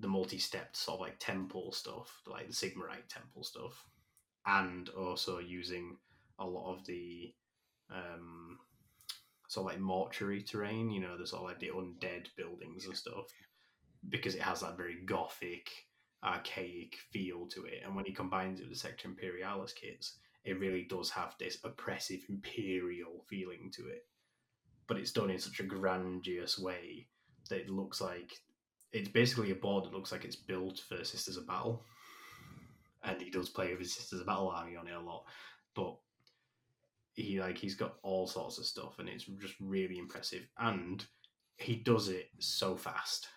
[0.00, 3.86] the multi-stepped sort of like temple stuff, like the Sigmarite temple stuff,
[4.46, 5.96] and also using
[6.38, 7.32] a lot of the
[7.90, 8.58] um,
[9.48, 12.96] sort of like mortuary terrain, you know, the sort of like the undead buildings and
[12.96, 13.26] stuff,
[14.08, 15.70] because it has that very gothic,
[16.24, 17.82] archaic feel to it.
[17.84, 21.58] And when he combines it with the Sector Imperialis kits, it really does have this
[21.64, 24.06] oppressive imperial feeling to it.
[24.86, 27.06] but it's done in such a grandiose way
[27.50, 28.32] that it looks like
[28.92, 31.84] it's basically a board that looks like it's built for Sisters of Battle.
[33.04, 35.24] And he does play with his Sisters of Battle army on it a lot,
[35.74, 35.96] but
[37.14, 40.48] he like he's got all sorts of stuff, and it's just really impressive.
[40.58, 41.04] And
[41.56, 43.28] he does it so fast.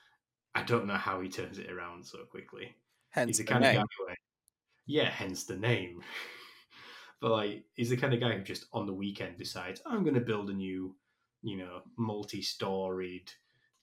[0.53, 2.75] I don't know how he turns it around so quickly.
[3.11, 3.77] Hence he's the the kind name.
[3.77, 4.15] of guy where,
[4.85, 6.01] yeah, hence the name.
[7.21, 10.15] but like, he's the kind of guy who just on the weekend decides, I'm going
[10.15, 10.95] to build a new,
[11.41, 13.31] you know, multi-storied,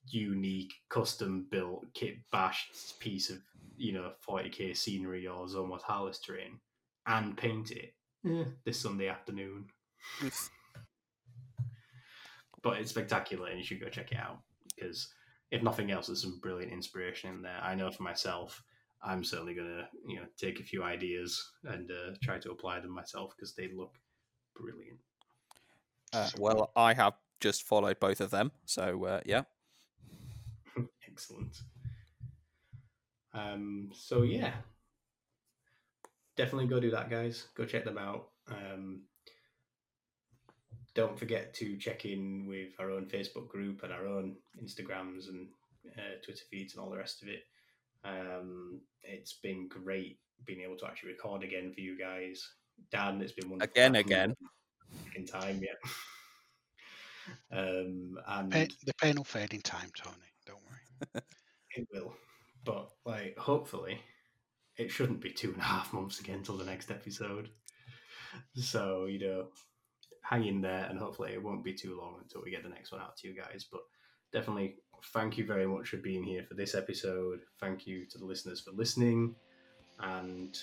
[0.07, 2.69] unique, custom-built kit bash
[2.99, 3.39] piece of,
[3.77, 6.59] you know, 40k scenery or Zone Mortalis terrain,
[7.07, 7.95] and paint it
[8.27, 9.67] eh, this Sunday afternoon.
[12.63, 14.41] but it's spectacular, and you should go check it out
[14.75, 15.09] because
[15.51, 17.59] if nothing else, there's some brilliant inspiration in there.
[17.63, 18.63] I know for myself,
[19.03, 22.91] I'm certainly gonna you know take a few ideas and uh, try to apply them
[22.91, 23.95] myself because they look
[24.55, 24.99] brilliant.
[26.13, 29.43] Uh, well, I have just followed both of them, so uh, yeah.
[31.09, 31.57] Excellent.
[33.35, 34.53] Um, so yeah,
[36.37, 37.47] definitely go do that, guys.
[37.55, 38.29] Go check them out.
[38.49, 39.03] Um,
[40.99, 45.47] don't forget to check in with our own Facebook group and our own Instagrams and
[45.97, 47.45] uh, Twitter feeds and all the rest of it.
[48.05, 52.45] Um, it's been great being able to actually record again for you guys.
[52.91, 53.71] Dan, it's been wonderful.
[53.71, 54.35] Again, again.
[55.15, 55.79] In time, yeah.
[57.57, 60.17] um, and Pain, the pain will fade in time, Tony.
[60.47, 61.23] Don't worry.
[61.77, 62.13] It will.
[62.65, 64.01] But like hopefully
[64.77, 67.51] it shouldn't be two and a half months again till the next episode.
[68.55, 69.47] So, you know,
[70.29, 72.93] hang in there and hopefully it won't be too long until we get the next
[72.93, 73.67] one out to you guys.
[73.71, 73.81] But
[74.33, 74.77] definitely
[75.13, 77.41] thank you very much for being here for this episode.
[77.61, 79.35] Thank you to the listeners for listening.
[80.01, 80.59] And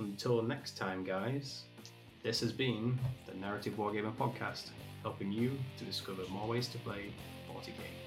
[0.00, 1.62] until next time, guys,
[2.22, 4.70] this has been the Narrative Wargamer Podcast,
[5.02, 7.12] helping you to discover more ways to play
[7.48, 8.05] 40k.